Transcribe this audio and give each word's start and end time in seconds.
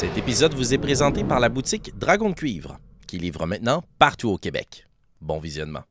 Cet 0.00 0.16
épisode 0.16 0.54
vous 0.54 0.72
est 0.72 0.78
présenté 0.78 1.24
par 1.24 1.40
la 1.40 1.50
boutique 1.50 1.92
Dragon 1.98 2.30
de 2.30 2.34
Cuivre, 2.34 2.78
qui 3.06 3.18
livre 3.18 3.44
maintenant 3.44 3.84
partout 3.98 4.30
au 4.30 4.38
Québec. 4.38 4.86
Bon 5.20 5.38
visionnement. 5.38 5.82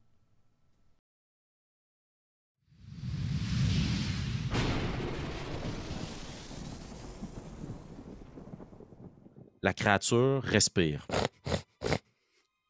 La 9.61 9.73
créature 9.75 10.41
respire, 10.41 11.05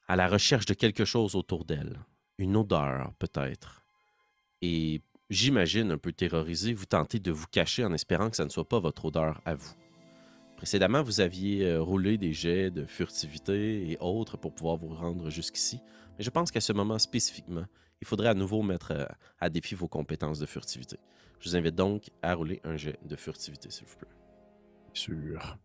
à 0.10 0.18
la 0.18 0.28
recherche 0.28 0.66
de 0.66 0.74
quelque 0.74 1.06
chose 1.06 1.36
autour 1.36 1.64
d'elle. 1.64 2.02
Une 2.38 2.58
odeur, 2.58 3.14
peut-être. 3.18 3.86
Et 4.62 5.02
j'imagine, 5.30 5.92
un 5.92 5.98
peu 5.98 6.12
terrorisé, 6.12 6.74
vous 6.74 6.86
tentez 6.86 7.20
de 7.20 7.32
vous 7.32 7.48
cacher 7.50 7.86
en 7.86 7.94
espérant 7.94 8.30
que 8.30 8.36
ça 8.36 8.44
ne 8.44 8.50
soit 8.50 8.68
pas 8.68 8.82
votre 8.82 9.06
odeur 9.06 9.40
à 9.46 9.56
vous. 9.56 9.74
Précédemment, 10.60 11.02
vous 11.02 11.22
aviez 11.22 11.66
euh, 11.66 11.82
roulé 11.82 12.18
des 12.18 12.34
jets 12.34 12.70
de 12.70 12.86
furtivité 12.86 13.90
et 13.90 13.98
autres 14.02 14.36
pour 14.36 14.54
pouvoir 14.54 14.76
vous 14.76 14.94
rendre 14.94 15.30
jusqu'ici. 15.30 15.80
Mais 16.18 16.24
je 16.26 16.30
pense 16.30 16.52
qu'à 16.52 16.60
ce 16.60 16.74
moment 16.74 17.00
spécifiquement, 17.00 17.64
il 18.02 18.06
faudrait 18.06 18.28
à 18.28 18.34
nouveau 18.34 18.62
mettre 18.62 18.92
euh, 18.92 19.06
à 19.40 19.50
défi 19.50 19.74
vos 19.74 19.88
compétences 19.88 20.38
de 20.38 20.46
furtivité. 20.46 20.98
Je 21.40 21.50
vous 21.50 21.56
invite 21.56 21.76
donc 21.76 22.10
à 22.22 22.34
rouler 22.34 22.60
un 22.66 22.76
jet 22.76 23.00
de 23.06 23.16
furtivité, 23.16 23.70
s'il 23.70 23.88
vous 23.88 23.96
plaît. 23.96 24.10
Sûr. 24.94 25.58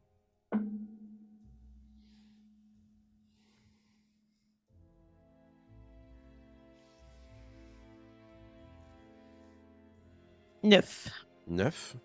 Neuf. 10.62 11.26
9. 11.48 11.96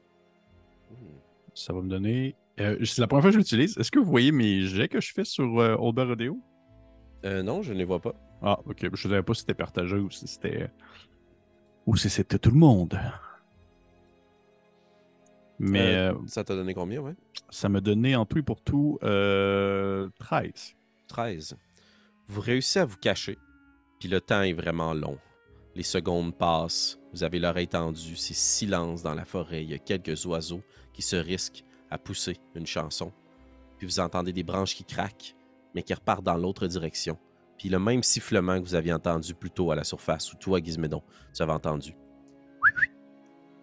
Ça 1.53 1.71
va 1.71 1.83
me 1.83 1.89
donner. 1.89 2.35
Euh, 2.59 2.77
c'est 2.85 2.99
la 3.01 3.07
première 3.07 3.21
fois 3.23 3.29
que 3.31 3.33
je 3.35 3.39
l'utilise. 3.39 3.77
Est-ce 3.77 3.91
que 3.91 3.99
vous 3.99 4.09
voyez 4.09 4.31
mes 4.31 4.61
jets 4.61 4.87
que 4.89 4.99
je 5.01 5.13
fais 5.13 5.23
sur 5.25 5.59
euh, 5.59 5.75
Old 5.79 5.97
Rodeo? 5.99 6.37
Euh, 7.25 7.43
non, 7.43 7.61
je 7.61 7.73
ne 7.73 7.77
les 7.77 7.85
vois 7.85 7.99
pas. 8.01 8.13
Ah, 8.41 8.59
ok. 8.65 8.77
Je 8.81 8.87
ne 8.87 8.95
savais 8.95 9.23
pas 9.23 9.33
si 9.33 9.41
c'était 9.41 9.53
partagé 9.53 9.95
ou 9.97 10.09
si 10.09 10.27
c'était. 10.27 10.69
Ou 11.85 11.95
si 11.97 12.09
c'était 12.09 12.39
tout 12.39 12.51
le 12.51 12.57
monde. 12.57 12.99
Mais 15.59 15.95
Euh, 15.95 16.13
euh, 16.13 16.17
Ça 16.27 16.43
t'a 16.43 16.55
donné 16.55 16.73
combien, 16.73 17.01
ouais? 17.01 17.15
ça 17.49 17.67
m'a 17.67 17.81
donné 17.81 18.15
en 18.15 18.25
tout 18.25 18.37
et 18.37 18.43
pour 18.43 18.61
tout 18.61 18.97
euh, 19.03 20.07
13. 20.19 20.75
13. 21.07 21.57
Vous 22.27 22.41
réussissez 22.41 22.79
à 22.79 22.85
vous 22.85 22.95
cacher, 22.97 23.37
puis 23.99 24.07
le 24.07 24.21
temps 24.21 24.41
est 24.43 24.53
vraiment 24.53 24.93
long. 24.93 25.17
Les 25.75 25.83
secondes 25.83 26.37
passent, 26.37 26.99
vous 27.13 27.23
avez 27.23 27.39
l'oreille 27.39 27.67
tendue, 27.67 28.15
c'est 28.15 28.35
silence 28.35 29.01
dans 29.03 29.15
la 29.15 29.25
forêt, 29.25 29.63
il 29.63 29.69
y 29.69 29.73
a 29.73 29.79
quelques 29.79 30.25
oiseaux 30.25 30.61
qui 30.93 31.01
se 31.01 31.15
risquent 31.15 31.63
à 31.89 31.97
pousser 31.97 32.37
une 32.55 32.67
chanson. 32.67 33.11
Puis 33.77 33.87
vous 33.87 33.99
entendez 33.99 34.33
des 34.33 34.43
branches 34.43 34.75
qui 34.75 34.83
craquent, 34.83 35.35
mais 35.73 35.83
qui 35.83 35.93
repartent 35.93 36.23
dans 36.23 36.37
l'autre 36.37 36.67
direction. 36.67 37.17
Puis 37.57 37.69
le 37.69 37.79
même 37.79 38.03
sifflement 38.03 38.59
que 38.59 38.65
vous 38.65 38.75
aviez 38.75 38.93
entendu 38.93 39.33
plus 39.33 39.51
tôt 39.51 39.71
à 39.71 39.75
la 39.75 39.83
surface, 39.83 40.31
ou 40.33 40.37
toi, 40.37 40.59
Gizmédon, 40.61 41.03
tu 41.33 41.41
avais 41.41 41.51
entendu. 41.51 41.95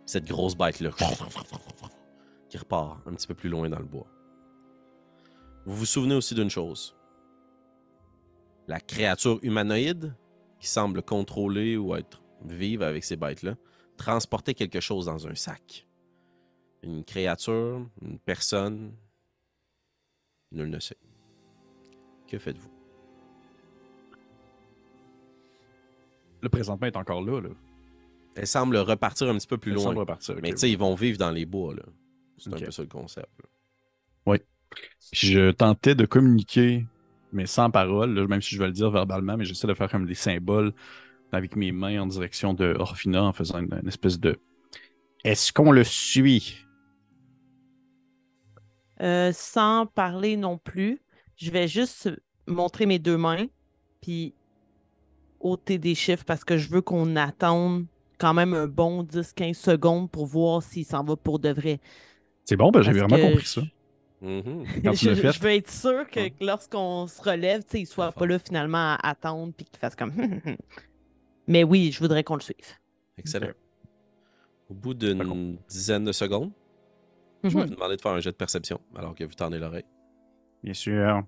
Cette 0.05 0.27
grosse 0.27 0.57
bête-là, 0.57 0.91
qui 2.49 2.59
repart 2.59 2.99
un 3.07 3.15
petit 3.15 3.27
peu 3.27 3.35
plus 3.35 3.49
loin 3.49 3.69
dans 3.69 3.79
le 3.79 3.85
bois. 3.85 4.07
Vous 5.65 5.75
vous 5.75 5.87
souvenez 5.87 6.15
aussi 6.15 6.35
d'une 6.35 6.51
chose 6.51 6.97
la 8.69 8.81
créature 8.81 9.39
humanoïde 9.43 10.15
qui 10.61 10.69
semble 10.69 11.03
contrôler 11.03 11.77
ou 11.77 11.95
être 11.95 12.23
vive 12.45 12.83
avec 12.83 13.05
ces 13.05 13.17
bêtes-là, 13.17 13.55
transportait 13.97 14.55
quelque 14.55 14.81
chose 14.81 15.07
dans 15.07 15.27
un 15.27 15.35
sac. 15.35 15.87
Une 16.87 17.05
créature, 17.05 17.85
une 18.01 18.19
personne, 18.21 18.93
nul 20.53 20.71
ne 20.71 20.79
sait. 20.79 20.97
Que 22.29 22.39
faites-vous? 22.39 22.71
Le 26.43 26.49
présentement 26.49 26.87
est 26.87 26.97
encore 26.97 27.23
là. 27.23 27.41
là. 27.41 27.49
Elle 28.37 28.47
semble 28.47 28.77
repartir 28.77 29.29
un 29.29 29.35
petit 29.37 29.47
peu 29.49 29.59
plus 29.59 29.73
Elle 29.73 29.79
loin. 29.79 29.95
repartir. 29.95 30.37
Mais 30.43 30.53
tu 30.53 30.59
sais, 30.59 30.71
ils 30.71 30.79
vont 30.79 30.95
vivre 30.95 31.19
dans 31.19 31.31
les 31.31 31.45
bois, 31.45 31.75
là. 31.75 31.83
C'est 32.39 32.53
un 32.55 32.59
peu 32.59 32.71
ça 32.71 32.83
le 32.83 32.89
concept. 32.89 33.29
là. 33.43 34.39
Puis 35.13 35.29
je 35.29 35.53
tentais 35.53 35.95
de 35.95 36.05
communiquer, 36.05 36.85
mais 37.33 37.47
sans 37.47 37.71
parole, 37.71 38.15
là, 38.15 38.27
même 38.27 38.43
si 38.43 38.55
je 38.55 38.61
vais 38.61 38.67
le 38.67 38.73
dire 38.73 38.91
verbalement, 38.91 39.37
mais 39.37 39.45
j'essaie 39.45 39.67
de 39.69 39.75
faire 39.75 39.89
comme 39.91 40.07
des 40.07 40.15
symboles 40.15 40.73
avec 41.33 41.57
mes 41.57 41.73
mains 41.73 42.03
en 42.03 42.07
direction 42.07 42.53
de 42.53 42.75
Orphina 42.79 43.23
en 43.23 43.33
faisant 43.33 43.61
une, 43.61 43.73
une 43.81 43.89
espèce 43.89 44.19
de. 44.21 44.39
Est-ce 45.25 45.53
qu'on 45.53 45.71
le 45.73 45.85
suit? 45.85 46.66
Euh, 49.03 49.31
sans 49.33 49.87
parler 49.87 50.37
non 50.37 50.59
plus, 50.59 51.01
je 51.37 51.51
vais 51.51 51.69
juste 51.69 52.11
montrer 52.47 52.87
mes 52.87 52.99
deux 52.99 53.17
mains, 53.19 53.47
puis 54.01 54.35
ôter 55.41 55.79
des 55.79 55.95
chiffres 55.95 56.25
parce 56.25 56.45
que 56.45 56.57
je 56.57 56.69
veux 56.71 56.81
qu'on 56.81 57.15
attende 57.17 57.87
quand 58.19 58.33
même 58.33 58.55
un 58.55 58.67
bon 58.67 59.03
10-15 59.03 59.55
secondes 59.55 60.11
pour 60.11 60.25
voir 60.27 60.63
s'il 60.63 60.87
s'en 60.87 61.05
va 61.05 61.17
pour 61.17 61.39
de 61.39 61.51
vrai. 61.51 61.79
C'est 62.45 62.57
bon, 62.57 62.71
ben, 62.71 62.81
j'ai 62.83 62.93
vraiment 62.93 63.19
compris 63.19 63.45
je- 63.45 63.47
ça. 63.61 63.63
Quand 64.23 64.93
tu 64.93 65.11
je, 65.11 65.15
fait. 65.15 65.33
je 65.33 65.41
veux 65.41 65.51
être 65.53 65.71
sûr 65.71 66.09
que 66.11 66.21
Ouais. 66.21 66.35
lorsqu'on 66.41 67.07
se 67.07 67.21
relève, 67.21 67.63
tu 67.65 67.71
sais, 67.73 67.81
il 67.83 67.87
soit 67.87 68.07
Enfin. 68.09 68.21
pas 68.21 68.27
là 68.27 68.39
finalement 68.39 68.79
à 68.95 69.11
attendre 69.11 69.53
puis 69.55 69.67
qu'il 69.67 69.79
fasse 69.79 69.95
comme. 69.95 70.13
Mais 71.47 71.65
oui, 71.65 71.93
je 71.93 71.99
voudrais 71.99 72.25
qu'on 72.25 72.37
le 72.37 72.41
suive. 72.41 72.57
Excellent. 73.19 73.51
Au 74.71 74.75
bout 74.75 74.95
d'une 74.95 75.59
dizaine 75.69 76.05
de 76.05 76.13
secondes, 76.13 76.51
je 77.45 77.49
vais 77.49 77.55
Mhm. 77.63 77.69
vous 77.69 77.75
demander 77.75 77.97
de 77.97 78.01
faire 78.03 78.13
un 78.13 78.21
jet 78.21 78.31
de 78.33 78.37
perception 78.37 78.81
alors 78.97 79.15
que 79.15 79.25
vous 79.25 79.35
tendez 79.35 79.59
l'oreille. 79.59 79.85
Bien 80.63 80.75
sûr. 80.75 81.23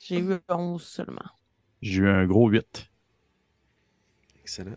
J'ai 0.00 0.18
eu 0.20 0.38
11 0.48 0.82
seulement. 0.82 1.24
J'ai 1.82 2.02
eu 2.02 2.08
un 2.08 2.26
gros 2.26 2.48
8. 2.48 2.90
Excellent. 4.40 4.76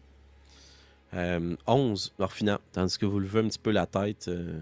Euh, 1.13 1.55
11, 1.67 2.13
Orphina. 2.19 2.59
Tandis 2.71 2.97
que 2.97 3.05
vous 3.05 3.19
levez 3.19 3.39
un 3.39 3.47
petit 3.47 3.59
peu 3.59 3.71
la 3.71 3.85
tête, 3.85 4.27
euh, 4.27 4.59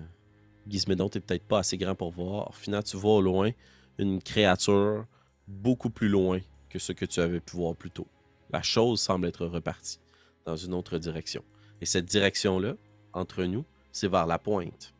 Gizmédon, 0.67 1.09
t'es 1.09 1.19
peut-être 1.19 1.45
pas 1.47 1.59
assez 1.59 1.77
grand 1.77 1.95
pour 1.95 2.11
voir. 2.11 2.47
Orphina, 2.47 2.83
tu 2.83 2.97
vois 2.97 3.15
au 3.15 3.21
loin 3.21 3.51
une 3.97 4.21
créature 4.21 5.05
beaucoup 5.47 5.89
plus 5.89 6.09
loin 6.09 6.39
que 6.69 6.77
ce 6.79 6.91
que 6.91 7.05
tu 7.05 7.19
avais 7.19 7.39
pu 7.39 7.55
voir 7.57 7.75
plus 7.75 7.89
tôt. 7.91 8.07
La 8.51 8.61
chose 8.61 9.01
semble 9.01 9.27
être 9.27 9.45
repartie 9.45 9.99
dans 10.47 10.55
une 10.55 10.73
autre 10.73 10.97
direction. 10.97 11.43
Et 11.81 11.85
cette 11.85 12.05
direction-là, 12.05 12.73
entre 13.13 13.43
nous, 13.43 13.65
c'est 13.91 14.07
vers 14.07 14.25
la 14.25 14.39
pointe. 14.39 14.95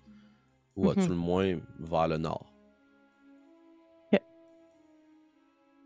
Ou 0.76 0.90
à 0.90 0.94
Mhm. 0.94 1.04
tout 1.04 1.10
le 1.10 1.16
moins 1.16 1.58
vers 1.80 2.08
le 2.10 2.18
nord. 2.18 2.54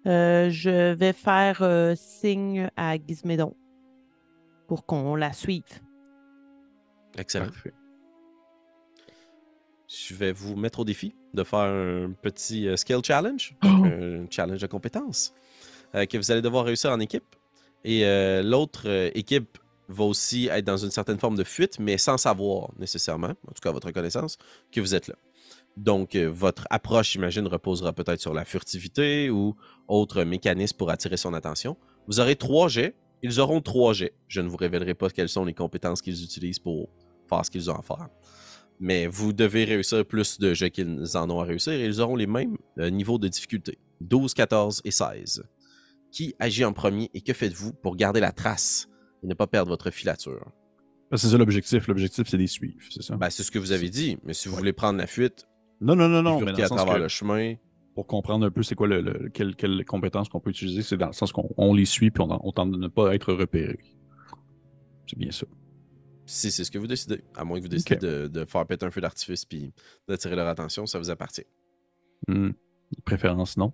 Euh, 0.07 0.49
je 0.49 0.93
vais 0.93 1.13
faire 1.13 1.61
euh, 1.61 1.93
signe 1.95 2.71
à 2.75 2.97
Gizmédon 2.97 3.55
pour 4.67 4.87
qu'on 4.87 5.15
la 5.15 5.31
suive. 5.31 5.61
Excellent. 7.19 7.45
Parfait. 7.45 7.71
Je 9.87 10.15
vais 10.15 10.31
vous 10.31 10.55
mettre 10.55 10.79
au 10.79 10.85
défi 10.85 11.13
de 11.35 11.43
faire 11.43 11.59
un 11.59 12.13
petit 12.19 12.67
euh, 12.67 12.77
skill 12.77 13.01
challenge, 13.05 13.55
Oh! 13.63 13.67
un 13.67 14.25
challenge 14.31 14.59
de 14.61 14.65
compétences, 14.67 15.35
euh, 15.93 16.07
que 16.07 16.17
vous 16.17 16.31
allez 16.31 16.41
devoir 16.41 16.65
réussir 16.65 16.89
en 16.91 16.99
équipe. 16.99 17.35
Et 17.83 18.05
euh, 18.05 18.43
l'autre 18.43 18.83
euh, 18.85 19.09
équipe 19.15 19.57
va 19.87 20.05
aussi 20.05 20.47
être 20.47 20.65
dans 20.65 20.77
une 20.77 20.91
certaine 20.91 21.19
forme 21.19 21.35
de 21.35 21.43
fuite, 21.43 21.79
mais 21.79 21.97
sans 21.97 22.17
savoir 22.17 22.69
nécessairement, 22.77 23.33
en 23.47 23.51
tout 23.51 23.61
cas 23.61 23.69
à 23.69 23.73
votre 23.73 23.91
connaissance, 23.91 24.37
que 24.71 24.79
vous 24.79 24.95
êtes 24.95 25.07
là. 25.07 25.15
Donc, 25.77 26.15
euh, 26.15 26.29
votre 26.29 26.67
approche, 26.69 27.13
j'imagine, 27.13 27.47
reposera 27.47 27.93
peut-être 27.93 28.19
sur 28.19 28.33
la 28.33 28.45
furtivité 28.45 29.29
ou 29.29 29.55
autre 29.87 30.23
mécanisme 30.23 30.77
pour 30.77 30.89
attirer 30.89 31.17
son 31.17 31.33
attention. 31.33 31.77
Vous 32.07 32.19
aurez 32.19 32.35
trois 32.35 32.67
jets. 32.67 32.95
Ils 33.23 33.39
auront 33.39 33.61
trois 33.61 33.93
jets. 33.93 34.13
Je 34.27 34.41
ne 34.41 34.49
vous 34.49 34.57
révélerai 34.57 34.93
pas 34.93 35.09
quelles 35.09 35.29
sont 35.29 35.45
les 35.45 35.53
compétences 35.53 36.01
qu'ils 36.01 36.23
utilisent 36.23 36.59
pour 36.59 36.89
faire 37.29 37.45
ce 37.45 37.51
qu'ils 37.51 37.69
ont 37.69 37.75
à 37.75 37.81
faire. 37.81 38.09
Mais 38.79 39.05
vous 39.05 39.31
devez 39.31 39.63
réussir 39.63 40.05
plus 40.05 40.39
de 40.39 40.53
jets 40.53 40.71
qu'ils 40.71 41.15
en 41.15 41.29
ont 41.29 41.39
à 41.39 41.43
réussir 41.43 41.73
et 41.73 41.85
ils 41.85 42.01
auront 42.01 42.15
les 42.15 42.25
mêmes 42.25 42.57
niveaux 42.77 43.19
de 43.19 43.27
difficulté. 43.27 43.77
12, 44.01 44.33
14 44.33 44.81
et 44.83 44.91
16. 44.91 45.43
Qui 46.11 46.35
agit 46.39 46.65
en 46.65 46.73
premier 46.73 47.09
et 47.13 47.21
que 47.21 47.33
faites-vous 47.33 47.73
pour 47.73 47.95
garder 47.95 48.19
la 48.19 48.31
trace 48.31 48.89
et 49.23 49.27
ne 49.27 49.33
pas 49.33 49.47
perdre 49.47 49.69
votre 49.71 49.91
filature? 49.91 50.51
Ben, 51.09 51.17
C'est 51.17 51.27
ça 51.27 51.37
l'objectif. 51.37 51.87
L'objectif, 51.87 52.27
c'est 52.27 52.37
de 52.37 52.41
les 52.41 52.47
suivre, 52.47 52.79
c'est 52.89 53.01
ça? 53.01 53.15
Ben, 53.15 53.29
c'est 53.29 53.43
ce 53.43 53.51
que 53.51 53.59
vous 53.59 53.71
avez 53.71 53.89
dit, 53.89 54.17
mais 54.23 54.33
si 54.33 54.49
vous 54.49 54.55
voulez 54.55 54.73
prendre 54.73 54.97
la 54.99 55.07
fuite, 55.07 55.47
non, 55.79 55.95
non, 55.95 56.07
non, 56.09 56.21
non. 56.21 56.39
Mais 56.39 56.45
dans 56.45 56.51
bifurquer 56.51 56.61
le 56.61 56.65
à 56.65 56.67
sens 56.67 56.77
travers 56.77 56.95
que 56.95 57.01
le 57.01 57.07
chemin, 57.07 57.55
pour 57.95 58.07
comprendre 58.07 58.45
un 58.45 58.51
peu 58.51 58.61
c'est 58.63 58.75
quoi 58.75 58.87
le, 58.87 59.01
le- 59.01 59.29
quelle, 59.29 59.55
quelle 59.55 59.83
compétence 59.85 60.29
qu'on 60.29 60.39
peut 60.39 60.49
utiliser, 60.51 60.81
c'est 60.83 60.97
dans 60.97 61.07
le 61.07 61.13
sens 61.13 61.31
qu'on 61.31 61.49
on 61.57 61.73
les 61.73 61.85
suit 61.85 62.11
puis 62.11 62.21
on, 62.21 62.47
on 62.47 62.51
tente 62.51 62.71
de 62.71 62.77
ne 62.77 62.87
pas 62.87 63.13
être 63.15 63.33
repéré. 63.33 63.79
C'est 65.07 65.17
bien 65.17 65.31
ça. 65.31 65.45
si 66.25 66.51
c'est 66.51 66.63
ce 66.63 66.71
que 66.71 66.77
vous 66.77 66.87
décidez, 66.87 67.21
à 67.35 67.43
moins 67.43 67.57
que 67.57 67.63
vous 67.63 67.67
décidez 67.69 67.95
de, 67.97 68.27
de 68.27 68.45
faire 68.45 68.65
péter 68.65 68.85
un 68.85 68.91
feu 68.91 69.01
d'artifice 69.01 69.43
puis 69.45 69.73
d'attirer 70.07 70.35
leur 70.35 70.47
attention, 70.47 70.85
ça 70.85 70.99
vous 70.99 71.09
appartient. 71.09 71.45
Hmm. 72.27 72.51
De 72.95 73.01
préférence, 73.03 73.57
non. 73.57 73.73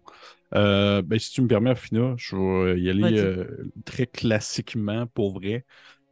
Euh, 0.53 1.01
ben, 1.01 1.17
si 1.19 1.31
tu 1.31 1.41
me 1.41 1.47
permets, 1.47 1.75
Fina, 1.75 2.13
je 2.17 2.35
vais 2.35 2.79
y 2.79 2.89
aller 2.89 3.19
euh, 3.19 3.69
très 3.85 4.05
classiquement 4.07 5.07
pour 5.07 5.33
vrai. 5.33 5.65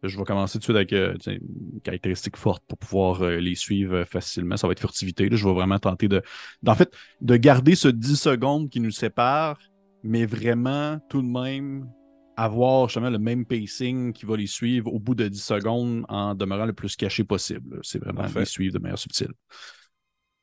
Je 0.04 0.18
vais 0.18 0.24
commencer 0.24 0.60
tout 0.60 0.60
de 0.60 0.64
suite 0.66 0.76
avec 0.76 0.94
euh, 0.94 1.16
une 1.28 1.82
caractéristique 1.82 2.38
forte 2.38 2.64
pour 2.68 2.78
pouvoir 2.78 3.22
euh, 3.24 3.38
les 3.38 3.56
suivre 3.56 4.04
facilement. 4.04 4.58
Ça 4.58 4.68
va 4.68 4.74
être 4.74 4.80
furtivité. 4.80 5.30
là. 5.30 5.36
Je 5.36 5.48
vais 5.48 5.54
vraiment 5.54 5.80
tenter 5.80 6.08
de, 6.08 6.22
d'en 6.62 6.76
fait, 6.76 6.94
de 7.22 7.36
garder 7.38 7.76
ce 7.76 7.88
10 7.88 8.16
secondes 8.16 8.70
qui 8.70 8.80
nous 8.80 8.92
sépare, 8.92 9.58
mais 10.04 10.26
vraiment 10.26 11.00
tout 11.10 11.22
de 11.22 11.28
même 11.28 11.90
avoir 12.38 12.90
justement 12.90 13.10
le 13.10 13.18
même 13.18 13.46
pacing 13.46 14.12
qui 14.12 14.26
va 14.26 14.36
les 14.36 14.46
suivre 14.46 14.94
au 14.94 15.00
bout 15.00 15.16
de 15.16 15.28
10 15.28 15.42
secondes 15.42 16.06
en 16.10 16.36
demeurant 16.36 16.66
le 16.66 16.74
plus 16.74 16.96
caché 16.98 17.24
possible. 17.24 17.80
C'est 17.82 18.00
vraiment 18.00 18.24
Parfait. 18.24 18.42
les 18.42 18.46
suivre 18.46 18.74
de 18.74 18.80
manière 18.80 19.00
subtile. 19.00 19.32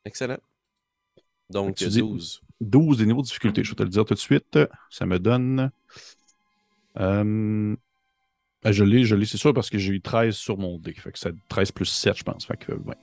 Excellent. 0.04 0.38
Donc, 1.50 1.76
Tu 1.76 1.86
dis- 1.88 2.02
12. 2.62 2.86
12 2.86 2.98
des 2.98 3.06
niveaux 3.06 3.22
de 3.22 3.26
difficulté, 3.26 3.64
je 3.64 3.70
vais 3.70 3.76
te 3.76 3.82
le 3.82 3.88
dire 3.88 4.04
tout 4.04 4.14
de 4.14 4.18
suite. 4.18 4.58
Ça 4.90 5.06
me 5.06 5.18
donne. 5.18 5.70
Euh, 6.98 7.76
ben, 8.62 8.72
je 8.72 8.84
l'ai, 8.84 9.04
je 9.04 9.16
l'ai, 9.16 9.26
c'est 9.26 9.38
sûr, 9.38 9.52
parce 9.52 9.70
que 9.70 9.78
j'ai 9.78 9.92
eu 9.92 10.00
13 10.00 10.34
sur 10.34 10.56
mon 10.56 10.78
dé. 10.78 10.94
Fait 10.94 11.10
que 11.10 11.18
c'est 11.18 11.34
13 11.48 11.72
plus 11.72 11.86
7, 11.86 12.16
je 12.16 12.22
pense. 12.22 12.46
Fait 12.46 12.56
que, 12.56 12.72
ouais. 12.72 12.96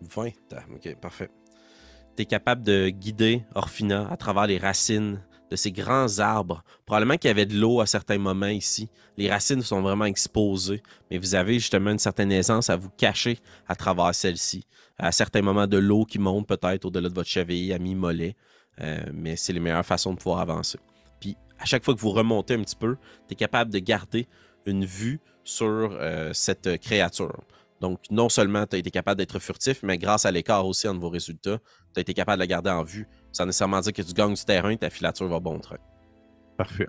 20. 0.00 0.30
Ah, 0.52 0.62
Ok, 0.74 0.96
parfait. 1.00 1.30
Tu 2.16 2.22
es 2.22 2.26
capable 2.26 2.62
de 2.62 2.88
guider 2.88 3.42
Orphina 3.54 4.10
à 4.10 4.16
travers 4.16 4.46
les 4.46 4.58
racines 4.58 5.22
de 5.50 5.56
ces 5.56 5.72
grands 5.72 6.18
arbres. 6.18 6.62
Probablement 6.86 7.16
qu'il 7.16 7.28
y 7.28 7.30
avait 7.30 7.46
de 7.46 7.56
l'eau 7.56 7.80
à 7.80 7.86
certains 7.86 8.18
moments 8.18 8.46
ici. 8.46 8.88
Les 9.16 9.30
racines 9.30 9.62
sont 9.62 9.80
vraiment 9.80 10.04
exposées, 10.04 10.82
mais 11.10 11.18
vous 11.18 11.34
avez 11.34 11.54
justement 11.54 11.90
une 11.90 11.98
certaine 11.98 12.32
aisance 12.32 12.70
à 12.70 12.76
vous 12.76 12.90
cacher 12.90 13.38
à 13.66 13.74
travers 13.74 14.14
celle-ci. 14.14 14.64
À 14.98 15.12
certains 15.12 15.42
moments, 15.42 15.66
de 15.66 15.78
l'eau 15.78 16.04
qui 16.04 16.18
monte 16.18 16.46
peut-être 16.46 16.84
au-delà 16.84 17.08
de 17.08 17.14
votre 17.14 17.28
cheville, 17.28 17.72
à 17.72 17.78
mi-mollet. 17.78 18.36
Euh, 18.80 19.00
mais 19.12 19.36
c'est 19.36 19.52
les 19.52 19.60
meilleures 19.60 19.86
façons 19.86 20.12
de 20.12 20.18
pouvoir 20.18 20.40
avancer. 20.40 20.78
Puis, 21.20 21.36
à 21.58 21.64
chaque 21.64 21.84
fois 21.84 21.94
que 21.94 22.00
vous 22.00 22.10
remontez 22.10 22.54
un 22.54 22.62
petit 22.62 22.76
peu, 22.76 22.96
tu 23.26 23.32
es 23.32 23.36
capable 23.36 23.72
de 23.72 23.78
garder 23.78 24.28
une 24.66 24.84
vue 24.84 25.20
sur 25.44 25.66
euh, 25.66 26.32
cette 26.32 26.78
créature. 26.80 27.42
Donc, 27.80 28.00
non 28.10 28.28
seulement 28.28 28.66
tu 28.66 28.76
as 28.76 28.78
été 28.78 28.90
capable 28.90 29.18
d'être 29.18 29.38
furtif, 29.38 29.82
mais 29.82 29.98
grâce 29.98 30.26
à 30.26 30.30
l'écart 30.30 30.66
aussi 30.66 30.88
entre 30.88 31.00
vos 31.00 31.10
résultats, 31.10 31.58
tu 31.94 31.98
as 31.98 32.00
été 32.00 32.14
capable 32.14 32.38
de 32.38 32.42
la 32.42 32.46
garder 32.46 32.70
en 32.70 32.82
vue, 32.82 33.06
sans 33.32 33.46
nécessairement 33.46 33.80
dire 33.80 33.92
que 33.92 34.02
tu 34.02 34.12
gagnes 34.12 34.34
du 34.34 34.44
terrain, 34.44 34.74
ta 34.76 34.90
filature 34.90 35.28
va 35.28 35.40
bon 35.40 35.58
train. 35.58 35.78
Parfait. 36.56 36.88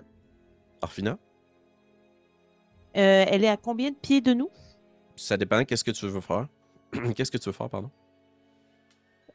Orphina, 0.82 1.18
Euh, 2.96 3.24
elle 3.28 3.44
est 3.44 3.48
à 3.48 3.56
combien 3.56 3.90
de 3.90 3.96
pieds 3.96 4.20
de 4.20 4.34
nous? 4.34 4.50
ça 5.16 5.36
dépend, 5.36 5.64
qu'est-ce 5.64 5.84
que 5.84 5.90
tu 5.90 6.06
veux 6.08 6.20
faire? 6.20 6.48
qu'est-ce 7.14 7.30
que 7.30 7.38
tu 7.38 7.48
veux 7.50 7.52
faire, 7.52 7.68
pardon? 7.68 7.90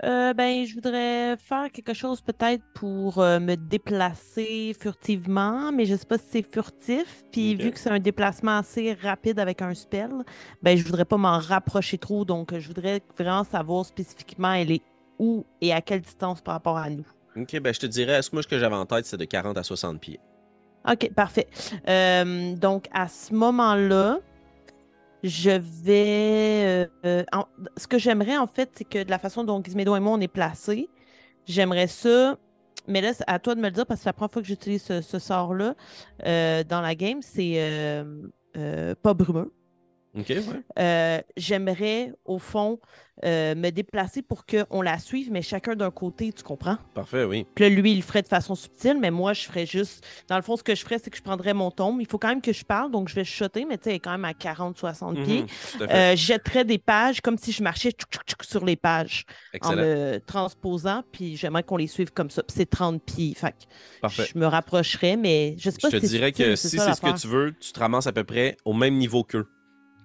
Euh, 0.03 0.33
ben, 0.33 0.65
je 0.65 0.73
voudrais 0.73 1.37
faire 1.37 1.71
quelque 1.71 1.93
chose 1.93 2.19
peut-être 2.21 2.63
pour 2.73 3.19
euh, 3.19 3.39
me 3.39 3.55
déplacer 3.55 4.75
furtivement, 4.77 5.71
mais 5.71 5.85
je 5.85 5.95
sais 5.95 6.05
pas 6.05 6.17
si 6.17 6.25
c'est 6.31 6.41
furtif. 6.51 7.23
Puis 7.31 7.55
vu 7.55 7.71
que 7.71 7.79
c'est 7.79 7.91
un 7.91 7.99
déplacement 7.99 8.57
assez 8.57 8.93
rapide 8.93 9.39
avec 9.39 9.61
un 9.61 9.73
spell, 9.73 10.11
ben 10.61 10.77
je 10.77 10.83
voudrais 10.83 11.05
pas 11.05 11.15
m'en 11.15 11.39
rapprocher 11.39 11.97
trop. 11.97 12.25
Donc 12.25 12.57
je 12.59 12.67
voudrais 12.67 13.01
vraiment 13.17 13.45
savoir 13.45 13.85
spécifiquement 13.85 14.51
elle 14.53 14.71
est 14.71 14.81
où 15.19 15.45
et 15.61 15.73
à 15.73 15.81
quelle 15.81 16.01
distance 16.01 16.41
par 16.41 16.53
rapport 16.55 16.77
à 16.77 16.89
nous. 16.89 17.05
Ok, 17.37 17.59
ben 17.59 17.73
je 17.73 17.79
te 17.79 17.85
dirais, 17.85 18.13
est-ce 18.13 18.29
que 18.29 18.35
moi 18.35 18.43
ce 18.43 18.47
que 18.47 18.57
j'avais 18.59 18.75
en 18.75 18.85
tête, 18.85 19.05
c'est 19.05 19.17
de 19.17 19.25
40 19.25 19.57
à 19.57 19.63
60 19.63 19.99
pieds. 19.99 20.19
Ok, 20.89 21.11
parfait. 21.13 21.47
Euh, 21.89 22.55
donc 22.55 22.85
à 22.93 23.07
ce 23.07 23.33
moment-là, 23.33 24.19
je 25.23 25.49
vais. 25.51 26.63
euh, 26.65 26.87
euh, 27.05 27.23
en- 27.33 27.45
ce 27.77 27.87
que 27.87 27.97
j'aimerais 27.97 28.37
en 28.37 28.47
fait, 28.47 28.69
c'est 28.73 28.83
que 28.85 29.03
de 29.03 29.09
la 29.09 29.17
façon 29.19 29.43
dont 29.43 29.61
Gizmedo 29.63 29.95
et 29.95 29.99
moi 29.99 30.13
on 30.13 30.21
est 30.21 30.27
placés, 30.27 30.89
j'aimerais 31.45 31.87
ça. 31.87 32.37
Mais 32.87 33.01
là, 33.01 33.13
c'est 33.13 33.23
à 33.25 33.39
toi 33.39 33.55
de 33.55 33.59
me 33.61 33.65
le 33.65 33.71
dire 33.71 33.85
parce 33.87 33.99
que 33.99 34.03
c'est 34.03 34.09
la 34.09 34.13
première 34.13 34.31
fois 34.31 34.41
que 34.43 34.47
j'utilise 34.47 34.83
ce, 34.83 35.01
ce 35.01 35.17
sort-là 35.17 35.73
euh, 36.25 36.63
dans 36.63 36.81
la 36.81 36.93
game. 36.93 37.19
C'est 37.23 38.03
pas 39.01 39.13
brumeux. 39.15 39.51
Ouais. 40.15 40.63
Euh, 40.79 41.21
j'aimerais, 41.35 42.13
au 42.23 42.39
fond, 42.39 42.79
euh, 43.23 43.55
me 43.55 43.69
déplacer 43.69 44.21
pour 44.21 44.45
qu'on 44.45 44.81
la 44.81 44.99
suive, 44.99 45.31
mais 45.31 45.41
chacun 45.41 45.75
d'un 45.75 45.89
côté, 45.91 46.33
tu 46.33 46.43
comprends? 46.43 46.77
Parfait, 46.93 47.23
oui. 47.23 47.45
Puis 47.55 47.63
là, 47.63 47.69
lui, 47.69 47.93
il 47.93 47.97
le 47.97 48.01
ferait 48.01 48.21
de 48.21 48.27
façon 48.27 48.55
subtile, 48.55 48.97
mais 48.99 49.09
moi, 49.09 49.31
je 49.31 49.43
ferais 49.43 49.65
juste. 49.65 50.05
Dans 50.27 50.35
le 50.35 50.41
fond, 50.41 50.57
ce 50.57 50.63
que 50.63 50.75
je 50.75 50.81
ferais, 50.81 50.99
c'est 51.01 51.09
que 51.09 51.17
je 51.17 51.23
prendrais 51.23 51.53
mon 51.53 51.71
tombe. 51.71 52.01
Il 52.01 52.07
faut 52.07 52.17
quand 52.17 52.27
même 52.27 52.41
que 52.41 52.51
je 52.51 52.65
parle, 52.65 52.91
donc 52.91 53.07
je 53.07 53.15
vais 53.15 53.23
chuchoter, 53.23 53.63
mais 53.63 53.77
tu 53.77 53.85
sais, 53.85 53.89
elle 53.91 53.95
est 53.97 53.99
quand 53.99 54.11
même 54.11 54.25
à 54.25 54.33
40-60 54.33 55.23
pieds. 55.23 55.43
Mhm. 55.43 55.87
Euh, 55.89 56.15
je 56.15 56.25
jetterais 56.25 56.65
des 56.65 56.77
pages 56.77 57.21
comme 57.21 57.37
si 57.37 57.53
je 57.53 57.63
marchais 57.63 57.91
tchouk, 57.91 58.09
tchouk, 58.11 58.23
tchouk 58.25 58.43
sur 58.43 58.65
les 58.65 58.75
pages 58.75 59.25
en 59.61 59.75
me 59.75 60.19
transposant, 60.25 61.03
puis 61.11 61.37
j'aimerais 61.37 61.63
qu'on 61.63 61.77
les 61.77 61.87
suive 61.87 62.11
comme 62.11 62.29
ça. 62.29 62.43
C'est 62.49 62.69
30 62.69 63.01
pieds. 63.01 63.33
Fait 63.33 63.51
que 63.51 63.65
Parfait. 64.01 64.27
je 64.33 64.37
me 64.37 64.45
rapprocherais, 64.45 65.15
mais 65.15 65.55
je 65.57 65.69
sais 65.69 65.77
pas 65.81 65.89
Je 65.89 65.97
te 65.97 66.01
si 66.01 66.07
c'est 66.07 66.17
dirais 66.17 66.27
subtil, 66.27 66.45
que 66.45 66.55
si 66.57 66.69
c'est 66.69 66.93
ce 66.93 67.01
que 67.01 67.17
tu 67.17 67.27
veux, 67.27 67.53
tu 67.57 67.71
te 67.71 67.79
ramasses 67.79 68.07
à 68.07 68.11
peu 68.11 68.25
près 68.25 68.57
au 68.65 68.73
même 68.73 68.95
niveau 68.97 69.23
qu'eux, 69.23 69.47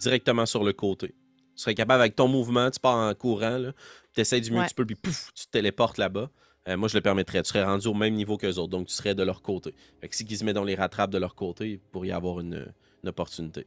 directement 0.00 0.46
sur 0.46 0.64
le 0.64 0.72
côté. 0.72 1.08
Tu 1.08 1.62
serais 1.62 1.74
capable 1.74 2.00
avec 2.00 2.16
ton 2.16 2.26
mouvement, 2.26 2.70
tu 2.70 2.80
pars 2.80 2.96
en 2.96 3.14
courant, 3.14 3.70
tu 4.14 4.20
essaies 4.20 4.40
du 4.40 4.50
mieux 4.50 4.58
Ouais. 4.58 4.64
que 4.64 4.70
tu 4.70 4.74
peux, 4.74 4.86
puis 4.86 4.96
pouf, 4.96 5.30
tu 5.34 5.46
te 5.46 5.50
téléportes 5.50 5.98
là-bas. 5.98 6.30
Euh, 6.68 6.76
moi, 6.76 6.88
je 6.88 6.94
le 6.96 7.00
permettrais. 7.00 7.42
Tu 7.42 7.48
serais 7.48 7.64
rendu 7.64 7.86
au 7.88 7.94
même 7.94 8.14
niveau 8.14 8.36
qu'eux 8.36 8.54
autres, 8.56 8.68
donc 8.68 8.86
tu 8.88 8.94
serais 8.94 9.14
de 9.14 9.22
leur 9.22 9.40
côté. 9.42 9.74
Fait 10.00 10.08
que 10.08 10.16
si 10.16 10.26
Gizmédon 10.26 10.64
les 10.64 10.74
rattrape 10.74 11.10
de 11.10 11.18
leur 11.18 11.34
côté, 11.34 11.70
il 11.72 11.78
pourrait 11.78 12.08
y 12.08 12.12
avoir 12.12 12.40
une, 12.40 12.72
une 13.02 13.08
opportunité. 13.08 13.66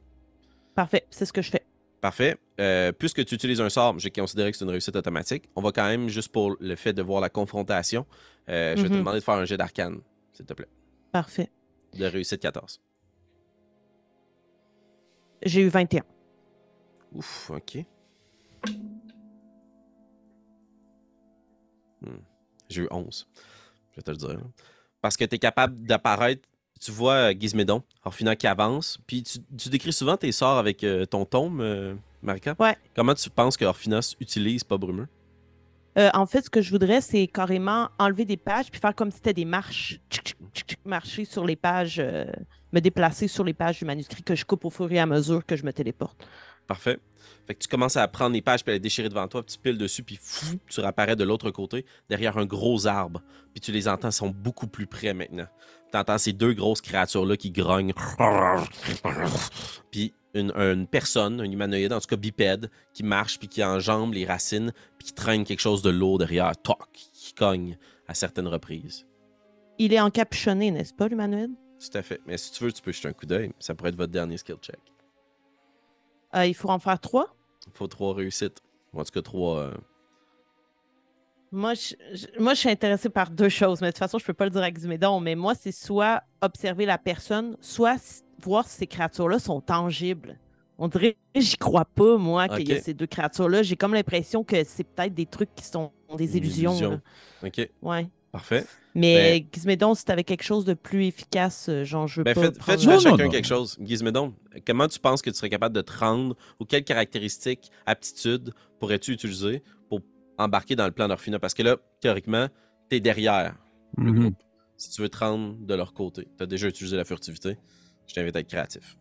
Parfait, 0.74 1.04
c'est 1.10 1.24
ce 1.26 1.32
que 1.32 1.42
je 1.42 1.50
fais. 1.50 1.64
Parfait. 2.00 2.36
Euh, 2.60 2.92
puisque 2.92 3.24
tu 3.24 3.34
utilises 3.34 3.60
un 3.60 3.68
sort, 3.70 3.98
j'ai 3.98 4.10
considéré 4.10 4.50
que 4.52 4.56
c'est 4.58 4.64
une 4.64 4.70
réussite 4.70 4.94
automatique. 4.94 5.44
On 5.56 5.62
va 5.62 5.72
quand 5.72 5.86
même, 5.86 6.08
juste 6.08 6.28
pour 6.30 6.54
le 6.60 6.76
fait 6.76 6.92
de 6.92 7.02
voir 7.02 7.20
la 7.20 7.30
confrontation, 7.30 8.06
euh, 8.48 8.76
je 8.76 8.82
vais 8.82 8.88
te 8.88 8.92
Mhm. 8.92 8.98
demander 9.00 9.18
de 9.20 9.24
faire 9.24 9.34
un 9.34 9.44
jet 9.44 9.56
d'arcane, 9.56 10.00
s'il 10.32 10.44
te 10.46 10.52
plaît. 10.52 10.68
Parfait. 11.12 11.50
De 11.98 12.04
réussite 12.06 12.40
14. 12.40 12.80
J'ai 15.44 15.62
eu 15.62 15.68
21. 15.68 16.02
Ouf, 17.14 17.50
ok. 17.50 17.84
Hmm. 22.02 22.18
J'ai 22.68 22.82
eu 22.82 22.88
11. 22.90 23.26
Je 23.92 23.96
vais 23.96 24.02
te 24.02 24.10
le 24.10 24.16
dire. 24.16 24.28
là. 24.30 24.40
Parce 25.00 25.16
que 25.16 25.24
tu 25.24 25.36
es 25.36 25.38
capable 25.38 25.86
d'apparaître. 25.86 26.48
Tu 26.80 26.90
vois 26.90 27.30
euh, 27.30 27.34
Gizmédon, 27.38 27.82
Orphina 28.04 28.34
qui 28.36 28.46
avance. 28.46 28.98
Puis 29.06 29.22
tu, 29.22 29.38
tu 29.56 29.68
décris 29.68 29.92
souvent 29.92 30.16
tes 30.16 30.32
sorts 30.32 30.58
avec 30.58 30.82
euh, 30.82 31.06
ton 31.06 31.24
tome, 31.24 31.60
euh, 31.60 31.94
Marika. 32.20 32.56
Ouais. 32.58 32.76
Comment 32.96 33.14
tu 33.14 33.30
penses 33.30 33.56
que 33.56 33.64
Orphina 33.64 34.00
utilise 34.20 34.64
pas 34.64 34.76
brumeux? 34.76 35.06
Euh, 35.96 36.10
en 36.14 36.26
fait, 36.26 36.42
ce 36.42 36.50
que 36.50 36.60
je 36.60 36.70
voudrais, 36.70 37.00
c'est 37.00 37.28
carrément 37.28 37.88
enlever 37.98 38.24
des 38.24 38.36
pages 38.36 38.70
puis 38.70 38.80
faire 38.80 38.94
comme 38.94 39.12
si 39.12 39.18
c'était 39.18 39.32
des 39.32 39.44
marches. 39.44 40.00
Tchic, 40.10 40.24
tchic, 40.26 40.36
tchic, 40.52 40.68
tchic, 40.68 40.84
marcher 40.84 41.24
sur 41.24 41.46
les 41.46 41.54
pages, 41.54 42.02
me 42.72 42.80
déplacer 42.80 43.28
sur 43.28 43.44
les 43.44 43.54
pages 43.54 43.78
du 43.78 43.84
manuscrit 43.84 44.24
que 44.24 44.34
je 44.34 44.44
coupe 44.44 44.64
au 44.64 44.70
fur 44.70 44.90
et 44.90 44.98
à 44.98 45.06
mesure 45.06 45.46
que 45.46 45.54
je 45.54 45.64
me 45.64 45.72
téléporte. 45.72 46.26
Parfait. 46.66 46.98
Fait 47.46 47.54
que 47.54 47.60
tu 47.60 47.68
commences 47.68 47.96
à 47.96 48.08
prendre 48.08 48.34
les 48.34 48.40
pages 48.40 48.64
puis 48.64 48.72
à 48.72 48.74
les 48.74 48.80
déchirer 48.80 49.08
devant 49.08 49.28
toi, 49.28 49.42
puis 49.42 49.54
tu 49.54 49.60
piles 49.60 49.76
dessus, 49.78 50.02
puis 50.02 50.18
fou, 50.20 50.56
tu 50.68 50.80
réapparais 50.80 51.16
de 51.16 51.24
l'autre 51.24 51.50
côté, 51.50 51.84
derrière 52.08 52.38
un 52.38 52.46
gros 52.46 52.86
arbre. 52.86 53.22
Puis 53.52 53.60
tu 53.60 53.72
les 53.72 53.86
entends, 53.86 54.08
ils 54.08 54.12
sont 54.12 54.30
beaucoup 54.30 54.66
plus 54.66 54.86
près 54.86 55.12
maintenant. 55.12 55.46
Tu 55.92 55.98
entends 55.98 56.18
ces 56.18 56.32
deux 56.32 56.54
grosses 56.54 56.80
créatures-là 56.80 57.36
qui 57.36 57.50
grognent. 57.50 57.92
Puis 59.90 60.14
une, 60.32 60.52
une 60.56 60.86
personne, 60.86 61.40
un 61.40 61.44
humanoïde, 61.44 61.92
en 61.92 62.00
tout 62.00 62.08
cas 62.08 62.16
bipède, 62.16 62.70
qui 62.92 63.02
marche, 63.02 63.38
puis 63.38 63.48
qui 63.48 63.62
enjambe 63.62 64.14
les 64.14 64.24
racines, 64.24 64.72
puis 64.98 65.08
qui 65.08 65.12
traîne 65.12 65.44
quelque 65.44 65.60
chose 65.60 65.82
de 65.82 65.90
lourd 65.90 66.18
derrière, 66.18 66.56
toc, 66.56 66.88
qui 67.12 67.34
cogne 67.34 67.78
à 68.08 68.14
certaines 68.14 68.48
reprises. 68.48 69.06
Il 69.78 69.92
est 69.92 70.00
encapuchonné, 70.00 70.70
n'est-ce 70.70 70.94
pas, 70.94 71.08
l'humanoïde? 71.08 71.52
Tout 71.78 71.98
à 71.98 72.02
fait. 72.02 72.20
Mais 72.26 72.38
si 72.38 72.52
tu 72.52 72.64
veux, 72.64 72.72
tu 72.72 72.80
peux 72.80 72.92
jeter 72.92 73.08
un 73.08 73.12
coup 73.12 73.26
d'œil. 73.26 73.52
Ça 73.58 73.74
pourrait 73.74 73.90
être 73.90 73.96
votre 73.96 74.12
dernier 74.12 74.38
skill 74.38 74.56
check. 74.60 74.78
Euh, 76.34 76.46
il 76.46 76.54
faut 76.54 76.68
en 76.68 76.78
faire 76.78 76.98
trois? 77.00 77.34
Il 77.66 77.72
faut 77.72 77.86
trois 77.86 78.14
réussites. 78.14 78.58
Ou 78.92 79.00
en 79.00 79.04
tout 79.04 79.12
cas, 79.12 79.22
trois. 79.22 79.58
euh, 79.58 79.74
Moi 81.52 81.74
je, 81.74 81.94
je- 82.12 82.40
moi, 82.40 82.54
je 82.54 82.60
suis 82.60 82.68
intéressée 82.70 83.08
par 83.08 83.30
deux 83.30 83.48
choses, 83.48 83.80
mais 83.80 83.88
de 83.88 83.92
toute 83.92 83.98
façon, 84.00 84.18
je 84.18 84.24
peux 84.24 84.34
pas 84.34 84.44
le 84.44 84.50
dire 84.50 84.62
à 84.62 84.70
Ximedon, 84.70 85.20
mais 85.20 85.34
moi, 85.36 85.54
c'est 85.54 85.72
soit 85.72 86.22
observer 86.40 86.84
la 86.86 86.98
personne, 86.98 87.56
soit 87.60 87.96
voir 88.42 88.66
si 88.66 88.78
ces 88.78 88.86
créatures-là 88.86 89.38
sont 89.38 89.60
tangibles. 89.60 90.38
On 90.78 90.88
dirait, 90.88 91.16
j'y 91.36 91.56
crois 91.56 91.84
pas, 91.84 92.16
moi, 92.16 92.48
qu'il 92.48 92.68
y 92.68 92.72
a 92.72 92.80
ces 92.82 92.94
deux 92.94 93.06
créatures-là. 93.06 93.62
J'ai 93.62 93.76
comme 93.76 93.94
l'impression 93.94 94.42
que 94.42 94.64
c'est 94.64 94.82
peut-être 94.82 95.14
des 95.14 95.26
trucs 95.26 95.54
qui 95.54 95.64
sont 95.64 95.92
des 96.16 96.36
illusions. 96.36 96.72
illusion. 96.72 97.00
OK. 97.44 97.70
Ouais. 97.82 98.08
Parfait. 98.32 98.66
Mais 98.96 99.46
Gizmédon, 99.52 99.94
si 99.94 100.04
t'avais 100.04 100.22
quelque 100.22 100.44
chose 100.44 100.64
de 100.64 100.74
plus 100.74 101.06
efficace, 101.06 101.68
euh, 101.68 101.84
genre, 101.84 102.06
je 102.06 102.20
veux 102.20 102.24
Ben, 102.24 102.34
pas. 102.34 102.40
faites, 102.42 102.58
prendre 102.58 102.78
faites 102.80 102.88
la- 102.88 102.94
Non, 102.94 103.00
chacun 103.00 103.24
non, 103.24 103.30
quelque 103.30 103.46
chose. 103.46 103.76
Gizmédon, 103.80 104.34
comment 104.66 104.86
tu 104.86 105.00
penses 105.00 105.20
que 105.20 105.30
tu 105.30 105.36
serais 105.36 105.48
capable 105.50 105.74
de 105.74 105.80
te 105.80 105.92
rendre 105.98 106.36
ou 106.60 106.64
quelles 106.64 106.84
caractéristiques, 106.84 107.70
aptitudes 107.86 108.52
pourrais-tu 108.78 109.10
utiliser 109.12 109.62
pour 109.88 110.00
embarquer 110.38 110.76
dans 110.76 110.86
le 110.86 110.92
plan 110.92 111.08
d'Orphina? 111.08 111.38
Parce 111.40 111.54
que 111.54 111.62
là, 111.64 111.76
théoriquement, 112.00 112.46
tu 112.88 112.96
es 112.96 113.00
derrière 113.00 113.56
le 113.98 114.12
Mhm. 114.12 114.20
groupe. 114.20 114.42
Si 114.76 114.90
tu 114.90 115.02
veux 115.02 115.08
te 115.08 115.18
rendre 115.18 115.56
de 115.58 115.74
leur 115.74 115.92
côté, 115.92 116.28
tu 116.36 116.42
as 116.42 116.46
déjà 116.46 116.68
utilisé 116.68 116.96
la 116.96 117.04
furtivité. 117.04 117.56
Je 118.06 118.14
t'invite 118.14 118.36
à 118.36 118.40
être 118.40 118.48
créatif. 118.48 118.96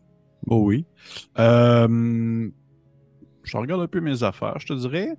Oh 0.48 0.58
oui. 0.66 0.86
Euh, 1.40 2.50
je 3.44 3.58
regarde 3.58 3.82
un 3.82 3.88
peu 3.88 4.00
mes 4.00 4.24
affaires, 4.24 4.58
je 4.60 4.68
te 4.68 4.74
dirais. 4.74 5.16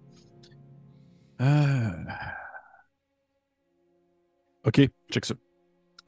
Euh, 1.41 1.91
Ok, 4.67 4.81
check 5.11 5.25
ça. 5.25 5.35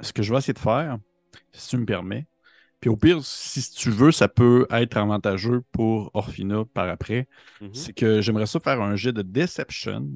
Ce 0.01 0.13
que 0.13 0.23
je 0.23 0.33
vais 0.33 0.39
essayer 0.39 0.55
de 0.55 0.59
faire, 0.59 0.99
si 1.53 1.69
tu 1.71 1.77
me 1.79 1.87
permets, 1.87 2.27
Puis 2.81 2.91
au 2.91 2.97
pire, 2.97 3.25
si 3.25 3.73
tu 3.73 3.91
veux, 3.91 4.13
ça 4.13 4.29
peut 4.29 4.67
être 4.71 4.97
avantageux 4.99 5.63
pour 5.73 6.11
Orphina 6.15 6.65
par 6.75 6.89
après. 6.89 7.27
Mhm. 7.61 7.71
C'est 7.75 7.93
que 7.95 8.21
j'aimerais 8.21 8.47
ça 8.47 8.61
faire 8.61 8.81
un 8.83 8.97
jet 8.97 9.13
de 9.13 9.23
Deception 9.23 10.09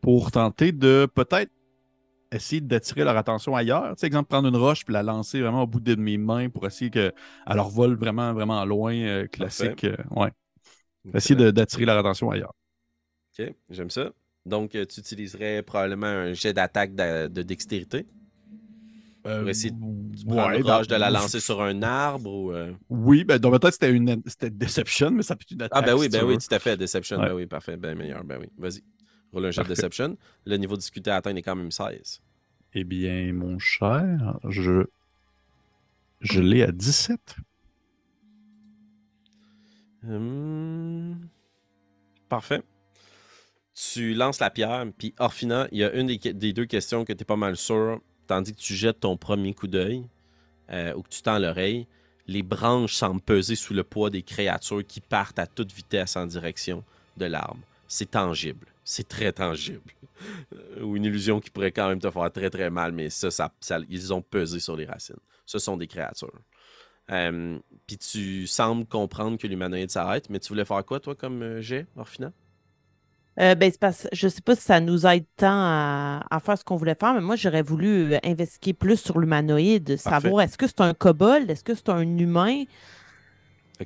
pour 0.00 0.30
tenter 0.30 0.72
de 0.72 1.08
peut-être 1.14 1.50
essayer 2.32 2.60
d'attirer 2.60 3.04
leur 3.04 3.16
attention 3.16 3.56
ailleurs. 3.56 3.96
Tu 3.96 4.00
sais, 4.00 4.06
exemple, 4.06 4.28
prendre 4.28 4.48
une 4.48 4.56
roche 4.56 4.84
puis 4.84 4.92
la 4.92 5.02
lancer 5.02 5.40
vraiment 5.40 5.62
au 5.64 5.66
bout 5.66 5.80
de 5.80 5.94
mes 5.96 6.18
mains 6.18 6.48
pour 6.48 6.66
essayer 6.66 6.90
qu'elle 6.90 7.12
leur 7.48 7.68
vole 7.68 7.96
vraiment, 7.96 8.32
vraiment 8.34 8.64
loin, 8.64 8.94
euh, 8.94 9.26
classique. 9.26 9.84
euh, 9.84 9.96
ouais. 10.10 10.30
Essayer 11.14 11.52
d'attirer 11.52 11.86
leur 11.86 11.98
attention 11.98 12.30
ailleurs. 12.30 12.54
OK, 13.38 13.54
j'aime 13.70 13.90
ça. 13.90 14.12
Donc, 14.46 14.74
euh, 14.74 14.86
tu 14.86 15.00
utiliserais 15.00 15.62
probablement 15.62 16.06
un 16.06 16.32
jet 16.32 16.52
d'attaque 16.52 16.94
de, 16.94 17.28
de 17.28 17.42
dextérité 17.42 18.06
pour 19.22 19.48
essayer 19.50 19.70
de 19.70 19.76
ouais, 19.76 20.56
le 20.56 20.62
courage 20.62 20.86
de 20.88 20.94
ben, 20.94 20.98
la 20.98 21.10
lancer 21.10 21.40
sur 21.40 21.60
un 21.60 21.82
arbre 21.82 22.32
ou. 22.32 22.52
euh, 22.52 22.72
Oui, 22.88 23.22
ben, 23.24 23.38
donc 23.38 23.60
peut-être 23.60 23.74
c'était 23.74 23.90
une 23.92 24.22
c'était 24.24 24.48
Deception, 24.48 25.10
mais 25.10 25.22
ça 25.22 25.36
peut 25.36 25.42
être 25.42 25.50
une 25.50 25.60
attaque. 25.62 25.78
Ah, 25.78 25.82
ben 25.86 25.94
oui, 25.94 26.04
si 26.04 26.08
ben 26.08 26.20
tu 26.20 26.24
oui, 26.24 26.38
tout 26.38 26.54
à 26.54 26.58
fait. 26.58 26.76
Deception, 26.78 27.18
Ouais. 27.18 27.28
ben 27.28 27.34
oui, 27.34 27.46
parfait. 27.46 27.76
Ben 27.76 27.96
meilleur, 27.96 28.24
ben 28.24 28.38
oui. 28.40 28.46
Vas-y. 28.56 28.82
Roule 29.32 29.44
un 29.46 29.50
jet 29.50 29.62
de. 29.62 29.68
Deception. 29.68 30.16
Le 30.46 30.56
niveau 30.56 30.74
de 30.74 30.80
difficulté 30.80 31.10
à 31.10 31.16
atteindre 31.16 31.36
est 31.36 31.42
quand 31.42 31.54
même 31.54 31.70
16. 31.70 32.22
Eh 32.72 32.84
bien, 32.84 33.30
mon 33.34 33.58
cher, 33.58 34.38
je, 34.48 34.84
je 36.22 36.40
l'ai 36.40 36.62
à 36.62 36.72
17. 36.72 37.36
Hum, 40.08 41.28
Parfait. 42.28 42.62
Tu 43.80 44.12
lances 44.12 44.40
la 44.40 44.50
pierre, 44.50 44.84
puis 44.98 45.14
Orphina, 45.18 45.66
il 45.72 45.78
y 45.78 45.84
a 45.84 45.92
une 45.94 46.06
des, 46.06 46.52
deux 46.52 46.66
questions 46.66 47.06
que 47.06 47.14
tu 47.14 47.22
es 47.22 47.24
pas 47.24 47.36
mal 47.36 47.56
sûr, 47.56 48.02
tandis 48.26 48.52
que 48.52 48.58
tu 48.58 48.74
jettes 48.74 49.00
ton 49.00 49.16
premier 49.16 49.54
coup 49.54 49.68
d'œil 49.68 50.04
euh, 50.70 50.92
ou 50.94 51.02
que 51.02 51.08
tu 51.08 51.22
tends 51.22 51.38
l'oreille. 51.38 51.86
Les 52.26 52.42
branches 52.42 52.94
semblent 52.94 53.22
peser 53.22 53.56
sous 53.56 53.72
le 53.72 53.82
poids 53.82 54.10
des 54.10 54.22
créatures 54.22 54.86
qui 54.86 55.00
partent 55.00 55.38
à 55.38 55.46
toute 55.46 55.72
vitesse 55.72 56.16
en 56.16 56.26
direction 56.26 56.84
de 57.16 57.24
l'arbre. 57.24 57.60
C'est 57.88 58.10
tangible. 58.10 58.66
C'est 58.84 59.08
très 59.08 59.32
tangible. 59.32 59.92
Euh, 60.52 60.82
ou 60.82 60.96
une 60.96 61.06
illusion 61.06 61.40
qui 61.40 61.48
pourrait 61.48 61.72
quand 61.72 61.88
même 61.88 62.00
te 62.00 62.10
faire 62.10 62.30
très 62.30 62.50
très 62.50 62.68
mal, 62.68 62.92
mais 62.92 63.08
ça, 63.08 63.30
ils 63.88 64.12
ont 64.12 64.20
pesé 64.20 64.60
sur 64.60 64.76
les 64.76 64.84
racines. 64.84 65.16
Ce 65.46 65.58
sont 65.58 65.78
des 65.78 65.86
créatures. 65.86 66.38
Euh, 67.10 67.58
Puis 67.86 67.96
tu 67.96 68.46
sembles 68.46 68.84
comprendre 68.84 69.38
que 69.38 69.46
l'humanoïde 69.46 69.90
s'arrête, 69.90 70.28
mais 70.28 70.38
tu 70.38 70.50
voulais 70.50 70.66
faire 70.66 70.84
quoi, 70.84 71.00
toi, 71.00 71.14
comme 71.14 71.60
jet, 71.60 71.86
Orphina? 71.96 72.30
Euh, 73.38 73.54
ben, 73.54 73.72
parce, 73.80 74.06
je 74.12 74.28
sais 74.28 74.42
pas 74.42 74.54
si 74.56 74.62
ça 74.62 74.80
nous 74.80 75.06
aide 75.06 75.24
tant 75.36 75.48
à, 75.52 76.26
à 76.30 76.40
faire 76.40 76.58
ce 76.58 76.64
qu'on 76.64 76.76
voulait 76.76 76.96
faire, 76.98 77.14
mais 77.14 77.20
moi, 77.20 77.36
j'aurais 77.36 77.62
voulu 77.62 78.12
euh, 78.14 78.18
investiguer 78.24 78.74
plus 78.74 78.96
sur 78.98 79.18
l'humanoïde, 79.18 79.96
savoir 79.96 80.42
est-ce 80.42 80.58
que 80.58 80.66
c'est 80.66 80.80
un 80.80 80.94
kobold, 80.94 81.50
est-ce 81.50 81.64
que 81.64 81.74
c'est 81.74 81.88
un 81.88 82.00
humain, 82.18 82.64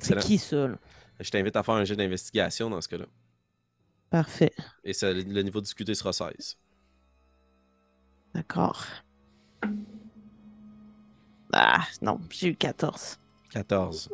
c'est 0.01 0.17
qui 0.17 0.37
ça? 0.37 0.67
là? 0.67 0.75
Je 1.19 1.29
t'invite 1.29 1.55
à 1.55 1.63
faire 1.63 1.75
un 1.75 1.85
jet 1.85 1.95
d'investigation 1.95 2.69
dans 2.69 2.81
ce 2.81 2.89
cas-là. 2.89 3.05
Parfait, 4.09 4.53
Et 4.83 4.93
ça, 4.93 5.11
le 5.13 5.41
niveau 5.41 5.59
de 5.59 5.65
difficulté 5.65 5.93
sera 5.95 6.11
16. 6.13 6.57
d'accord. 8.33 8.85
Ah, 11.53 11.85
non, 12.01 12.19
j'ai 12.29 12.49
eu 12.49 12.55
14. 12.55 13.17
14. 13.49 14.09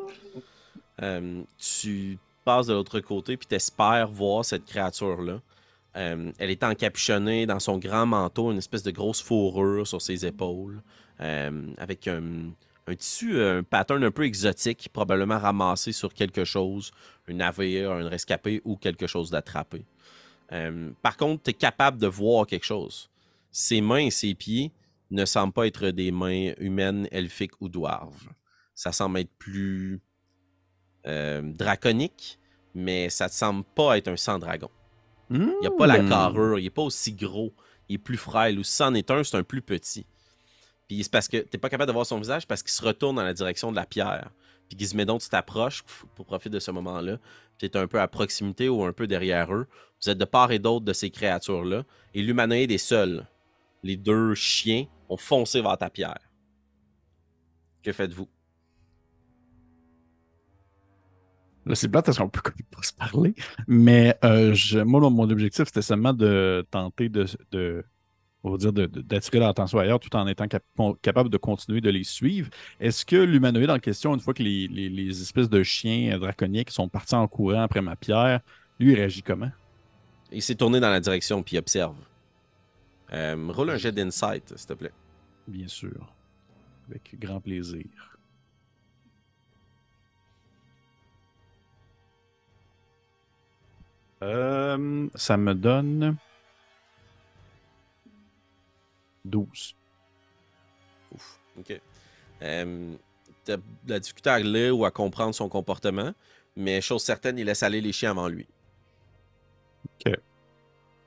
Euh, 1.02 1.44
tu 1.58 2.20
passes 2.42 2.68
de 2.68 2.74
l'autre 2.74 3.00
côté 3.00 3.38
puis 3.38 3.48
t'espères 3.48 4.10
voir 4.10 4.46
cette 4.46 4.66
créature-là. 4.66 5.42
Euh, 5.98 6.32
elle 6.38 6.50
est 6.50 6.64
encapuchonnée 6.64 7.46
dans 7.46 7.60
son 7.60 7.78
grand 7.78 8.06
manteau, 8.06 8.52
une 8.52 8.58
espèce 8.58 8.84
de 8.84 8.92
grosse 8.92 9.22
fourrure 9.22 9.86
sur 9.86 10.02
ses 10.02 10.26
épaules, 10.26 10.82
euh, 11.20 11.74
avec 11.78 12.08
un, 12.08 12.52
tissu, 12.98 13.36
euh, 13.36 13.60
un 13.60 13.64
pattern 13.64 14.04
un 14.04 14.12
peu 14.12 14.24
exotique, 14.24 14.90
probablement 14.94 15.38
ramassé 15.38 15.92
sur 15.92 16.14
quelque 16.14 16.46
chose, 16.46 16.92
un 17.28 17.34
navire, 17.34 17.92
un 17.92 18.08
rescapé 18.08 18.62
ou 18.64 18.78
quelque 18.78 19.08
chose 19.08 19.30
d'attrapé. 19.30 19.86
Par 21.02 21.16
contre, 21.16 21.44
tu 21.44 21.54
capable 21.54 21.98
de 21.98 22.08
voir 22.08 22.46
quelque 22.46 22.66
chose. 22.66 23.10
Ses 23.54 23.80
mains 23.80 24.08
et 24.08 24.12
ses 24.12 24.34
pieds 24.34 24.74
ne 25.10 25.24
semblent 25.24 25.54
pas 25.54 25.66
être 25.66 25.92
des 25.92 26.12
mains 26.12 26.52
humaines, 26.58 27.08
elfiques 27.10 27.62
ou 27.62 27.70
dwarves. 27.70 28.28
Ça 28.76 28.92
semble 28.92 29.20
être 29.20 29.32
plus 29.38 30.02
draconique, 31.06 32.40
mais 32.76 33.10
ça 33.10 33.26
ne 33.26 33.32
semble 33.32 33.64
pas 33.64 33.98
être 33.98 34.08
un 34.08 34.16
sang 34.18 34.40
dragon. 34.40 34.70
Il 35.30 35.40
n'y 35.62 35.68
a 35.68 35.72
pas 35.72 35.88
la 35.88 36.02
Hmm. 36.02 36.10
carrure, 36.10 36.60
il 36.60 36.64
n'est 36.64 36.70
pas 36.70 36.82
aussi 36.82 37.14
gros, 37.14 37.54
il 37.88 37.96
est 37.96 37.98
plus 37.98 38.18
frêle. 38.18 38.60
Ou 38.60 38.64
si 38.64 38.74
c'en 38.74 38.94
est 38.94 39.10
un, 39.12 39.24
c'est 39.24 39.38
un 39.38 39.44
plus 39.44 39.62
petit. 39.62 40.06
Puis 40.88 41.04
c'est 41.04 41.12
parce 41.12 41.30
que 41.30 41.38
tu 41.38 41.48
n'es 41.54 41.60
pas 41.60 41.70
capable 41.70 41.88
de 41.88 41.94
voir 41.94 42.06
son 42.06 42.18
visage 42.18 42.46
parce 42.46 42.62
qu'il 42.62 42.72
se 42.74 42.84
retourne 42.84 43.16
dans 43.16 43.24
la 43.24 43.34
direction 43.34 43.72
de 43.72 43.78
la 43.78 43.86
pierre. 43.86 44.30
Puis 44.68 44.78
Gizmédon, 44.78 45.18
tu 45.20 45.30
t'approches 45.30 45.84
pour 46.16 46.26
profiter 46.26 46.50
de 46.50 46.60
ce 46.60 46.72
moment-là. 46.72 47.18
Tu 47.58 47.66
es 47.66 47.78
un 47.78 47.88
peu 47.88 48.00
à 48.02 48.08
proximité 48.10 48.68
ou 48.68 48.84
un 48.84 48.92
peu 48.92 49.08
derrière 49.08 49.54
eux. 49.54 49.68
Vous 50.02 50.10
êtes 50.10 50.18
de 50.18 50.26
part 50.26 50.52
et 50.52 50.60
d'autre 50.60 50.84
de 50.86 50.94
ces 50.94 51.10
créatures-là. 51.10 51.84
Et 52.14 52.22
l'humanoïde 52.22 52.72
est 52.72 52.78
seul. 52.78 53.26
Les 53.84 53.96
deux 53.96 54.36
chiens 54.36 54.86
ont 55.08 55.18
foncé 55.18 55.62
vers 55.62 55.78
ta 55.78 55.90
pierre. 55.90 56.20
Que 57.84 57.92
faites-vous? 57.94 58.28
C'est 61.76 61.90
plate 61.90 62.06
parce 62.06 62.18
qu'on 62.18 62.30
peut 62.30 62.42
pas 62.72 62.82
se 62.84 62.94
parler. 62.94 63.34
Mais 63.68 64.16
euh, 64.24 64.54
je- 64.54 64.80
moi, 64.80 65.00
mon 65.10 65.30
objectif, 65.30 65.66
c'était 65.66 65.82
seulement 65.82 66.14
de 66.14 66.66
tenter 66.72 67.10
de, 67.10 67.26
de- 67.52 67.84
on 68.44 68.52
va 68.52 68.58
dire, 68.58 68.74
d'attirer 68.74 69.40
leur 69.40 69.50
attention 69.50 69.80
ailleurs 69.80 70.00
tout 70.00 70.16
en 70.16 70.26
étant 70.28 70.48
cap- 70.48 70.64
capable 71.02 71.30
de 71.30 71.38
continuer 71.38 71.82
de 71.82 71.90
les 71.90 72.04
suivre. 72.04 72.50
Est-ce 72.80 73.06
que 73.06 73.16
l'humanoïde 73.18 73.70
en 73.70 73.80
question, 73.80 74.14
une 74.16 74.20
fois 74.20 74.34
que 74.34 74.44
les, 74.44 74.68
les- 74.68 74.90
les 74.90 75.22
espèces 75.22 75.50
de 75.50 75.62
chiens 75.64 76.16
euh, 76.16 76.20
draconiques 76.20 76.72
sont 76.72 76.90
partis 76.90 77.16
en 77.16 77.28
courant 77.28 77.62
après 77.62 77.82
ma 77.82 77.96
pierre, 77.96 78.40
lui, 78.80 78.92
il 78.94 78.96
réagit 78.96 79.22
comment? 79.22 79.52
Il 80.32 80.42
s'est 80.42 80.56
tourné 80.56 80.80
dans 80.80 80.90
la 80.90 81.00
direction 81.00 81.44
puis 81.44 81.56
il 81.56 81.60
observe. 81.60 81.96
Euh, 83.14 83.36
roule 83.52 83.70
un 83.72 83.78
jet 83.78 83.92
d'insight, 83.92 84.54
s'il 84.56 84.68
te 84.68 84.74
plaît. 84.74 84.94
Bien 85.48 85.68
sûr. 85.68 86.14
Avec 86.90 87.16
grand 87.20 87.42
plaisir. 87.42 87.86
Euh, 94.24 95.08
ça 95.16 95.38
me 95.38 95.54
donne 95.56 96.18
12. 99.26 99.76
Ouf. 101.14 101.40
OK. 101.58 101.82
Euh, 102.42 102.96
T'as 103.44 103.58
de 103.58 103.64
la 103.88 104.00
difficulté 104.00 104.30
à 104.30 104.40
lire 104.40 104.78
ou 104.78 104.86
à 104.86 104.92
comprendre 104.92 105.34
son 105.34 105.50
comportement, 105.50 106.14
mais 106.56 106.80
chose 106.80 107.04
certaine, 107.04 107.40
il 107.40 107.46
laisse 107.46 107.64
aller 107.64 107.82
les 107.82 107.92
chiens 107.92 108.12
avant 108.12 108.28
lui. 108.28 108.48
OK. 109.86 110.14
Il 110.14 110.18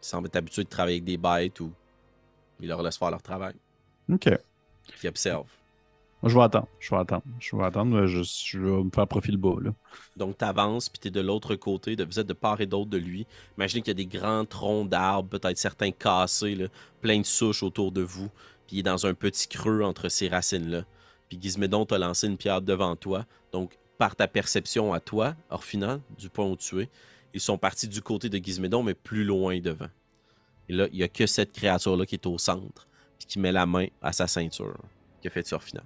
semble 0.01 0.27
être 0.27 0.37
habitué 0.37 0.65
de 0.65 0.69
travailler 0.69 0.97
avec 0.97 1.05
des 1.05 1.17
bêtes 1.17 1.61
ou 1.61 1.73
il 2.59 2.69
leur 2.69 2.83
laisse 2.83 2.99
faire 2.99 3.11
leur 3.11 3.23
travail. 3.23 3.55
OK. 4.13 4.29
Puis 4.89 4.99
il 5.05 5.09
observe. 5.09 5.47
Je 6.27 6.35
vais 6.35 6.43
attendre. 6.45 6.69
Je 6.81 6.91
vais 6.91 7.01
attendre. 7.01 7.23
Je 7.39 7.57
vais 7.57 7.65
attendre. 7.65 8.07
Je, 8.07 8.23
je 8.23 8.59
vais 8.59 8.85
me 8.85 8.91
faire 8.91 9.07
profil 9.07 9.37
bas. 9.37 9.57
Là. 9.61 9.75
Donc, 10.17 10.39
tu 10.39 10.45
avances, 10.45 10.89
puis 10.89 10.99
tu 10.99 11.09
es 11.09 11.11
de 11.11 11.21
l'autre 11.21 11.55
côté, 11.55 11.97
de, 11.97 12.05
vous 12.05 12.19
êtes 12.19 12.27
de 12.27 12.33
part 12.33 12.61
et 12.61 12.67
d'autre 12.67 12.91
de 12.91 12.97
lui. 12.97 13.27
Imaginez 13.59 13.83
qu'il 13.83 13.91
y 13.91 14.03
a 14.03 14.07
des 14.07 14.07
grands 14.07 14.45
troncs 14.45 14.89
d'arbres, 14.89 15.29
peut-être 15.29 15.59
certains 15.59 15.91
cassés, 15.91 16.69
plein 17.01 17.19
de 17.19 17.27
souches 17.27 17.63
autour 17.63 17.93
de 17.93 18.01
vous. 18.01 18.29
Puis 18.67 18.77
il 18.77 18.79
est 18.79 18.85
dans 18.85 19.07
un 19.07 19.15
petit 19.15 19.49
creux 19.49 19.83
entre 19.83 20.09
ces 20.09 20.29
racines-là. 20.29 20.85
Puis 21.29 21.39
Gizmédon 21.41 21.85
t'a 21.85 21.99
lancé 21.99 22.27
une 22.27 22.39
pierre 22.39 22.63
devant 22.63 22.97
toi. 22.97 23.27
Donc, 23.53 23.79
par 23.99 24.17
ta 24.17 24.27
perception 24.27 24.93
à 24.93 25.01
toi, 25.01 25.35
Orphina, 25.51 26.01
du 26.19 26.29
point 26.29 26.47
où 26.47 26.57
tu 26.57 26.81
es, 26.81 26.89
ils 27.35 27.41
sont 27.41 27.59
partis 27.59 27.89
du 27.89 28.01
côté 28.01 28.29
de 28.29 28.39
Gizmédon, 28.39 28.83
mais 28.83 28.95
plus 28.95 29.25
loin 29.25 29.59
devant. 29.61 29.89
Et 30.69 30.73
là, 30.73 30.87
il 30.93 30.99
n'y 30.99 31.03
a 31.03 31.09
que 31.09 31.27
cette 31.27 31.53
créature-là 31.53 32.07
qui 32.07 32.15
est 32.15 32.27
au 32.27 32.39
centre, 32.39 32.87
puis 33.19 33.27
qui 33.27 33.39
met 33.39 33.53
la 33.53 33.67
main 33.67 33.87
à 34.01 34.13
sa 34.13 34.27
ceinture. 34.27 34.79
Que 35.23 35.29
fait-tu, 35.29 35.55
Orphina? 35.55 35.83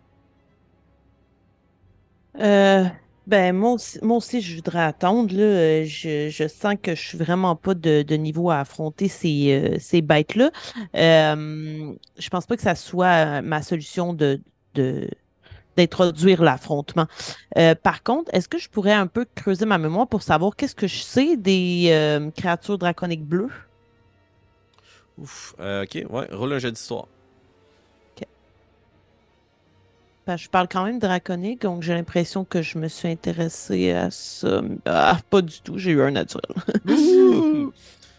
Euh, 2.38 2.84
ben, 3.26 3.54
moi 3.54 3.72
aussi, 3.72 3.98
moi 4.02 4.16
aussi, 4.16 4.40
je 4.40 4.56
voudrais 4.56 4.82
attendre. 4.82 5.34
Là. 5.34 5.42
Euh, 5.42 5.84
Je, 5.84 6.30
je 6.30 6.48
sens 6.48 6.76
que 6.82 6.94
je 6.94 7.08
suis 7.08 7.18
vraiment 7.18 7.56
pas 7.56 7.74
de, 7.74 8.14
niveau 8.14 8.50
à 8.50 8.60
affronter 8.60 9.08
ces, 9.08 9.52
euh, 9.52 9.76
ces 9.78 10.02
bêtes-là. 10.02 10.50
Euh, 10.94 11.92
je 12.18 12.28
pense 12.30 12.46
pas 12.46 12.56
que 12.56 12.62
ça 12.62 12.74
soit 12.74 13.42
ma 13.42 13.62
solution 13.62 14.14
de, 14.14 14.40
de, 14.74 15.10
d'introduire 15.76 16.42
l'affrontement. 16.42 17.06
Par 17.82 18.02
contre, 18.02 18.32
est-ce 18.34 18.48
que 18.48 18.58
je 18.58 18.68
pourrais 18.68 18.92
un 18.94 19.06
peu 19.06 19.26
creuser 19.34 19.66
ma 19.66 19.78
mémoire 19.78 20.08
pour 20.08 20.22
savoir 20.22 20.56
qu'est-ce 20.56 20.74
que 20.74 20.86
je 20.86 20.98
sais 21.02 21.36
des 21.36 22.30
créatures 22.36 22.78
draconiques 22.78 23.24
bleues? 23.24 23.50
Ouf. 25.18 25.54
Ok, 25.58 26.04
ouais, 26.10 26.28
roule 26.32 26.52
un 26.54 26.70
d'histoire. 26.70 27.08
Je 30.36 30.48
parle 30.48 30.68
quand 30.68 30.84
même 30.84 30.98
draconique, 30.98 31.62
donc 31.62 31.82
j'ai 31.82 31.94
l'impression 31.94 32.44
que 32.44 32.62
je 32.62 32.78
me 32.78 32.88
suis 32.88 33.08
intéressée 33.08 33.92
à 33.92 34.10
ça. 34.10 34.60
Ah, 34.84 35.18
pas 35.30 35.42
du 35.42 35.60
tout, 35.60 35.78
j'ai 35.78 35.92
eu 35.92 36.02
un 36.02 36.10
naturel. 36.10 36.54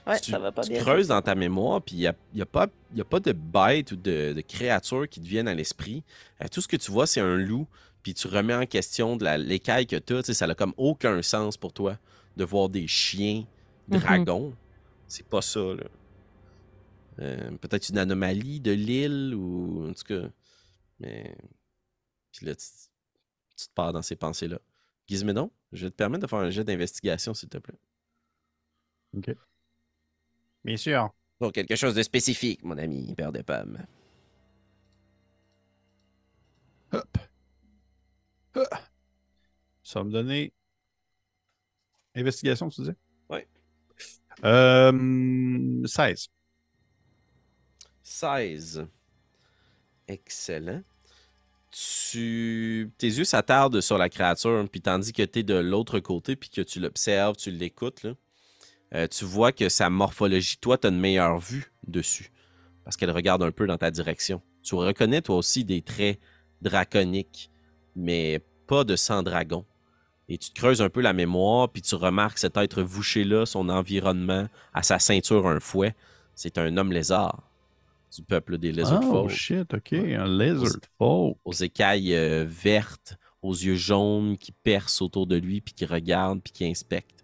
ouais, 0.08 0.20
tu, 0.20 0.32
ça 0.32 0.40
va 0.40 0.52
pas 0.52 0.64
tu 0.64 0.72
bien. 0.72 0.80
creuses 0.82 1.08
dans 1.08 1.22
ta 1.22 1.36
mémoire, 1.36 1.82
puis 1.82 1.96
il 1.96 2.00
n'y 2.00 2.08
a, 2.08 2.16
y 2.34 2.42
a 2.42 2.46
pas, 2.46 2.68
y 2.96 3.02
a 3.02 3.06
pas 3.06 3.20
de 3.20 3.32
bêtes 3.32 3.92
ou 3.92 3.96
de, 3.96 4.34
de 4.34 4.42
créatures 4.42 5.08
qui 5.08 5.20
te 5.22 5.26
viennent 5.28 5.48
à 5.48 5.54
l'esprit. 5.54 6.04
Euh, 6.42 6.48
tout 6.52 6.62
ce 6.62 6.68
que 6.68 6.78
tu 6.78 6.92
vois, 6.92 7.08
c'est 7.08 7.22
un 7.22 7.36
loup 7.36 7.68
puis 8.02 8.14
tu 8.14 8.28
remets 8.28 8.54
en 8.56 8.66
question 8.66 9.18
de 9.18 9.26
l'écaille 9.38 9.86
que 9.86 9.98
tu 9.98 10.16
as. 10.16 10.34
Ça 10.34 10.48
n'a 10.48 10.56
comme 10.56 10.74
aucun 10.78 11.22
sens 11.22 11.58
pour 11.58 11.74
toi 11.74 11.98
de 12.38 12.44
voir 12.46 12.70
des 12.70 12.88
chiens 12.88 13.44
Mhm. 13.90 14.00
dragons. 14.00 14.54
C'est 15.08 15.26
pas 15.26 15.42
ça, 15.42 15.60
là. 15.60 15.84
Euh, 17.22 17.52
Peut-être 17.60 17.90
une 17.90 17.98
anomalie 17.98 18.60
de 18.62 18.72
l'île 18.72 19.34
ou 19.36 19.90
en 19.90 19.94
tout 19.94 20.04
cas. 20.08 20.28
Mais. 21.02 21.36
Puis 22.32 22.46
là, 22.46 22.56
tu, 22.56 22.66
tu 23.58 23.68
te 23.68 23.74
pars 23.74 23.94
dans 23.94 24.02
ces 24.02 24.16
pensées-là. 24.16 24.60
Gizmédon, 25.08 25.52
je 25.72 25.86
vais 25.86 25.92
te 25.92 25.96
permettre 25.96 26.24
de 26.24 26.30
faire 26.30 26.40
un 26.40 26.50
jet 26.50 26.64
d'investigation, 26.64 27.34
s'il 27.34 27.50
te 27.50 27.58
plaît. 27.58 27.80
Bien 30.64 30.78
sûr. 30.78 31.14
Pour 31.40 31.52
quelque 31.52 31.76
chose 31.76 31.96
de 31.96 32.04
spécifique, 32.04 32.64
mon 32.64 32.78
ami, 32.78 33.16
père 33.16 33.32
de 33.32 33.42
pommes. 33.42 33.86
Hop. 36.92 37.18
Ah. 38.56 38.82
Ça 39.84 40.00
va 40.00 40.06
me 40.06 40.12
donner. 40.12 40.54
Investigation, 42.16 42.70
tu 42.70 42.82
disais? 42.82 42.96
Euh, 44.44 45.86
16. 45.86 46.28
16. 48.04 48.88
Excellent. 50.08 50.84
Tu... 51.72 52.92
Tes 52.98 53.08
yeux 53.08 53.24
s'attardent 53.24 53.82
sur 53.82 53.98
la 53.98 54.10
créature, 54.10 54.66
puis 54.72 54.82
tandis 54.82 55.14
que 55.14 55.24
tu 55.24 55.40
es 55.40 55.44
de 55.44 55.56
l'autre 55.56 56.00
côté, 56.00 56.36
puis 56.36 56.50
que 56.50 56.62
tu 56.62 56.80
l'observes, 56.80 57.36
tu 57.36 57.52
l'écoutes, 57.52 58.08
euh, 58.96 59.08
tu 59.08 59.26
vois 59.26 59.52
que 59.52 59.70
sa 59.70 59.90
morphologie, 59.90 60.58
toi, 60.58 60.78
tu 60.78 60.88
as 60.88 60.90
une 60.90 61.00
meilleure 61.00 61.38
vue 61.38 61.72
dessus, 61.88 62.32
parce 62.84 62.98
qu'elle 62.98 63.12
regarde 63.12 63.44
un 63.44 63.52
peu 63.52 63.68
dans 63.68 63.78
ta 63.78 63.92
direction. 63.92 64.42
Tu 64.64 64.76
reconnais, 64.76 65.22
toi 65.22 65.38
aussi, 65.38 65.64
des 65.64 65.82
traits 65.82 66.20
draconiques, 66.62 67.52
mais 67.96 68.42
pas 68.68 68.84
de 68.84 68.96
sang 68.96 69.22
dragon. 69.22 69.66
Et 70.28 70.38
tu 70.38 70.52
te 70.52 70.60
creuses 70.60 70.82
un 70.82 70.90
peu 70.90 71.02
la 71.02 71.14
mémoire, 71.14 71.70
puis 71.70 71.82
tu 71.82 71.96
remarques 71.96 72.38
cet 72.38 72.58
être 72.58 72.82
vouché-là, 72.82 73.46
son 73.46 73.70
environnement, 73.70 74.48
à 74.74 74.84
sa 74.84 75.00
ceinture, 75.00 75.48
un 75.48 75.60
fouet. 75.60 75.96
C'est 76.36 76.58
un 76.58 76.78
homme 76.78 76.92
lézard 76.92 77.49
du 78.16 78.24
peuple 78.24 78.58
des 78.58 78.72
Lizard 78.72 79.02
Oh 79.04 79.12
Folk 79.12 79.30
shit, 79.30 79.74
ok. 79.74 79.94
Un 79.94 80.28
lizard 80.28 80.82
folk. 80.98 81.38
aux 81.46 81.54
écailles 81.54 82.14
euh, 82.14 82.46
vertes, 82.48 83.18
aux 83.42 83.54
yeux 83.54 83.76
jaunes 83.76 84.38
qui 84.38 84.52
percent 84.52 85.06
autour 85.06 85.28
de 85.28 85.36
lui, 85.36 85.62
puis 85.62 85.74
qui 85.74 85.86
regardent, 85.86 86.42
puis 86.42 86.52
qui 86.52 86.66
inspectent. 86.66 87.24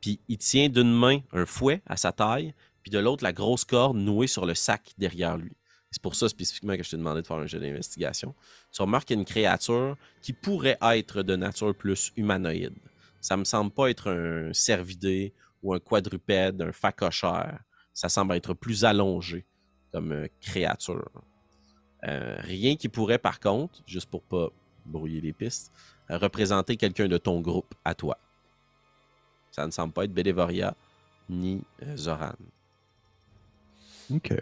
Puis 0.00 0.20
il 0.28 0.38
tient 0.38 0.68
d'une 0.68 0.92
main 0.92 1.20
un 1.32 1.46
fouet 1.46 1.82
à 1.86 1.96
sa 1.96 2.12
taille, 2.12 2.54
puis 2.82 2.90
de 2.90 2.98
l'autre 2.98 3.24
la 3.24 3.32
grosse 3.32 3.64
corde 3.64 3.96
nouée 3.96 4.26
sur 4.26 4.46
le 4.46 4.54
sac 4.54 4.92
derrière 4.98 5.36
lui. 5.36 5.56
C'est 5.90 6.02
pour 6.02 6.14
ça 6.14 6.28
spécifiquement 6.28 6.76
que 6.76 6.82
je 6.82 6.90
t'ai 6.90 6.96
demandé 6.96 7.22
de 7.22 7.26
faire 7.26 7.38
un 7.38 7.46
jeu 7.46 7.58
d'investigation. 7.58 8.34
Tu 8.72 8.82
remarques 8.82 9.06
qu'il 9.06 9.16
y 9.16 9.18
a 9.18 9.20
une 9.20 9.26
créature 9.26 9.96
qui 10.20 10.32
pourrait 10.32 10.78
être 10.82 11.22
de 11.22 11.36
nature 11.36 11.74
plus 11.74 12.12
humanoïde. 12.16 12.74
Ça 13.20 13.36
me 13.36 13.44
semble 13.44 13.70
pas 13.70 13.88
être 13.88 14.10
un 14.10 14.52
cervidé 14.52 15.32
ou 15.62 15.72
un 15.72 15.78
quadrupède, 15.78 16.60
un 16.60 16.72
facochère. 16.72 17.60
Ça 17.94 18.08
semble 18.08 18.34
être 18.34 18.52
plus 18.52 18.84
allongé 18.84 19.46
comme 19.96 20.12
euh, 20.12 20.28
créature. 20.42 21.10
Euh, 22.06 22.36
rien 22.40 22.76
qui 22.76 22.90
pourrait, 22.90 23.16
par 23.18 23.40
contre, 23.40 23.80
juste 23.86 24.10
pour 24.10 24.22
pas 24.22 24.50
brouiller 24.84 25.22
les 25.22 25.32
pistes, 25.32 25.72
euh, 26.10 26.18
représenter 26.18 26.76
quelqu'un 26.76 27.08
de 27.08 27.16
ton 27.16 27.40
groupe 27.40 27.74
à 27.82 27.94
toi. 27.94 28.18
Ça 29.50 29.64
ne 29.64 29.70
semble 29.70 29.94
pas 29.94 30.04
être 30.04 30.12
Bedevoria 30.12 30.76
ni 31.30 31.62
euh, 31.82 31.96
Zoran. 31.96 32.34
Ok. 34.10 34.34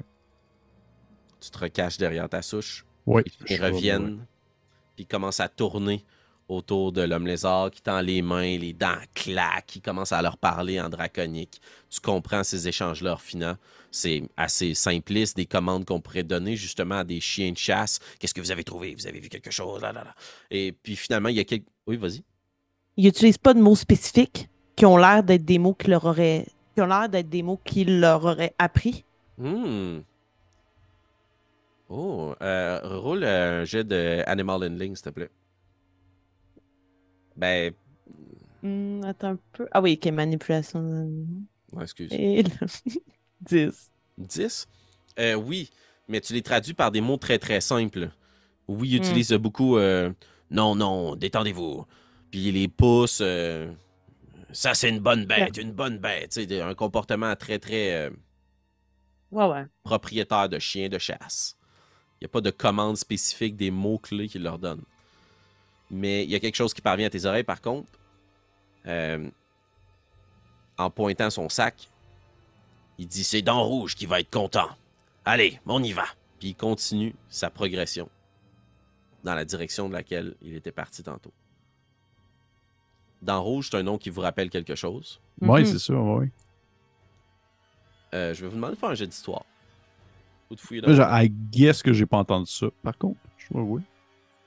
Tu 1.41 1.51
te 1.51 1.59
recaches 1.59 1.99
derrière 1.99 2.29
ta 2.29 2.43
souche. 2.43 2.85
Oui. 3.07 3.23
Ils 3.49 3.63
reviennent, 3.63 4.27
puis 4.97 5.07
commencent 5.07 5.39
à 5.39 5.49
tourner 5.49 6.05
autour 6.49 6.93
de 6.93 7.03
l'homme 7.03 7.27
lézard 7.27 7.71
qui 7.71 7.81
tend 7.83 8.01
les 8.01 8.23
mains, 8.23 8.57
les 8.59 8.73
dents 8.73 8.99
claquent, 9.15 9.67
qui 9.67 9.81
commence 9.81 10.13
à 10.13 10.21
leur 10.23 10.37
parler 10.37 10.81
en 10.81 10.89
draconique. 10.89 11.61
Tu 11.91 12.01
comprends 12.01 12.45
ces 12.45 12.69
échanges-là 12.69 13.17
finants. 13.17 13.57
C'est 13.91 14.23
assez 14.37 14.75
simpliste, 14.75 15.37
des 15.37 15.47
commandes 15.47 15.85
qu'on 15.85 16.01
pourrait 16.01 16.25
donner 16.25 16.57
justement 16.57 16.97
à 16.97 17.05
des 17.05 17.21
chiens 17.21 17.53
de 17.53 17.59
chasse. 17.59 18.01
Qu'est-ce 18.19 18.35
que 18.35 18.41
vous 18.41 18.51
avez 18.51 18.65
trouvé? 18.65 18.95
Vous 18.95 19.07
avez 19.07 19.21
vu 19.21 19.29
quelque 19.29 19.51
chose? 19.51 19.83
Là, 19.83 19.93
là, 19.93 20.05
là. 20.05 20.15
Et 20.51 20.73
puis 20.73 20.97
finalement, 20.97 21.29
il 21.29 21.37
y 21.37 21.41
a 21.41 21.45
quelques... 21.45 21.67
Oui, 21.87 21.97
vas-y. 21.97 22.23
Ils 22.97 23.05
n'utilisent 23.05 23.39
pas 23.39 23.55
de 23.55 23.61
mots 23.61 23.77
spécifiques 23.77 24.49
qui 24.77 24.87
ont 24.87 24.97
l'air 24.97 25.23
d'être 25.23 25.45
des 25.45 25.59
mots 25.59 25.75
qui 25.75 25.89
leur 25.89 26.05
auraient 26.05 26.47
qui 26.75 26.83
ont 26.83 26.87
l'air 26.87 27.09
d'être 27.09 27.29
des 27.29 27.43
mots 27.43 27.61
qu'ils 27.65 28.01
leur 28.01 28.25
auraient 28.25 28.55
appris. 28.59 29.05
Hmm. 29.39 30.01
Oh, 31.89 32.35
euh, 32.43 32.81
roule 32.83 33.25
un 33.25 33.65
jet 33.65 33.85
de 33.85 34.23
Animal 34.27 34.65
Handling, 34.65 34.97
s'il 34.97 35.05
te 35.05 35.11
plaît. 35.11 35.31
Ben, 37.37 37.75
Hmm, 38.63 39.03
attends 39.05 39.29
un 39.35 39.39
peu. 39.53 39.69
Ah 39.73 39.81
oui, 39.83 39.99
ok, 40.03 40.11
manipulation. 40.13 41.17
ouais, 41.73 41.83
excuse. 41.83 42.21
Et 42.21 42.43
là, 42.43 42.51
10. 43.41 43.93
10? 44.19 44.67
Euh, 45.19 45.35
oui, 45.35 45.71
mais 46.09 46.21
tu 46.21 46.33
les 46.33 46.43
traduis 46.43 46.75
par 46.75 46.91
des 46.91 47.01
mots 47.01 47.17
très 47.17 47.39
très 47.39 47.61
simples. 47.61 48.11
Oui, 48.69 48.91
ils 48.91 48.97
Hmm. 48.97 49.19
utilisent 49.19 49.33
beaucoup 49.33 49.79
euh, 49.79 50.13
non, 50.51 50.75
non, 50.77 51.17
détendez-vous. 51.17 51.87
Puis 52.31 52.53
les 52.53 52.69
pouces, 52.69 53.21
euh, 53.23 53.73
ça 54.53 54.75
c'est 54.75 54.91
une 54.91 55.01
bonne 55.01 55.27
bête, 55.27 55.59
une 55.59 55.73
bonne 55.73 55.99
bête. 55.99 56.31
Tu 56.33 56.43
sais, 56.43 56.47
des- 56.47 56.61
un 56.63 56.75
comportement 56.75 57.37
très 57.37 57.59
très 57.61 57.95
euh, 57.95 58.11
Ouais, 59.31 59.45
ouais. 59.47 59.67
propriétaire 59.85 60.49
de 60.49 60.59
chien 60.59 60.89
de 60.89 60.99
chasse. 60.99 61.57
Il 62.21 62.25
n'y 62.25 62.27
a 62.27 62.29
pas 62.31 62.41
de 62.43 62.51
commande 62.51 62.97
spécifique 62.99 63.57
des 63.57 63.71
mots-clés 63.71 64.29
qu'ils 64.29 64.43
leur 64.45 64.59
donnent. 64.59 64.85
Mais 65.91 66.25
il 66.25 66.31
y 66.31 66.35
a 66.35 66.41
quelque 66.41 66.57
chose 66.57 66.73
qui 66.75 66.81
parvient 66.81 67.07
à 67.07 67.11
tes 67.11 67.25
oreilles 67.27 67.45
par 67.45 67.61
contre. 67.61 67.89
Euh, 68.87 69.29
en 70.77 70.91
pointant 70.91 71.31
son 71.31 71.49
sac, 71.49 71.89
il 72.99 73.07
dit 73.07 73.25
C'est 73.25 73.43
Dent 73.43 73.63
Rouge 73.65 73.95
qui 73.95 74.07
va 74.07 74.21
être 74.21 74.31
content. 74.31 74.69
Allez, 75.25 75.61
on 75.67 75.83
y 75.83 75.93
va. 75.93 76.05
Puis 76.39 76.49
il 76.51 76.55
continue 76.55 77.15
sa 77.29 77.49
progression 77.51 78.09
dans 79.23 79.35
la 79.35 79.45
direction 79.45 79.89
de 79.89 79.95
laquelle 79.95 80.35
il 80.43 80.55
était 80.55 80.73
parti 80.73 81.03
tantôt. 81.03 81.33
Dent 83.23 83.43
Rouge, 83.43 83.69
c'est 83.71 83.79
un 83.79 83.83
nom 83.83 83.97
qui 83.97 84.11
vous 84.11 84.21
rappelle 84.21 84.51
quelque 84.51 84.75
chose? 84.75 85.21
Oui, 85.41 85.61
Mhm. 85.61 85.67
c'est 85.67 85.79
ça, 85.79 85.95
oui. 85.95 86.29
Euh, 88.13 88.35
je 88.35 88.43
vais 88.43 88.49
vous 88.49 88.57
demander 88.57 88.75
de 88.75 88.79
faire 88.79 88.91
un 88.91 88.95
jet 88.95 89.07
d'histoire. 89.07 89.45
Ou 90.51 90.55
de 90.55 90.61
fouiller 90.61 90.83
dans 90.83 90.89
Là, 90.89 90.95
genre, 90.95 91.09
I 91.23 91.31
guess 91.31 91.83
que 91.83 91.93
j'ai 91.93 92.05
pas 92.07 92.19
entendu 92.19 92.51
ça. 92.51 92.67
Par 92.83 92.97
contre, 92.99 93.19
je 93.39 93.47
vois, 93.51 93.63
oui. 93.63 93.83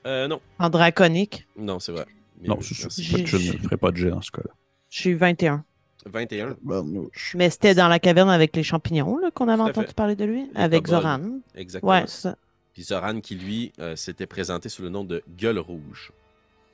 Euh, 0.06 0.28
non. 0.28 0.40
En 0.58 0.70
draconique, 0.70 1.46
Non, 1.56 1.80
c'est 1.80 1.92
vrai. 1.92 2.06
Mais 2.40 2.48
Non, 2.48 2.58
c'est 2.60 2.86
de- 2.86 2.90
Je 3.26 3.36
J'ai- 3.38 3.52
ne 3.54 3.58
ferai 3.58 3.76
pas 3.76 3.90
de 3.90 3.96
jet 3.96 4.10
dans 4.10 4.22
ce 4.22 4.30
cas-là. 4.30 4.50
je 4.90 4.98
suis 5.00 5.14
21. 5.14 5.64
21. 6.06 6.56
Mais 7.34 7.50
c'était 7.50 7.74
dans 7.74 7.88
la 7.88 7.98
caverne 7.98 8.30
avec 8.30 8.54
les 8.56 8.62
champignons 8.62 9.18
là, 9.18 9.30
qu'on 9.32 9.48
avait 9.48 9.62
entendu 9.62 9.88
fait. 9.88 9.94
parler 9.94 10.14
de 10.16 10.24
lui, 10.24 10.48
Les 10.54 10.60
avec. 10.60 10.86
Zoran. 10.86 11.40
Exactement. 11.54 11.92
Ouais, 11.92 12.04
c'est 12.06 12.22
ça. 12.22 12.36
Puis 12.72 12.84
Zoran 12.84 13.20
qui, 13.20 13.34
lui, 13.34 13.72
euh, 13.80 13.96
s'était 13.96 14.26
présenté 14.26 14.68
sous 14.68 14.82
le 14.82 14.88
nom 14.88 15.04
de 15.04 15.22
Gueule 15.36 15.58
Rouge. 15.58 16.12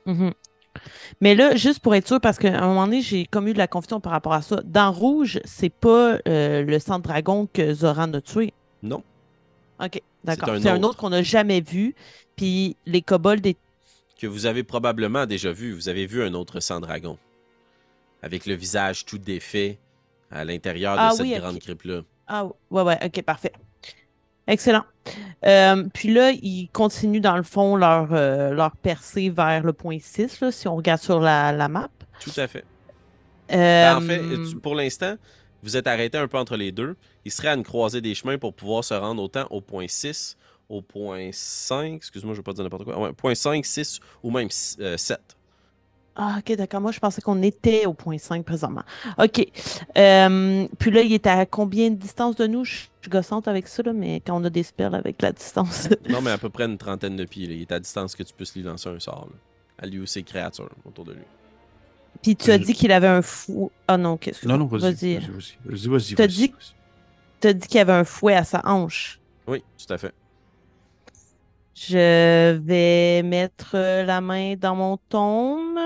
Mhm. 0.06 0.32
Mais 1.20 1.34
là, 1.34 1.56
juste 1.56 1.80
pour 1.80 1.94
être 1.94 2.06
sûr, 2.06 2.20
parce 2.20 2.38
qu'à 2.38 2.58
un 2.62 2.66
moment 2.66 2.84
donné, 2.84 3.00
j'ai 3.00 3.24
comme 3.26 3.48
eu 3.48 3.52
de 3.52 3.58
la 3.58 3.66
confusion 3.68 4.00
par 4.00 4.12
rapport 4.12 4.34
à 4.34 4.42
ça. 4.42 4.60
Dans 4.64 4.92
Rouge, 4.92 5.40
c'est 5.44 5.70
pas 5.72 6.18
euh, 6.28 6.62
le 6.62 6.78
sang 6.78 6.98
de 6.98 7.04
dragon 7.04 7.48
que 7.52 7.72
Zoran 7.72 8.12
a 8.12 8.20
tué? 8.20 8.52
Non. 8.82 9.02
Ok, 9.82 10.00
d'accord. 10.24 10.50
un 10.50 10.60
C'est 10.60 10.68
un 10.68 10.76
autre. 10.78 10.88
autre 10.90 10.98
qu'on 10.98 11.10
n'a 11.10 11.22
jamais 11.22 11.60
vu. 11.60 11.94
Puis 12.36 12.76
les 12.86 13.02
kobolds, 13.02 13.40
des... 13.40 13.56
Que 14.18 14.26
vous 14.26 14.46
avez 14.46 14.62
probablement 14.62 15.26
déjà 15.26 15.52
vu. 15.52 15.72
Vous 15.72 15.88
avez 15.88 16.06
vu 16.06 16.22
un 16.22 16.34
autre 16.34 16.60
sang 16.60 16.80
dragon. 16.80 17.18
Avec 18.22 18.46
le 18.46 18.54
visage 18.54 19.04
tout 19.04 19.18
défait 19.18 19.78
à 20.30 20.44
l'intérieur 20.44 20.94
de 20.94 21.00
Ah 21.00 21.10
cette 21.12 21.40
grande 21.40 21.58
crypte-là. 21.58 22.02
Ah, 22.26 22.46
ouais, 22.70 22.82
ouais, 22.82 22.98
ok, 23.04 23.22
parfait. 23.22 23.52
Excellent. 24.46 24.84
Euh, 25.46 25.84
puis 25.92 26.12
là, 26.12 26.30
ils 26.30 26.68
continuent, 26.72 27.20
dans 27.20 27.36
le 27.36 27.42
fond, 27.42 27.76
leur, 27.76 28.08
euh, 28.12 28.50
leur 28.52 28.76
percée 28.76 29.30
vers 29.30 29.62
le 29.62 29.72
point 29.72 29.98
6, 30.00 30.40
là, 30.40 30.52
si 30.52 30.68
on 30.68 30.76
regarde 30.76 31.00
sur 31.00 31.20
la, 31.20 31.52
la 31.52 31.68
map. 31.68 31.88
Tout 32.20 32.32
à 32.36 32.46
fait. 32.46 32.64
Ben, 33.48 33.96
en 33.96 34.00
fait, 34.00 34.20
Euh, 34.20 34.54
pour 34.62 34.74
l'instant, 34.74 35.16
vous 35.62 35.76
êtes 35.76 35.86
arrêté 35.86 36.18
un 36.18 36.28
peu 36.28 36.38
entre 36.38 36.56
les 36.56 36.72
deux. 36.72 36.96
Il 37.24 37.30
serait 37.32 37.48
à 37.48 37.54
une 37.54 37.62
croisée 37.62 38.00
des 38.00 38.14
chemins 38.14 38.38
pour 38.38 38.54
pouvoir 38.54 38.84
se 38.84 38.94
rendre 38.94 39.22
autant 39.22 39.46
au 39.50 39.60
point 39.60 39.86
6, 39.88 40.36
au 40.74 40.82
point 40.82 41.30
5, 41.32 41.94
excuse-moi, 41.94 42.34
je 42.34 42.38
ne 42.38 42.42
vais 42.42 42.44
pas 42.44 42.52
dire 42.52 42.64
n'importe 42.64 42.84
quoi, 42.84 42.98
Ouais, 42.98 43.12
point 43.12 43.34
5, 43.34 43.64
6 43.64 44.00
ou 44.22 44.30
même 44.30 44.48
euh, 44.80 44.96
7. 44.96 45.18
Ah, 46.16 46.36
ok, 46.38 46.56
d'accord. 46.56 46.80
Moi, 46.80 46.92
je 46.92 47.00
pensais 47.00 47.20
qu'on 47.20 47.42
était 47.42 47.86
au 47.86 47.92
point 47.94 48.18
5 48.18 48.44
présentement. 48.44 48.84
Ok. 49.18 49.46
Euh, 49.98 50.68
puis 50.78 50.90
là, 50.92 51.00
il 51.02 51.12
est 51.12 51.26
à 51.26 51.44
combien 51.44 51.90
de 51.90 51.96
distance 51.96 52.36
de 52.36 52.46
nous? 52.46 52.64
Je 52.64 52.74
suis 53.02 53.10
gossante 53.10 53.48
avec 53.48 53.66
ça, 53.66 53.82
là, 53.82 53.92
mais 53.92 54.20
quand 54.24 54.40
on 54.40 54.44
a 54.44 54.50
des 54.50 54.62
spells 54.62 54.94
avec 54.94 55.20
la 55.22 55.32
distance. 55.32 55.88
Non, 56.08 56.20
mais 56.22 56.30
à 56.30 56.38
peu 56.38 56.50
près 56.50 56.66
une 56.66 56.78
trentaine 56.78 57.16
de 57.16 57.24
pieds. 57.24 57.46
là. 57.48 57.54
Il 57.54 57.62
est 57.62 57.72
à 57.72 57.80
distance 57.80 58.14
que 58.14 58.22
tu 58.22 58.32
puisses 58.32 58.54
lui 58.54 58.62
lancer 58.62 58.88
un 58.88 59.00
sort. 59.00 59.28
là. 59.30 59.36
À 59.82 59.86
lui 59.86 59.98
ou 59.98 60.06
ses 60.06 60.22
créatures 60.22 60.70
autour 60.84 61.04
de 61.04 61.14
lui. 61.14 61.22
Puis 62.22 62.36
tu 62.36 62.52
as 62.52 62.58
Je- 62.58 62.62
dit 62.64 62.74
qu'il 62.74 62.92
avait 62.92 63.08
un 63.08 63.20
fou. 63.22 63.72
Ah 63.88 63.96
non, 63.96 64.16
qu'est-ce 64.16 64.42
que 64.42 64.46
Non, 64.48 64.56
non, 64.56 64.66
vas-y. 64.66 65.16
Vas-y. 65.16 65.88
Vas-y. 65.88 66.14
Tu 66.14 67.48
as 67.48 67.52
dit 67.52 67.66
qu'il 67.66 67.80
avait 67.80 67.92
un 67.92 68.04
fouet 68.04 68.34
à 68.36 68.44
sa 68.44 68.62
hanche. 68.64 69.18
Oui, 69.48 69.64
tout 69.84 69.92
à 69.92 69.98
fait. 69.98 70.14
Je 71.74 72.52
vais 72.58 73.22
mettre 73.22 73.76
la 73.76 74.20
main 74.20 74.54
dans 74.56 74.76
mon 74.76 74.96
tome 75.08 75.78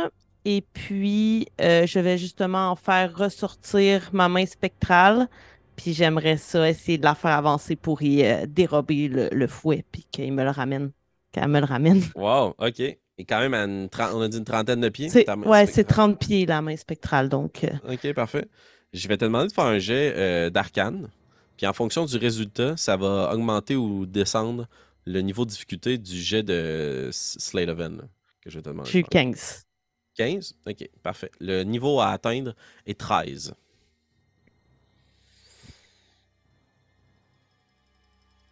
et 0.45 0.63
puis 0.73 1.47
euh, 1.61 1.87
je 1.87 1.99
vais 1.99 2.19
justement 2.19 2.71
en 2.71 2.77
faire 2.77 3.17
ressortir 3.17 4.11
ma 4.13 4.29
main 4.29 4.45
spectrale. 4.47 5.29
Puis 5.77 5.95
j'aimerais 5.95 6.37
ça 6.37 6.69
essayer 6.69 6.99
de 6.99 7.05
la 7.05 7.15
faire 7.15 7.31
avancer 7.31 7.77
pour 7.77 8.03
y 8.03 8.25
euh, 8.25 8.47
dérober 8.47 9.09
le, 9.09 9.29
le 9.33 9.47
fouet 9.47 9.85
puis 9.91 10.05
qu'il 10.11 10.33
me 10.33 10.43
le 10.45 10.51
ramène. 10.51 10.91
Qu'elle 11.33 11.49
me 11.49 11.61
le 11.61 11.67
ramène. 11.67 12.03
Wow, 12.17 12.55
OK. 12.59 12.81
Et 12.81 13.25
quand 13.25 13.41
même, 13.41 13.55
à 13.55 13.65
une 13.65 13.89
tren- 13.89 14.11
on 14.15 14.21
a 14.21 14.29
dit 14.29 14.39
une 14.39 14.45
trentaine 14.45 14.81
de 14.81 14.89
pieds. 14.89 15.09
Ouais, 15.47 15.67
c'est 15.67 15.73
spectrale. 15.73 15.87
30 16.15 16.19
pieds 16.19 16.47
la 16.47 16.63
main 16.63 16.77
spectrale. 16.77 17.29
Donc, 17.29 17.65
euh, 17.65 17.93
OK, 17.95 18.13
parfait. 18.13 18.47
Je 18.93 19.07
vais 19.09 19.17
te 19.17 19.25
demander 19.25 19.49
de 19.49 19.53
faire 19.53 19.65
un 19.65 19.79
jet 19.79 20.51
d'arcane. 20.51 21.09
Puis 21.57 21.67
en 21.67 21.73
fonction 21.73 22.05
du 22.05 22.17
résultat, 22.17 22.77
ça 22.77 22.97
va 22.97 23.31
augmenter 23.33 23.75
ou 23.77 24.07
descendre 24.07 24.67
le 25.11 25.21
niveau 25.23 25.45
de 25.45 25.51
difficulté 25.51 25.99
du 25.99 26.21
jet 26.21 26.43
de 26.43 27.07
S- 27.09 27.37
Slate 27.39 27.69
of 27.71 27.81
Hand, 27.81 27.97
là, 27.99 28.05
que 28.43 28.51
je 28.51 28.61
te 28.61 28.69
demander. 28.69 28.89
de 28.89 28.93
j'ai 28.93 28.99
eu 29.01 29.03
faire. 29.03 29.11
15. 29.11 29.65
15? 30.17 30.55
OK, 30.69 30.89
parfait. 31.03 31.31
Le 31.41 31.63
niveau 31.63 32.01
à 32.01 32.11
atteindre 32.11 32.55
est 32.87 32.99
13. 32.99 33.55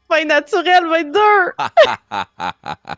Fin 0.08 0.24
naturel, 0.24 0.84
22! 0.86 1.18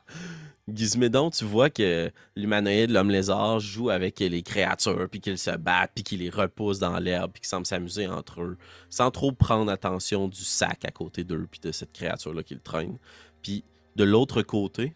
Gizmédon, 0.71 1.31
tu 1.31 1.47
vois 1.47 1.71
que 1.71 2.13
l'humanoïde, 2.37 2.91
l'homme 2.91 3.11
lézard, 3.11 3.59
joue 3.59 3.89
avec 3.89 4.21
les 4.21 4.43
créatures, 4.43 5.09
puis 5.11 5.19
qu'ils 5.23 5.39
se 5.39 5.53
battent, 5.57 5.93
puis 5.95 6.05
qu'ils 6.05 6.19
les 6.19 6.29
repoussent 6.29 6.79
dans 6.79 6.99
l'herbe, 6.99 7.33
puis 7.33 7.41
qu'ils 7.41 7.49
semblent 7.49 7.65
s'amuser 7.65 8.07
entre 8.07 8.43
eux, 8.43 8.59
sans 8.91 9.11
trop 9.11 9.33
prendre 9.33 9.73
attention 9.73 10.29
du 10.29 10.45
sac 10.45 10.85
à 10.85 10.91
côté 10.91 11.25
d'eux, 11.25 11.49
puis 11.51 11.61
de 11.61 11.73
cette 11.73 11.95
créature-là 11.95 12.43
qu'ils 12.43 12.61
traînent. 12.61 12.99
Puis 13.43 13.65
de 13.97 14.05
l'autre 14.05 14.43
côté, 14.43 14.95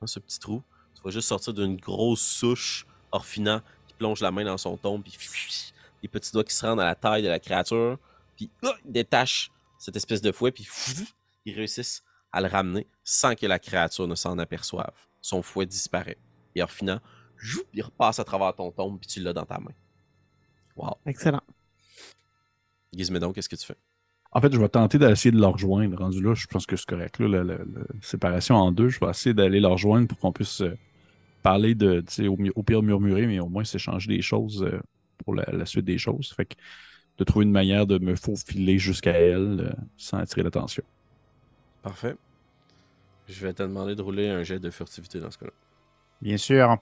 dans 0.00 0.06
ce 0.06 0.18
petit 0.18 0.38
trou, 0.38 0.62
tu 0.94 1.02
vas 1.02 1.10
juste 1.10 1.28
sortir 1.28 1.54
d'une 1.54 1.76
grosse 1.76 2.22
souche 2.22 2.86
Orphinant 3.12 3.60
qui 3.86 3.94
plonge 3.94 4.20
la 4.20 4.30
main 4.30 4.44
dans 4.44 4.58
son 4.58 4.76
tombe, 4.76 5.02
puis 5.02 5.16
les 6.02 6.08
petits 6.08 6.32
doigts 6.32 6.44
qui 6.44 6.54
se 6.54 6.64
rendent 6.64 6.80
à 6.80 6.86
la 6.86 6.94
taille 6.94 7.22
de 7.22 7.28
la 7.28 7.38
créature, 7.38 7.98
puis 8.36 8.50
ah, 8.64 8.74
il 8.84 8.92
détache 8.92 9.50
cette 9.78 9.96
espèce 9.96 10.22
de 10.22 10.32
fouet, 10.32 10.50
puis 10.50 10.66
ils 11.44 11.54
réussissent 11.54 12.02
à 12.32 12.40
le 12.40 12.48
ramener 12.48 12.86
sans 13.04 13.34
que 13.34 13.46
la 13.46 13.58
créature 13.58 14.08
ne 14.08 14.14
s'en 14.14 14.38
aperçoive. 14.38 14.94
Son 15.20 15.42
fouet 15.42 15.66
disparaît. 15.66 16.18
Et 16.54 16.62
jou, 17.36 17.62
il 17.74 17.82
repasse 17.82 18.18
à 18.18 18.24
travers 18.24 18.54
ton 18.54 18.72
tombe, 18.72 18.98
puis 18.98 19.08
tu 19.08 19.20
l'as 19.20 19.34
dans 19.34 19.44
ta 19.46 19.58
main. 19.58 19.74
Wow. 20.74 20.96
Excellent. 21.04 21.42
Gizmédon, 22.94 23.32
qu'est-ce 23.32 23.48
que 23.48 23.56
tu 23.56 23.66
fais? 23.66 23.76
En 24.32 24.40
fait, 24.40 24.52
je 24.52 24.58
vais 24.58 24.68
tenter 24.68 24.98
d'essayer 24.98 25.30
de 25.30 25.40
leur 25.40 25.52
rejoindre. 25.54 25.98
Rendu 25.98 26.22
là, 26.22 26.34
je 26.34 26.46
pense 26.46 26.64
que 26.66 26.76
c'est 26.76 26.86
correct. 26.86 27.18
Là, 27.18 27.28
la, 27.28 27.44
la- 27.44 27.58
la 27.58 27.84
séparation 28.00 28.56
en 28.56 28.72
deux, 28.72 28.88
je 28.88 28.98
vais 29.00 29.10
essayer 29.10 29.34
d'aller 29.34 29.60
leur 29.60 29.72
rejoindre 29.72 30.08
pour 30.08 30.18
qu'on 30.18 30.32
puisse 30.32 30.62
euh, 30.62 30.74
parler 31.42 31.74
de, 31.74 32.00
tu 32.00 32.14
sais, 32.14 32.28
au, 32.28 32.38
au 32.56 32.62
pire 32.62 32.82
murmurer, 32.82 33.26
mais 33.26 33.40
au 33.40 33.48
moins 33.48 33.64
s'échanger 33.64 34.08
des 34.08 34.22
choses 34.22 34.62
euh, 34.64 34.80
pour 35.24 35.34
la, 35.34 35.44
la 35.52 35.66
suite 35.66 35.84
des 35.84 35.98
choses. 35.98 36.32
Fait 36.36 36.46
que 36.46 36.54
de 37.18 37.24
trouver 37.24 37.44
une 37.44 37.52
manière 37.52 37.86
de 37.86 37.98
me 37.98 38.16
faufiler 38.16 38.78
jusqu'à 38.78 39.12
elle 39.12 39.60
euh, 39.60 39.82
sans 39.96 40.18
attirer 40.18 40.42
l'attention. 40.42 40.84
Parfait. 41.82 42.16
Je 43.28 43.46
vais 43.46 43.52
te 43.52 43.62
demander 43.62 43.94
de 43.94 44.02
rouler 44.02 44.28
un 44.28 44.42
jet 44.42 44.58
de 44.58 44.70
furtivité 44.70 45.20
dans 45.20 45.30
ce 45.30 45.38
cas-là. 45.38 45.52
Bien 46.20 46.36
sûr. 46.36 46.78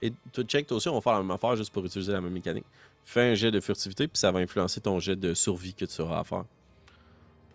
Et 0.00 0.12
toi, 0.32 0.44
check, 0.44 0.66
toi 0.66 0.76
aussi, 0.76 0.88
on 0.88 0.94
va 0.94 1.00
faire 1.00 1.14
la 1.14 1.20
même 1.20 1.30
affaire 1.30 1.56
juste 1.56 1.72
pour 1.72 1.84
utiliser 1.84 2.12
la 2.12 2.20
même 2.20 2.32
mécanique. 2.32 2.64
Fais 3.04 3.32
un 3.32 3.34
jet 3.34 3.50
de 3.50 3.60
furtivité, 3.60 4.06
puis 4.08 4.18
ça 4.18 4.30
va 4.30 4.40
influencer 4.40 4.80
ton 4.80 4.98
jet 5.00 5.16
de 5.16 5.34
survie 5.34 5.74
que 5.74 5.84
tu 5.84 6.00
auras 6.02 6.20
à 6.20 6.24
faire. 6.24 6.44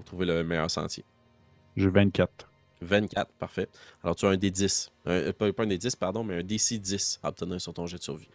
Pour 0.04 0.18
trouver 0.20 0.26
le 0.26 0.44
meilleur 0.44 0.70
sentier. 0.70 1.04
J'ai 1.78 1.90
24. 1.90 2.50
24, 2.82 3.32
parfait. 3.40 3.70
Alors 4.04 4.16
tu 4.16 4.26
as 4.26 4.30
un 4.30 4.36
D10. 4.36 4.90
Un- 5.06 5.12
euh, 5.12 5.34
pas, 5.34 5.46
un 5.48 5.52
D10, 5.66 5.96
pardon, 5.96 6.24
mais 6.24 6.40
un 6.40 6.44
DC 6.44 6.74
10 6.80 7.20
à 7.24 7.30
obtenir 7.30 7.62
sur 7.62 7.74
ton 7.74 7.86
jet 7.88 7.98
de 7.98 8.04
survie. 8.04 8.28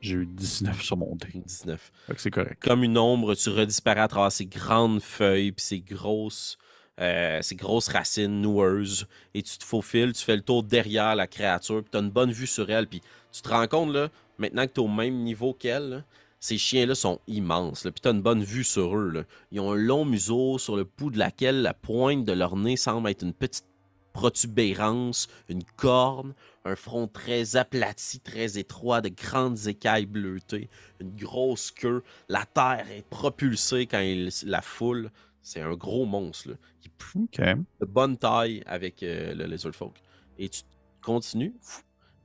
J'ai 0.00 0.16
eu 0.16 0.26
19 0.26 0.82
sur 0.82 0.96
mon 0.96 1.14
dé. 1.14 1.28
19. 1.32 1.92
Fait 2.08 2.14
que 2.14 2.20
c'est 2.20 2.30
correct. 2.32 2.60
Comme 2.60 2.82
une 2.82 2.98
ombre, 2.98 3.36
tu 3.36 3.50
redisparais 3.50 4.00
à 4.00 4.08
travers 4.08 4.32
ces 4.32 4.46
grandes 4.46 5.00
feuilles, 5.00 5.52
puis 5.52 5.64
ces 5.64 5.80
grosses, 5.80 6.58
euh, 7.00 7.40
ces 7.40 7.54
grosses 7.54 7.86
racines 7.86 8.40
noueuses, 8.40 9.06
et 9.34 9.44
tu 9.44 9.56
te 9.58 9.64
faufiles, 9.64 10.12
tu 10.12 10.24
fais 10.24 10.34
le 10.34 10.42
tour 10.42 10.64
derrière 10.64 11.14
la 11.14 11.28
créature, 11.28 11.82
puis 11.82 11.90
tu 11.92 11.96
as 11.98 12.00
une 12.00 12.10
bonne 12.10 12.32
vue 12.32 12.48
sur 12.48 12.68
elle, 12.68 12.88
puis 12.88 13.00
tu 13.30 13.42
te 13.42 13.48
rends 13.48 13.68
compte, 13.68 13.92
là, 13.92 14.08
maintenant 14.38 14.66
que 14.66 14.72
tu 14.72 14.80
es 14.80 14.84
au 14.84 14.88
même 14.88 15.22
niveau 15.22 15.54
qu'elle, 15.54 16.04
ces 16.42 16.58
chiens-là 16.58 16.96
sont 16.96 17.20
immenses, 17.28 17.84
là, 17.84 17.92
puis 17.92 18.00
tu 18.00 18.08
as 18.08 18.10
une 18.10 18.20
bonne 18.20 18.42
vue 18.42 18.64
sur 18.64 18.98
eux. 18.98 19.10
là. 19.10 19.22
Ils 19.52 19.60
ont 19.60 19.70
un 19.70 19.76
long 19.76 20.04
museau 20.04 20.58
sur 20.58 20.74
le 20.74 20.82
bout 20.82 21.12
de 21.12 21.18
laquelle 21.18 21.62
la 21.62 21.72
pointe 21.72 22.24
de 22.24 22.32
leur 22.32 22.56
nez 22.56 22.76
semble 22.76 23.08
être 23.10 23.22
une 23.22 23.32
petite 23.32 23.64
protubérance, 24.12 25.28
une 25.48 25.62
corne, 25.62 26.34
un 26.64 26.74
front 26.74 27.06
très 27.06 27.54
aplati, 27.54 28.18
très 28.18 28.58
étroit, 28.58 29.00
de 29.00 29.08
grandes 29.08 29.68
écailles 29.68 30.06
bleutées, 30.06 30.68
une 30.98 31.14
grosse 31.14 31.70
queue. 31.70 32.02
La 32.28 32.44
terre 32.44 32.90
est 32.90 33.08
propulsée 33.08 33.86
quand 33.86 34.00
il 34.00 34.30
la 34.44 34.62
foule. 34.62 35.12
C'est 35.42 35.60
un 35.60 35.74
gros 35.74 36.06
monstre, 36.06 36.50
là, 36.50 36.54
qui 36.80 36.88
est 36.88 36.98
plus 36.98 37.22
OK. 37.22 37.40
de 37.80 37.86
bonne 37.86 38.16
taille 38.16 38.64
avec 38.66 39.04
euh, 39.04 39.32
le 39.36 39.44
Lizard 39.44 39.76
Folk. 39.76 40.02
Et 40.38 40.48
tu 40.48 40.62
continues 41.02 41.54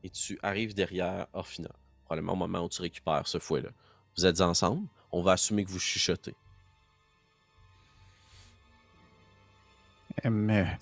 et 0.03 0.09
tu 0.09 0.39
arrives 0.41 0.73
derrière 0.73 1.27
Orphina. 1.33 1.69
Probablement 2.05 2.33
au 2.33 2.37
moment 2.37 2.65
où 2.65 2.69
tu 2.69 2.81
récupères 2.81 3.27
ce 3.27 3.37
fouet-là. 3.37 3.69
Vous 4.17 4.25
êtes 4.25 4.41
ensemble. 4.41 4.87
On 5.11 5.21
va 5.21 5.33
assumer 5.33 5.63
que 5.63 5.69
vous 5.69 5.79
chuchotez. 5.79 6.33
Euh, 10.25 10.29
mais, 10.29 10.77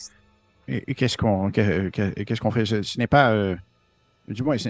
qu'est-ce 0.95 1.17
qu'on 1.17 1.51
qu'est-ce 1.51 2.39
qu'on 2.39 2.51
fait? 2.51 2.65
Ce, 2.65 2.81
ce 2.81 2.97
n'est 2.97 3.07
pas. 3.07 3.31
euh, 3.31 3.55
du 4.27 4.41
moins, 4.41 4.57
je, 4.57 4.69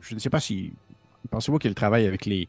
je 0.00 0.14
ne 0.14 0.18
sais 0.18 0.30
pas 0.30 0.40
si. 0.40 0.72
Pensez-vous 1.30 1.58
qu'il 1.58 1.74
travaille 1.74 2.06
avec 2.06 2.24
les 2.24 2.48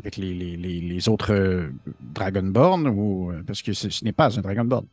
avec 0.00 0.16
les, 0.16 0.32
les, 0.32 0.56
les, 0.56 0.80
les 0.80 1.08
autres 1.08 1.32
euh, 1.34 1.70
Dragonborn 2.00 2.88
ou. 2.88 3.32
Parce 3.46 3.62
que 3.62 3.74
ce, 3.74 3.90
ce 3.90 4.04
n'est 4.04 4.12
pas 4.12 4.38
un 4.38 4.42
Dragonborn. 4.42 4.86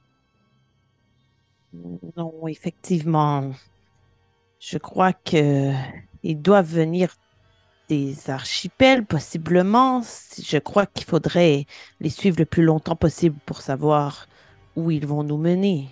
Non, 2.17 2.47
effectivement. 2.47 3.51
Je 4.59 4.77
crois 4.77 5.13
que 5.13 5.71
ils 6.23 6.41
doivent 6.41 6.73
venir 6.73 7.15
des 7.89 8.29
archipels, 8.29 9.05
possiblement. 9.05 10.01
Je 10.41 10.57
crois 10.57 10.85
qu'il 10.85 11.05
faudrait 11.05 11.65
les 11.99 12.09
suivre 12.09 12.37
le 12.39 12.45
plus 12.45 12.63
longtemps 12.63 12.95
possible 12.95 13.37
pour 13.45 13.61
savoir 13.61 14.27
où 14.75 14.91
ils 14.91 15.05
vont 15.07 15.23
nous 15.23 15.37
mener. 15.37 15.89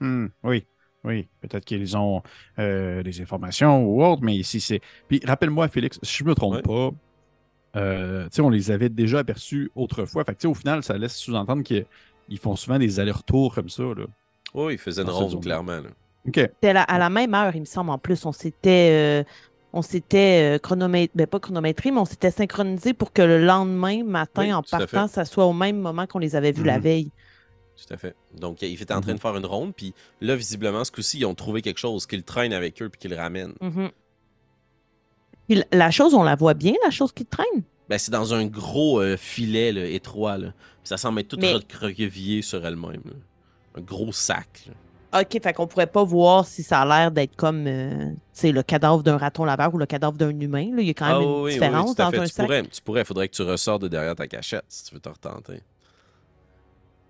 Hmm, 0.00 0.26
oui, 0.44 0.66
oui. 1.04 1.28
Peut-être 1.40 1.64
qu'ils 1.64 1.96
ont 1.96 2.22
euh, 2.58 3.02
des 3.02 3.20
informations 3.20 3.84
ou 3.84 4.02
autre, 4.04 4.22
mais 4.22 4.36
ici 4.36 4.60
c'est. 4.60 4.80
Puis 5.08 5.20
rappelle-moi, 5.24 5.68
Félix, 5.68 5.98
si 6.02 6.18
je 6.18 6.24
me 6.24 6.34
trompe 6.34 6.54
Ouais. 6.54 6.62
pas, 6.62 6.90
euh, 7.76 8.24
tu 8.24 8.36
sais, 8.36 8.42
on 8.42 8.50
les 8.50 8.70
avait 8.70 8.88
déjà 8.88 9.20
aperçus 9.20 9.70
autrefois. 9.74 10.24
Fait 10.24 10.34
que, 10.34 10.38
tu 10.40 10.42
sais, 10.42 10.48
au 10.48 10.54
final, 10.54 10.82
ça 10.82 10.98
laisse 10.98 11.16
sous-entendre 11.16 11.62
qu'ils 11.62 11.86
ils 12.28 12.38
font 12.38 12.56
souvent 12.56 12.78
des 12.78 13.00
allers-retours 13.00 13.54
comme 13.54 13.68
ça. 13.68 13.82
Là. 13.84 14.06
Oui, 14.54 14.74
il 14.74 14.78
faisait 14.78 15.02
une 15.02 15.10
ronde, 15.10 15.42
clairement. 15.42 15.80
là. 15.80 15.90
C'était 16.34 16.74
à 16.76 16.98
la 16.98 17.10
même 17.10 17.34
heure, 17.34 17.54
il 17.54 17.60
me 17.60 17.64
semble, 17.66 17.90
en 17.90 17.98
plus. 17.98 18.24
On 18.26 18.32
s'était 18.32 19.22
euh, 19.22 19.24
on 19.72 19.82
s'était 19.82 20.58
euh, 20.58 21.08
ben, 21.14 21.26
pas 21.26 21.38
chronométré, 21.40 21.90
mais 21.90 21.98
on 22.00 22.04
s'était 22.06 22.30
synchronisé 22.30 22.94
pour 22.94 23.12
que 23.12 23.22
le 23.22 23.44
lendemain 23.44 24.04
matin, 24.04 24.42
Oui, 24.42 24.52
en 24.52 24.62
partant, 24.62 25.06
ça 25.08 25.24
soit 25.24 25.44
au 25.44 25.52
même 25.52 25.78
moment 25.78 26.06
qu'on 26.06 26.18
les 26.18 26.34
avait 26.36 26.52
vus 26.52 26.64
la 26.64 26.78
Mhm. 26.78 26.82
veille. 26.82 27.10
Tout 27.76 27.92
à 27.92 27.98
fait. 27.98 28.14
Donc, 28.38 28.62
il 28.62 28.80
était 28.80 28.94
en 28.94 29.02
train 29.02 29.12
de 29.14 29.20
faire 29.20 29.36
une 29.36 29.44
ronde, 29.44 29.74
puis 29.74 29.92
là, 30.22 30.34
visiblement, 30.34 30.82
ce 30.82 30.90
coup-ci, 30.90 31.18
ils 31.18 31.26
ont 31.26 31.34
trouvé 31.34 31.60
quelque 31.60 31.78
chose 31.78 32.06
qu'ils 32.06 32.22
traînent 32.22 32.54
avec 32.54 32.80
eux 32.80 32.88
puis 32.88 32.98
qu'ils 32.98 33.14
ramènent. 33.14 33.52
Mhm. 33.60 33.90
Puis 35.46 35.56
la- 35.58 35.64
la 35.72 35.90
chose, 35.90 36.14
on 36.14 36.22
la 36.22 36.36
voit 36.36 36.54
bien, 36.54 36.72
la 36.84 36.90
chose 36.90 37.12
qui 37.12 37.26
traîne. 37.26 37.62
Ben, 37.88 37.98
c'est 37.98 38.10
dans 38.10 38.34
un 38.34 38.46
gros 38.46 39.00
euh, 39.00 39.16
filet 39.16 39.72
là, 39.72 39.84
étroit. 39.84 40.38
Là. 40.38 40.48
Puis 40.48 40.88
ça 40.88 40.96
semble 40.96 41.20
être 41.20 41.28
tout 41.28 41.36
Mais- 41.38 41.52
recroquevillé 41.52 42.42
sur 42.42 42.64
elle-même. 42.66 43.02
Un 43.76 43.80
gros 43.80 44.10
sac. 44.10 44.64
là. 44.66 44.72
OK, 45.20 45.42
fait 45.42 45.52
qu'on 45.52 45.66
pourrait 45.66 45.86
pas 45.86 46.04
voir 46.04 46.46
si 46.46 46.62
ça 46.62 46.80
a 46.80 46.86
l'air 46.86 47.10
d'être 47.10 47.36
comme 47.36 47.66
euh, 47.66 48.10
le 48.42 48.62
cadavre 48.62 49.02
d'un 49.02 49.16
raton 49.16 49.44
laveur 49.44 49.74
ou 49.74 49.78
le 49.78 49.86
cadavre 49.86 50.16
d'un 50.16 50.38
humain. 50.40 50.70
là. 50.74 50.82
Il 50.82 50.86
y 50.86 50.90
a 50.90 50.94
quand 50.94 51.06
même 51.06 51.16
Ah 51.18 51.22
une 51.22 51.28
oui, 51.28 51.42
oui, 51.44 51.52
différence 51.52 51.94
dans 51.94 52.10
fait. 52.10 52.18
un 52.18 52.24
Tu 52.24 52.28
sac. 52.30 52.44
pourrais, 52.46 52.62
tu 52.62 52.82
pourrais, 52.82 53.04
faudrait 53.04 53.28
que 53.28 53.34
tu 53.34 53.42
ressors 53.42 53.78
de 53.78 53.88
derrière 53.88 54.14
ta 54.16 54.26
cachette 54.26 54.64
si 54.68 54.84
tu 54.84 54.94
veux 54.94 55.00
te 55.00 55.08
retenter. 55.08 55.60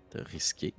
Te 0.09 0.19
risquer. 0.31 0.73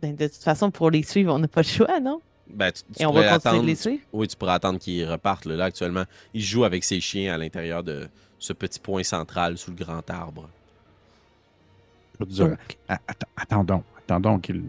Ben, 0.00 0.14
de 0.14 0.26
toute 0.26 0.42
façon, 0.42 0.70
pour 0.70 0.90
les 0.90 1.02
suivre, 1.02 1.32
on 1.34 1.38
n'a 1.38 1.48
pas 1.48 1.62
le 1.62 1.66
choix, 1.66 2.00
non? 2.00 2.20
Ben, 2.48 2.70
tu, 2.72 2.82
tu 2.94 3.02
Et 3.02 3.06
on 3.06 3.12
va 3.12 3.20
continuer 3.22 3.34
attendre. 3.36 3.62
de 3.62 3.66
les 3.66 3.74
suivre? 3.74 4.02
Oui, 4.12 4.28
tu 4.28 4.36
pourrais 4.36 4.52
attendre 4.52 4.78
qu'ils 4.78 5.08
repartent. 5.10 5.46
Là. 5.46 5.56
Là, 5.56 5.64
actuellement, 5.66 6.04
il 6.34 6.42
joue 6.42 6.64
avec 6.64 6.84
ses 6.84 7.00
chiens 7.00 7.32
à 7.34 7.38
l'intérieur 7.38 7.82
de 7.82 8.08
ce 8.38 8.52
petit 8.52 8.78
point 8.80 9.02
central 9.02 9.56
sous 9.56 9.70
le 9.70 9.76
grand 9.82 10.08
arbre. 10.10 10.48
Je 12.20 12.24
veux 12.24 12.30
dire, 12.30 12.48
Donc, 12.48 12.78
attendons, 13.36 13.82
attendons 13.98 14.38
qu'il 14.38 14.62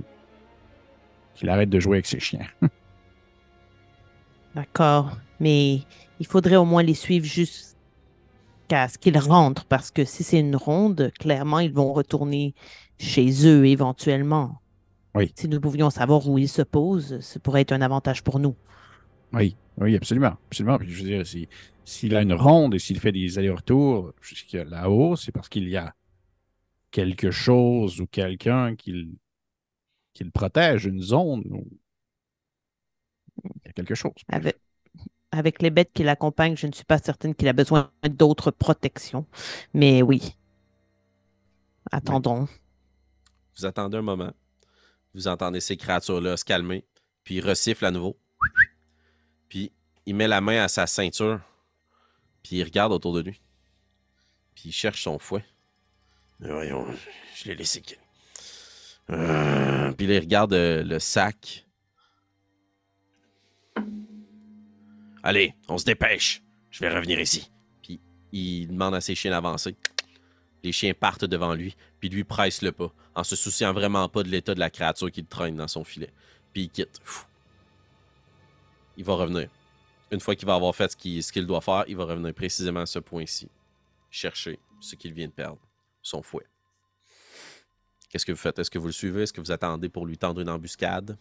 qu'il 1.36 1.50
arrête 1.50 1.70
de 1.70 1.80
jouer 1.80 1.98
avec 1.98 2.06
ses 2.06 2.20
chiens. 2.20 2.46
d'accord. 4.56 5.18
Mais 5.40 5.82
il 6.20 6.26
faudrait 6.28 6.56
au 6.56 6.66
moins 6.66 6.84
les 6.84 6.94
suivre 6.94 7.26
jusqu'à 7.26 8.88
ce 8.88 8.98
qu'ils 8.98 9.18
rentrent, 9.18 9.66
parce 9.66 9.92
que 9.92 10.06
si 10.06 10.24
c'est 10.24 10.40
une 10.40 10.56
ronde, 10.56 11.12
clairement, 11.20 11.60
ils 11.60 11.74
vont 11.74 11.94
retourner 11.94 12.54
chez 12.98 13.46
eux 13.48 13.66
éventuellement. 13.68 14.62
Oui. 15.14 15.32
Si 15.36 15.48
nous 15.48 15.62
pouvions 15.62 15.90
savoir 15.90 16.28
où 16.28 16.38
ils 16.38 16.50
se 16.50 16.62
posent, 16.62 17.20
ce 17.20 17.40
pourrait 17.40 17.62
être 17.62 17.72
un 17.72 17.82
avantage 17.82 18.24
pour 18.24 18.40
nous. 18.40 18.56
Oui, 19.34 19.56
oui, 19.78 19.96
absolument. 19.96 20.36
Absolument. 20.48 20.78
Puis, 20.78 20.90
je 20.92 21.04
veux 21.04 21.10
dire, 21.10 21.26
si- 21.28 21.48
s'il 21.84 22.16
a 22.16 22.22
une 22.22 22.34
ronde 22.34 22.74
et 22.76 22.80
s'il 22.80 23.00
fait 23.00 23.12
des 23.12 23.38
allers-retours 23.38 24.14
jusqu'à 24.22 24.64
là-haut, 24.64 25.16
c'est 25.16 25.32
parce 25.32 25.50
qu'il 25.50 25.70
y 25.70 25.78
a 25.78 25.94
quelque 26.92 27.32
chose 27.32 28.02
ou 28.02 28.08
quelqu'un 28.08 28.76
qui, 28.76 29.18
le- 30.24 30.24
qui 30.24 30.24
le 30.24 30.32
protège, 30.32 30.86
une 30.86 31.02
zone. 31.02 31.44
Ou... 31.52 31.68
Il 33.44 33.68
y 33.68 33.70
a 33.70 33.74
quelque 33.74 33.96
chose. 33.96 34.14
Avec, 34.30 34.60
avec 35.32 35.62
les 35.62 35.70
bêtes 35.70 35.92
qui 35.94 36.04
l'accompagnent, 36.04 36.58
je 36.58 36.68
ne 36.68 36.72
suis 36.72 36.86
pas 36.86 36.98
certaine 36.98 37.36
qu'il 37.36 37.48
a 37.48 37.54
besoin 37.54 37.92
d'autres 38.10 38.52
protections. 38.52 39.26
Mais 39.74 40.02
oui. 40.02 40.36
Attendons. 41.92 42.48
Vous 43.58 43.66
attendez 43.66 43.98
un 43.98 44.02
moment. 44.02 44.34
Vous 45.14 45.28
entendez 45.28 45.62
ces 45.62 45.78
créatures-là 45.78 46.38
se 46.38 46.46
calmer. 46.46 46.86
Puis 47.24 47.36
il 47.36 47.42
resiffle 47.46 47.86
à 47.86 47.92
nouveau. 47.92 48.18
Puis 49.50 49.72
il 50.06 50.16
met 50.16 50.28
la 50.28 50.42
main 50.42 50.64
à 50.64 50.68
sa 50.68 50.88
ceinture. 50.88 51.42
Puis 52.44 52.58
il 52.58 52.64
regarde 52.64 52.92
autour 52.92 53.14
de 53.14 53.22
lui. 53.22 53.42
Puis 54.56 54.70
il 54.70 54.72
cherche 54.72 55.04
son 55.04 55.20
fouet. 55.20 55.46
Mais 56.40 56.52
voyons, 56.52 56.86
je 57.36 57.46
l'ai 57.46 57.56
laissé. 57.56 57.82
Puis 59.08 60.06
il 60.06 60.20
regarde 60.20 60.54
euh, 60.54 60.84
le 60.84 61.00
sac. 61.00 61.66
Allez, 65.24 65.54
on 65.68 65.78
se 65.78 65.86
dépêche. 65.86 66.42
Je 66.70 66.80
vais 66.82 66.94
revenir 66.94 67.20
ici. 67.20 67.52
Puis 67.82 68.00
il 68.32 68.68
demande 68.68 68.96
à 68.96 69.02
ses 69.02 69.16
chiens 69.16 69.32
d'avancer. 69.32 69.76
Les 70.64 70.72
chiens 70.72 70.94
partent 70.94 71.26
devant 71.26 71.54
lui, 71.54 71.76
puis 72.00 72.10
lui 72.10 72.24
presse 72.24 72.62
le 72.62 72.72
pas, 72.72 72.92
en 73.14 73.24
se 73.24 73.36
souciant 73.36 73.72
vraiment 73.72 74.10
pas 74.10 74.24
de 74.24 74.30
l'état 74.30 74.56
de 74.56 74.60
la 74.60 74.72
créature 74.72 75.12
qui 75.12 75.22
le 75.22 75.28
traîne 75.28 75.56
dans 75.56 75.68
son 75.68 75.84
filet. 75.84 76.12
Puis 76.54 76.64
il 76.64 76.70
quitte. 76.70 77.00
Il 78.98 79.04
va 79.04 79.14
revenir. 79.14 79.50
Une 80.12 80.20
fois 80.20 80.36
qu'il 80.36 80.48
va 80.48 80.56
avoir 80.56 80.76
fait 80.76 80.96
qu'il 80.96 81.22
ce 81.22 81.32
qu'il 81.32 81.46
doit 81.46 81.62
faire, 81.62 81.86
il 81.88 81.96
va 81.96 82.06
revenir 82.06 82.34
précisément 82.34 82.82
à 82.82 82.86
ce 82.86 83.00
point-ci. 83.00 83.50
Chercher 84.10 84.60
ce 84.80 84.96
qu'il 84.96 85.14
vient 85.14 85.28
de 85.28 85.32
perdre, 85.32 85.60
son 86.02 86.22
fouet. 86.22 86.46
Qu'est-ce 88.16 88.26
que 88.26 88.32
vous 88.32 88.38
faites? 88.38 88.58
Est-ce 88.58 88.72
que 88.72 88.80
vous 88.80 88.86
le 88.86 88.94
suivez? 88.94 89.24
Est-ce 89.24 89.34
que 89.34 89.42
vous 89.42 89.52
attendez 89.52 89.90
pour 89.90 90.06
lui 90.06 90.18
tendre 90.18 90.40
une 90.40 90.48
embuscade? 90.48 91.18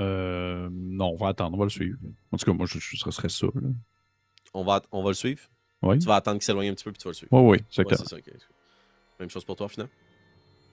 Euh, 0.00 0.70
non, 0.72 1.10
on 1.10 1.16
va 1.16 1.28
attendre, 1.28 1.54
on 1.54 1.58
va 1.58 1.66
le 1.66 1.70
suivre. 1.70 1.98
En 2.30 2.38
tout 2.38 2.46
cas, 2.46 2.54
moi, 2.54 2.64
je, 2.64 2.78
serait 2.78 3.28
ça. 3.28 3.48
là. 3.54 3.68
On 4.54 4.64
va, 4.64 4.80
on 4.90 5.02
va 5.02 5.10
le 5.10 5.14
suivre? 5.14 5.42
Oui. 5.82 5.98
Tu 5.98 6.06
vas 6.06 6.14
attendre 6.14 6.38
qu'il 6.38 6.46
s'éloigne 6.46 6.70
un 6.70 6.72
petit 6.72 6.84
peu, 6.84 6.90
puis 6.90 6.98
tu 6.98 7.04
vas 7.04 7.10
le 7.10 7.14
suivre. 7.16 7.30
Oui, 7.32 7.58
oui, 7.58 7.64
c'est 7.68 7.86
ça, 7.86 8.16
ok. 8.16 8.32
Même 9.20 9.28
chose 9.28 9.44
pour 9.44 9.56
toi, 9.56 9.68
finalement. 9.68 9.92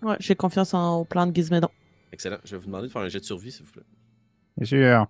Ouais, 0.01 0.15
J'ai 0.21 0.33
confiance 0.33 0.73
en- 0.73 1.01
au 1.01 1.03
plan 1.03 1.27
de 1.27 1.35
Gizmédon. 1.35 1.67
Excellent. 2.13 2.37
Je 2.45 2.51
vais 2.51 2.57
vous 2.57 2.67
demander 2.67 2.87
de 2.87 2.91
faire 2.93 3.01
un 3.01 3.09
jet 3.09 3.19
de 3.19 3.25
survie, 3.25 3.51
s'il 3.51 3.65
vous 3.65 3.71
plaît. 3.73 3.83
Bien 4.55 4.65
sûr. 4.65 5.07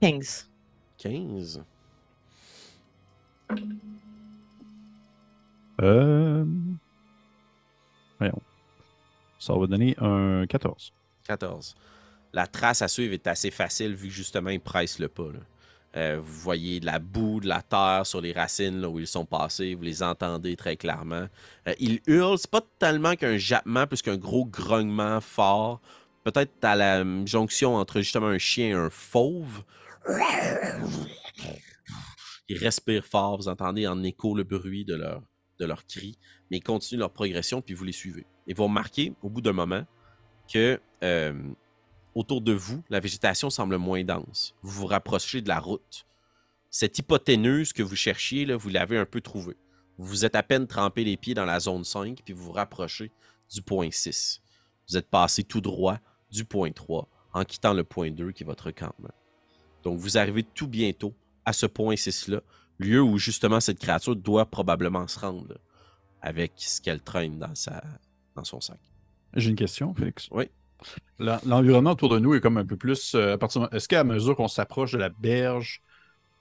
Kings. 0.00 0.44
15. 0.98 1.64
Euh... 5.82 6.44
Ça 9.38 9.54
va 9.54 9.66
donner 9.66 9.96
un 9.98 10.44
14. 10.46 10.92
14. 11.26 11.74
La 12.34 12.46
trace 12.46 12.82
à 12.82 12.88
suivre 12.88 13.14
est 13.14 13.26
assez 13.26 13.50
facile 13.50 13.94
vu 13.94 14.08
que 14.08 14.14
justement 14.14 14.50
ils 14.50 14.60
pressent 14.60 14.98
le 14.98 15.08
pas. 15.08 15.30
Euh, 15.96 16.20
vous 16.22 16.40
voyez 16.40 16.78
de 16.78 16.86
la 16.86 16.98
boue, 17.00 17.40
de 17.40 17.48
la 17.48 17.62
terre 17.62 18.02
sur 18.04 18.20
les 18.20 18.32
racines 18.32 18.84
où 18.84 19.00
ils 19.00 19.06
sont 19.06 19.24
passés. 19.24 19.74
Vous 19.74 19.82
les 19.82 20.02
entendez 20.02 20.54
très 20.56 20.76
clairement. 20.76 21.26
Euh, 21.66 21.74
ils 21.80 22.00
hurlent. 22.06 22.38
C'est 22.38 22.50
pas 22.50 22.60
tellement 22.78 23.16
qu'un 23.16 23.38
jappement 23.38 23.86
plus 23.86 24.02
qu'un 24.02 24.18
gros 24.18 24.44
grognement 24.44 25.20
fort. 25.20 25.80
Peut-être 26.22 26.52
à 26.62 26.76
la 26.76 27.02
jonction 27.24 27.76
entre 27.76 28.00
justement 28.00 28.28
un 28.28 28.38
chien 28.38 28.68
et 28.68 28.72
un 28.72 28.90
fauve. 28.90 29.62
Ils 32.50 32.58
respirent 32.58 33.06
fort. 33.06 33.36
Vous 33.36 33.46
entendez 33.46 33.86
en 33.86 34.02
écho 34.02 34.34
le 34.34 34.42
bruit 34.42 34.84
de 34.84 34.96
leur, 34.96 35.22
de 35.60 35.72
cri. 35.88 36.18
Mais 36.50 36.56
ils 36.56 36.62
continuent 36.62 36.98
leur 36.98 37.12
progression 37.12 37.62
puis 37.62 37.74
vous 37.74 37.84
les 37.84 37.92
suivez. 37.92 38.26
Et 38.48 38.54
vous 38.54 38.64
remarquez 38.64 39.14
au 39.22 39.30
bout 39.30 39.40
d'un 39.40 39.52
moment 39.52 39.86
que 40.52 40.80
euh, 41.04 41.32
autour 42.16 42.40
de 42.40 42.52
vous, 42.52 42.82
la 42.90 42.98
végétation 42.98 43.50
semble 43.50 43.76
moins 43.76 44.02
dense. 44.02 44.56
Vous 44.62 44.80
vous 44.80 44.86
rapprochez 44.86 45.42
de 45.42 45.48
la 45.48 45.60
route. 45.60 46.06
Cette 46.70 46.98
hypoténuse 46.98 47.72
que 47.72 47.84
vous 47.84 47.94
cherchiez, 47.94 48.52
vous 48.52 48.68
l'avez 48.68 48.98
un 48.98 49.06
peu 49.06 49.20
trouvée. 49.20 49.56
Vous 49.96 50.24
êtes 50.24 50.34
à 50.34 50.42
peine 50.42 50.66
trempé 50.66 51.04
les 51.04 51.16
pieds 51.16 51.34
dans 51.34 51.44
la 51.44 51.60
zone 51.60 51.84
5, 51.84 52.22
puis 52.24 52.34
vous 52.34 52.46
vous 52.46 52.52
rapprochez 52.52 53.12
du 53.52 53.62
point 53.62 53.90
6. 53.92 54.42
Vous 54.88 54.96
êtes 54.96 55.08
passé 55.08 55.44
tout 55.44 55.60
droit 55.60 56.00
du 56.32 56.44
point 56.44 56.72
3 56.72 57.08
en 57.32 57.44
quittant 57.44 57.74
le 57.74 57.84
point 57.84 58.10
2 58.10 58.32
qui 58.32 58.42
est 58.42 58.46
votre 58.46 58.72
campement. 58.72 59.14
Donc 59.84 60.00
vous 60.00 60.18
arrivez 60.18 60.42
tout 60.42 60.66
bientôt 60.66 61.14
à 61.50 61.52
ce 61.52 61.66
point 61.66 61.96
6-là, 61.96 62.40
lieu 62.78 63.02
où 63.02 63.18
justement 63.18 63.60
cette 63.60 63.78
créature 63.78 64.16
doit 64.16 64.46
probablement 64.46 65.06
se 65.08 65.18
rendre 65.18 65.46
là, 65.48 65.56
avec 66.22 66.52
ce 66.56 66.80
qu'elle 66.80 67.00
traîne 67.02 67.38
dans, 67.38 67.54
sa, 67.54 67.82
dans 68.36 68.44
son 68.44 68.60
sac. 68.60 68.78
J'ai 69.34 69.50
une 69.50 69.56
question, 69.56 69.94
Félix. 69.94 70.28
Oui. 70.30 70.48
L'en- 71.18 71.40
L'environnement 71.44 71.90
autour 71.92 72.08
de 72.08 72.18
nous 72.18 72.34
est 72.34 72.40
comme 72.40 72.56
un 72.56 72.64
peu 72.64 72.76
plus. 72.76 73.14
euh, 73.14 73.34
à 73.34 73.38
partir 73.38 73.68
de- 73.68 73.76
Est-ce 73.76 73.86
qu'à 73.88 74.02
mesure 74.04 74.34
qu'on 74.34 74.48
s'approche 74.48 74.92
de 74.92 74.98
la 74.98 75.10
berge, 75.10 75.82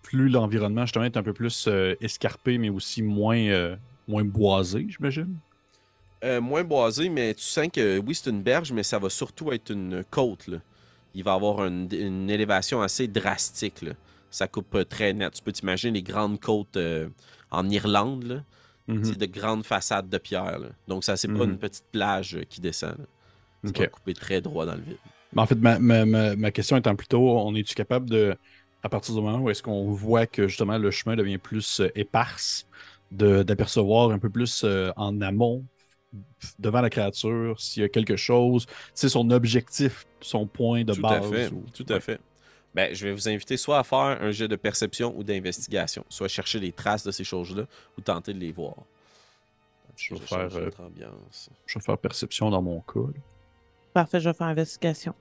plus 0.02 0.30
l'environnement 0.30 0.86
justement 0.86 1.06
est 1.06 1.18
un 1.18 1.24
peu 1.24 1.34
plus 1.34 1.68
euh, 1.68 1.96
escarpé, 2.02 2.58
mais 2.58 2.70
aussi 2.70 3.02
moins, 3.02 3.38
euh, 3.38 3.76
moins 4.08 4.24
boisé, 4.24 4.88
j'imagine? 4.90 5.36
Moins 6.42 6.64
boisé, 6.66 7.08
mais 7.10 7.34
tu 7.34 7.44
sens 7.44 7.70
que 7.72 7.98
oui, 8.00 8.14
c'est 8.14 8.30
une 8.30 8.42
berge, 8.44 8.74
mais 8.74 8.84
ça 8.84 9.00
va 9.00 9.10
surtout 9.10 9.52
être 9.54 9.72
une 9.72 10.04
côte. 10.10 10.48
là. 10.48 10.58
Il 11.16 11.24
va 11.24 11.34
avoir 11.34 11.66
une, 11.66 11.88
une 11.94 12.30
élévation 12.30 12.82
assez 12.82 13.08
drastique. 13.08 13.82
là. 13.82 13.94
Ça 14.32 14.48
coupe 14.48 14.74
euh, 14.76 14.84
très 14.86 15.14
net. 15.14 15.34
Tu 15.34 15.42
peux 15.44 15.52
t'imaginer 15.52 15.94
les 15.94 16.04
grandes 16.04 16.40
côtes 16.40 16.78
euh, 16.78 17.10
en 17.52 17.68
Irlande, 17.70 18.24
là. 18.24 18.44
Mhm. 18.88 19.04
C'est 19.04 19.18
de 19.18 19.26
grandes 19.26 19.64
façades 19.66 20.10
de 20.10 20.18
pierre. 20.18 20.60
là. 20.60 20.70
Donc, 20.88 21.04
ça, 21.04 21.16
c'est 21.18 21.28
pas 21.28 21.46
Mhm. 21.46 21.52
une 21.52 21.58
petite 21.58 21.86
plage 21.92 22.36
euh, 22.36 22.44
qui 22.50 22.60
descend. 22.62 22.96
Ça 23.64 23.70
Ok. 23.70 23.80
va 23.80 23.88
couper 23.88 24.14
très 24.14 24.42
droit 24.42 24.66
dans 24.66 24.76
le 24.76 24.82
vide. 24.82 24.98
Mais 25.34 25.42
en 25.42 25.46
fait, 25.46 25.56
ma, 25.56 25.78
ma- 25.80 26.06
ma- 26.06 26.52
question 26.52 26.76
étant 26.78 26.96
plutôt, 26.96 27.38
on 27.40 27.54
est-tu 27.56 27.76
capable 27.76 28.10
de, 28.10 28.36
à 28.82 28.90
partir 28.90 29.14
du 29.14 29.22
moment 29.22 29.38
où 29.40 29.50
est-ce 29.50 29.62
qu'on 29.62 29.92
voit 29.92 30.26
que 30.26 30.48
justement 30.48 30.78
le 30.80 30.90
chemin 30.92 31.16
devient 31.16 31.38
plus 31.38 31.82
euh, 31.82 31.90
éparse, 31.94 32.66
de- 33.12 33.44
d'apercevoir 33.44 34.10
un 34.12 34.18
peu 34.20 34.30
plus 34.30 34.64
euh, 34.64 34.92
en 34.96 35.22
amont, 35.22 35.64
devant 36.58 36.82
la 36.82 36.90
créature, 36.90 37.60
s'il 37.62 37.82
y 37.84 37.86
a 37.86 37.90
quelque 37.90 38.16
chose, 38.16 38.66
c'est 38.96 39.10
son 39.10 39.30
objectif, 39.30 40.08
son 40.22 40.48
point 40.48 40.84
de 40.84 40.94
tout 40.94 41.06
à 41.06 41.20
base. 41.20 41.30
fait. 41.30 41.52
ou- 41.52 41.66
Tout 41.74 41.86
à 41.90 41.94
Ouais. 41.96 42.00
fait. 42.00 42.20
Ben, 42.76 42.94
je 42.94 43.08
vais 43.08 43.14
vous 43.14 43.28
inviter 43.28 43.58
soit 43.58 43.80
à 43.80 43.84
faire 43.84 43.98
un 44.22 44.32
jet 44.32 44.48
de 44.48 44.56
perception 44.56 45.18
ou 45.18 45.24
d'investigation, 45.24 46.06
soit 46.10 46.28
chercher 46.28 46.60
les 46.60 46.72
traces 46.72 47.04
de 47.04 47.12
ces 47.12 47.24
choses-là 47.24 47.66
ou 47.98 48.02
tenter 48.02 48.34
de 48.34 48.40
les 48.40 48.52
voir. 48.52 48.76
Je 49.96 50.14
vais 50.14 50.20
faire, 50.22 50.56
euh, 50.56 50.66
notre 50.66 50.82
ambiance. 50.82 51.50
Je 51.66 51.78
vais 51.80 51.84
faire 51.84 51.98
perception 51.98 52.50
dans 52.50 52.62
mon 52.62 52.80
cas. 52.82 53.00
là. 53.00 53.20
Parfait, 53.94 54.20
je 54.20 54.30
vais 54.30 54.34
faire 54.36 54.48
investigation. 54.48 55.14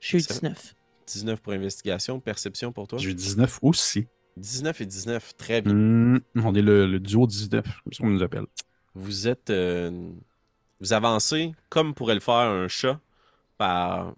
Je 0.00 0.08
suis 0.08 0.18
Excellent. 0.18 0.50
19. 0.50 0.74
19 1.06 1.40
pour 1.40 1.52
investigation, 1.52 2.20
perception 2.20 2.72
pour 2.72 2.88
toi? 2.88 2.98
J'ai 2.98 3.10
eu 3.10 3.14
19 3.14 3.60
aussi. 3.62 4.06
19 4.36 4.80
et 4.80 4.86
19, 4.86 5.36
très 5.36 5.62
bien. 5.62 5.72
Hmm, 5.72 6.18
on 6.44 6.54
est 6.54 6.62
le, 6.62 6.86
le 6.86 7.00
duo 7.00 7.26
19, 7.26 7.64
comme 7.84 7.92
ça 7.92 8.02
qu'on 8.02 8.10
nous 8.10 8.22
appelle. 8.22 8.44
Vous 8.94 9.28
êtes. 9.28 9.50
euh, 9.50 10.10
vous 10.80 10.92
avancez 10.92 11.54
comme 11.68 11.94
pourrait 11.94 12.14
le 12.14 12.20
faire 12.20 12.34
un 12.34 12.68
chat 12.68 13.00
par, 13.56 14.14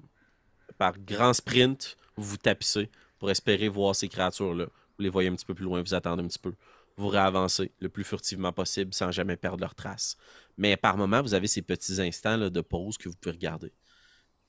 par 0.76 0.98
grand 0.98 1.32
sprint. 1.32 1.96
Vous 2.16 2.24
vous 2.30 2.36
tapissez 2.36 2.90
pour 3.18 3.30
espérer 3.30 3.68
voir 3.68 3.94
ces 3.94 4.08
créatures-là. 4.08 4.64
Vous 4.66 5.02
les 5.02 5.08
voyez 5.08 5.28
un 5.28 5.34
petit 5.34 5.44
peu 5.44 5.54
plus 5.54 5.64
loin, 5.64 5.82
vous 5.82 5.94
attendez 5.94 6.24
un 6.24 6.28
petit 6.28 6.38
peu. 6.38 6.54
Vous 6.96 7.08
réavancez 7.08 7.70
le 7.78 7.88
plus 7.88 8.02
furtivement 8.02 8.52
possible 8.52 8.92
sans 8.92 9.12
jamais 9.12 9.36
perdre 9.36 9.60
leur 9.60 9.76
trace. 9.76 10.16
Mais 10.56 10.76
par 10.76 10.96
moment, 10.96 11.22
vous 11.22 11.34
avez 11.34 11.46
ces 11.46 11.62
petits 11.62 12.00
instants 12.00 12.36
là, 12.36 12.50
de 12.50 12.60
pause 12.60 12.98
que 12.98 13.08
vous 13.08 13.14
pouvez 13.14 13.36
regarder. 13.36 13.72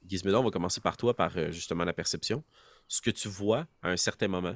Gizmédon, 0.07 0.39
on 0.39 0.43
va 0.43 0.49
commencer 0.49 0.81
par 0.81 0.97
toi, 0.97 1.15
par 1.15 1.37
euh, 1.37 1.51
justement 1.51 1.83
la 1.83 1.93
perception. 1.93 2.43
Ce 2.87 3.01
que 3.01 3.11
tu 3.11 3.27
vois 3.27 3.67
à 3.83 3.89
un 3.89 3.97
certain 3.97 4.27
moment, 4.27 4.55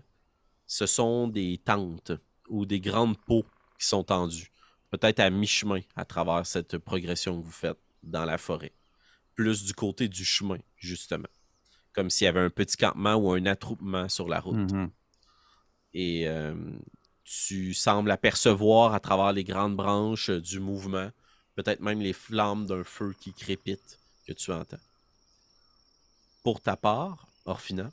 ce 0.66 0.88
sont 0.88 1.28
des 1.28 1.60
tentes 1.64 2.14
ou 2.48 2.66
des 2.66 2.80
grandes 2.80 3.18
pots 3.18 3.46
qui 3.78 3.86
sont 3.86 4.04
tendues 4.04 4.53
peut-être 4.94 5.22
à 5.22 5.32
mi-chemin 5.32 5.82
à 5.96 6.06
travers 6.06 6.46
cette 6.46 6.78
progression 6.78 7.40
que 7.40 7.44
vous 7.44 7.52
faites 7.52 7.80
dans 8.04 8.26
la 8.26 8.38
forêt. 8.38 8.72
Plus 9.34 9.64
du 9.64 9.74
côté 9.74 10.08
du 10.08 10.24
chemin, 10.24 10.60
justement. 10.78 11.28
Comme 11.94 12.12
s'il 12.12 12.26
y 12.26 12.28
avait 12.28 12.42
un 12.42 12.52
petit 12.52 12.78
campement 12.78 13.16
ou 13.16 13.32
un 13.32 13.48
attroupement 13.48 14.08
sur 14.08 14.28
la 14.28 14.40
route. 14.40 14.72
Mhm. 14.72 14.92
Et 15.96 16.28
euh, 16.28 16.54
tu 17.24 17.74
sembles 17.74 18.12
apercevoir 18.12 18.94
à 18.94 19.00
travers 19.00 19.34
les 19.34 19.44
grandes 19.44 19.76
branches 19.76 20.30
du 20.30 20.60
mouvement, 20.60 21.10
peut-être 21.56 21.80
même 21.80 22.00
les 22.00 22.14
flammes 22.14 22.68
d'un 22.68 22.84
feu 22.84 23.16
qui 23.20 23.34
crépite 23.34 23.98
que 24.28 24.34
tu 24.34 24.52
entends. 24.52 24.78
Pour 26.44 26.62
ta 26.62 26.78
part, 26.78 27.28
Orphina, 27.46 27.92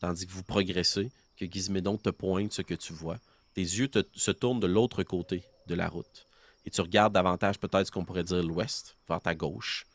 tandis 0.00 0.26
que 0.26 0.32
vous 0.32 0.42
progressez, 0.42 1.10
que 1.36 1.44
Gizmédon 1.44 1.98
te 1.98 2.08
pointe 2.08 2.54
ce 2.54 2.62
que 2.62 2.74
tu 2.74 2.94
vois. 2.94 3.18
Tes 3.54 3.62
yeux 3.62 3.90
se 4.14 4.30
tournent 4.30 4.60
de 4.60 4.66
l'autre 4.66 5.02
côté 5.02 5.42
de 5.66 5.74
la 5.74 5.88
route. 5.88 6.26
Et 6.64 6.70
tu 6.70 6.80
regardes 6.80 7.12
davantage 7.12 7.58
peut-être 7.58 7.86
ce 7.86 7.90
qu'on 7.90 8.04
pourrait 8.04 8.24
dire 8.24 8.42
l'ouest, 8.42 8.96
vers 9.08 9.20
ta 9.20 9.34
gauche. 9.34 9.86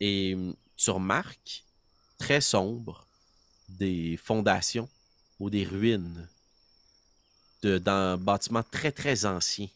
Et 0.00 0.34
hum, 0.34 0.54
tu 0.76 0.90
remarques, 0.90 1.64
très 2.18 2.40
sombre, 2.40 3.06
des 3.68 4.16
fondations 4.16 4.88
ou 5.38 5.50
des 5.50 5.64
ruines 5.64 6.28
d'un 7.62 8.16
bâtiment 8.16 8.64
très 8.64 8.90
très 8.90 9.24
ancien 9.24 9.68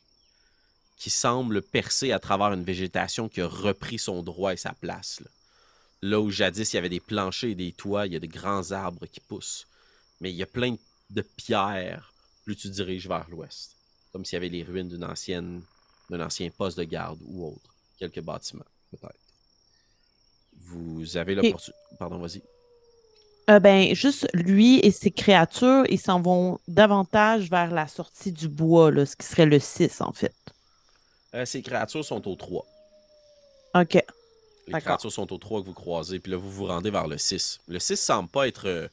qui 0.96 1.11
semble 1.11 1.62
percer 1.62 2.11
à 2.12 2.18
travers 2.18 2.52
une 2.52 2.64
végétation 2.64 3.28
qui 3.28 3.40
a 3.40 3.46
repris 3.46 3.98
son 3.98 4.22
droit 4.22 4.52
et 4.52 4.56
sa 4.56 4.72
place. 4.72 5.20
Là, 5.20 5.30
Là 6.02 6.20
où 6.20 6.30
jadis 6.30 6.72
il 6.72 6.76
y 6.76 6.78
avait 6.78 6.88
des 6.88 7.00
planchers 7.00 7.50
et 7.50 7.54
des 7.54 7.72
toits, 7.72 8.06
il 8.06 8.12
y 8.12 8.16
a 8.16 8.20
de 8.20 8.26
grands 8.26 8.70
arbres 8.72 9.06
qui 9.06 9.20
poussent. 9.20 9.66
Mais 10.20 10.30
il 10.30 10.37
y 10.37 10.42
a 10.42 10.46
plein 10.46 10.76
de 11.11 11.22
pierres 11.22 12.12
plus 12.46 12.56
tu 12.56 12.70
diriges 12.70 13.09
vers 13.09 13.26
l'ouest. 13.28 13.76
Comme 14.12 14.24
s'il 14.24 14.35
y 14.35 14.38
avait 14.38 14.48
les 14.48 14.62
ruines 14.62 14.88
d'une 14.88 15.04
ancienne, 15.04 15.62
d'un 16.09 16.24
ancien 16.24 16.48
poste 16.48 16.78
de 16.78 16.85
garde 16.85 17.18
ou 17.26 17.46
autre. 17.48 17.74
Quelques 17.98 18.20
bâtiments, 18.20 18.64
peut-être. 18.90 19.18
Vous 20.59 21.16
avez 21.16 21.35
l'opportunité. 21.35 21.78
Pardon, 21.98 22.18
vas-y. 22.18 22.42
Euh, 23.50 23.61
ben, 23.61 23.94
juste 23.94 24.28
lui 24.32 24.78
et 24.78 24.90
ses 24.90 25.11
créatures, 25.11 25.85
ils 25.88 26.00
s'en 26.00 26.20
vont 26.20 26.59
davantage 26.66 27.50
vers 27.50 27.70
la 27.72 27.87
sortie 27.87 28.32
du 28.32 28.48
bois, 28.48 28.90
là, 28.90 29.04
ce 29.06 29.16
qui 29.16 29.26
serait 29.26 29.46
le 29.46 29.59
6, 29.59 30.00
en 30.00 30.12
fait. 30.12 30.35
Euh, 31.35 31.44
ces 31.44 31.62
créatures 31.62 32.04
sont 32.04 32.26
au 32.28 32.37
3. 32.37 32.64
OK. 33.74 34.04
Les 34.68 34.80
créatures 34.80 35.12
sont 35.12 35.32
au 35.32 35.38
3 35.38 35.61
que 35.61 35.66
vous 35.66 35.74
croisez, 35.74 36.18
puis 36.18 36.32
là, 36.32 36.38
vous 36.38 36.50
vous 36.50 36.66
rendez 36.66 36.90
vers 36.90 37.06
le 37.06 37.18
6. 37.18 37.61
Le 37.68 37.78
6 37.78 37.96
semble 37.96 38.28
pas 38.28 38.48
être 38.48 38.66
euh, 38.66 38.88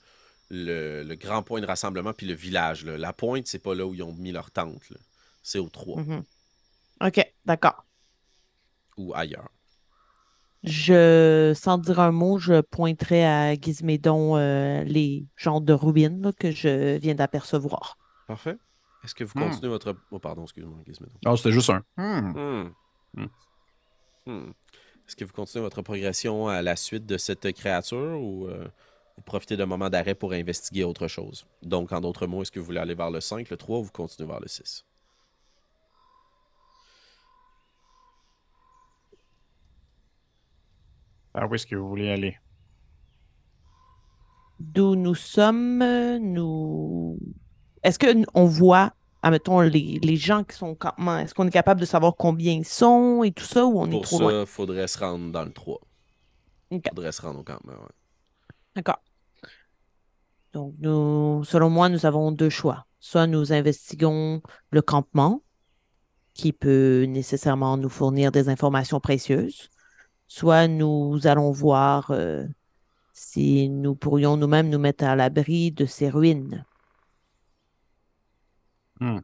le, 0.54 1.04
le 1.04 1.16
grand 1.16 1.44
point 1.44 1.60
de 1.62 1.66
rassemblement, 1.66 2.14
puis 2.14 2.28
le 2.28 2.34
village. 2.34 2.86
là. 2.86 2.98
La 2.98 3.12
pointe, 3.14 3.48
c'est 3.48 3.60
pas 3.60 3.76
là 3.76 3.86
où 3.86 3.94
ils 3.94 4.04
ont 4.04 4.14
mis 4.14 4.32
leur 4.32 4.52
tente. 4.52 4.82
C'est 5.42 5.60
au 5.60 5.70
3 5.70 6.02
Mhm. 6.02 6.24
OK, 7.02 7.34
d'accord. 7.46 7.86
ou 8.98 9.14
ailleurs. 9.16 9.50
Je, 10.64 11.52
sans 11.56 11.78
dire 11.78 12.00
un 12.00 12.12
mot, 12.12 12.38
je 12.38 12.62
pointerai 12.62 13.26
à 13.26 13.54
Gizmédon 13.60 14.38
euh, 14.38 14.84
les 14.86 15.26
genres 15.36 15.60
de 15.60 15.74
ruines 15.74 16.22
là, 16.22 16.32
que 16.32 16.52
je 16.52 16.98
viens 16.98 17.16
d'apercevoir. 17.16 17.98
Parfait. 18.28 18.56
Est-ce 19.04 19.14
que 19.14 19.26
vous 19.26 19.34
Hmm. 19.36 19.50
continuez 19.50 19.68
votre. 19.70 19.94
Oh, 20.12 20.20
pardon, 20.20 20.44
excuse-moi, 20.44 20.78
Gizmo. 20.88 21.08
Non, 21.26 21.36
c'était 21.36 21.52
juste 21.52 21.70
un. 21.70 21.84
Hmm. 21.98 22.32
Hmm. 22.34 22.74
Hmm. 23.16 23.28
Hmm. 24.26 24.52
Est-ce 25.06 25.18
que 25.18 25.26
vous 25.26 25.34
continuez 25.34 25.62
votre 25.64 25.82
progression 25.82 26.48
à 26.48 26.62
la 26.62 26.78
suite 26.78 27.06
de 27.06 27.18
cette 27.18 27.52
créature 27.52 28.22
ou 28.22 28.48
euh, 28.48 28.66
vous 29.18 29.24
profitez 29.24 29.58
d'un 29.58 29.66
moment 29.66 29.90
d'arrêt 29.90 30.16
pour 30.16 30.34
investiguer 30.34 30.84
autre 30.84 31.08
chose? 31.08 31.46
Donc, 31.62 31.92
en 31.92 32.02
d'autres 32.02 32.28
mots, 32.28 32.42
est-ce 32.42 32.52
que 32.52 32.60
vous 32.60 32.66
voulez 32.66 32.80
aller 32.80 32.96
vers 32.96 33.12
le 33.12 33.22
5, 33.22 33.50
le 33.50 33.58
3 33.58 33.80
ou 33.80 33.84
vous 33.84 33.92
continuez 33.92 34.28
vers 34.30 34.40
le 34.40 34.48
6? 34.48 34.86
Ah, 41.34 41.48
où 41.48 41.56
est-ce 41.56 41.66
que 41.66 41.76
vous 41.76 41.88
voulez 41.88 42.10
aller? 42.10 42.38
D'où 44.60 44.96
nous 44.96 45.16
sommes, 45.16 45.84
nous. 46.20 47.18
Est-ce 47.82 47.98
qu'on 48.00 48.46
voit, 48.46 48.94
admettons, 49.22 49.60
les, 49.62 50.00
les 50.02 50.16
gens 50.16 50.44
qui 50.44 50.56
sont 50.56 50.68
au 50.68 50.76
campement, 50.76 51.18
est-ce 51.18 51.34
qu'on 51.34 51.48
est 51.48 51.52
capable 51.52 51.82
de 51.82 51.86
savoir 51.86 52.16
combien 52.16 52.54
ils 52.54 52.66
sont 52.66 53.24
et 53.24 53.32
tout 53.32 53.44
ça 53.44 53.66
ou 53.66 53.80
on 53.80 53.88
est 53.88 53.92
Pour 53.92 54.02
trop 54.04 54.18
ça, 54.20 54.24
loin? 54.24 54.46
faudrait 54.46 54.88
se 54.88 54.98
rendre 55.00 55.32
dans 55.32 55.44
le 55.44 55.52
3. 55.52 55.80
Ok. 56.72 56.84
Faudrait 56.90 57.12
se 57.12 57.22
rendre 57.22 57.40
au 57.40 57.44
campement, 57.44 57.74
ouais. 57.74 57.90
D'accord. 58.76 59.02
Donc, 60.54 60.76
nous, 60.80 61.44
selon 61.46 61.70
moi, 61.70 61.90
nous 61.90 62.06
avons 62.06 62.32
deux 62.32 62.50
choix. 62.50 62.86
Soit 63.00 63.28
nous 63.28 63.52
investiguons 63.52 64.42
le 64.72 64.82
campement, 64.82 65.44
qui 66.34 66.54
peut 66.54 67.04
nécessairement 67.08 67.78
nous 67.78 67.90
fournir 67.90 68.32
des 68.32 68.50
informations 68.50 69.00
précieuses, 69.00 69.70
soit 70.28 70.68
nous 70.68 71.28
allons 71.28 71.52
voir 71.52 72.12
euh, 72.12 72.46
si 73.14 73.70
nous 73.70 73.96
pourrions 73.96 74.38
nous-mêmes 74.38 74.70
nous 74.70 74.80
mettre 74.80 75.04
à 75.04 75.16
l'abri 75.16 75.72
de 75.72 75.86
ces 75.86 76.10
ruines. 76.10 76.66
Hmm. 79.00 79.20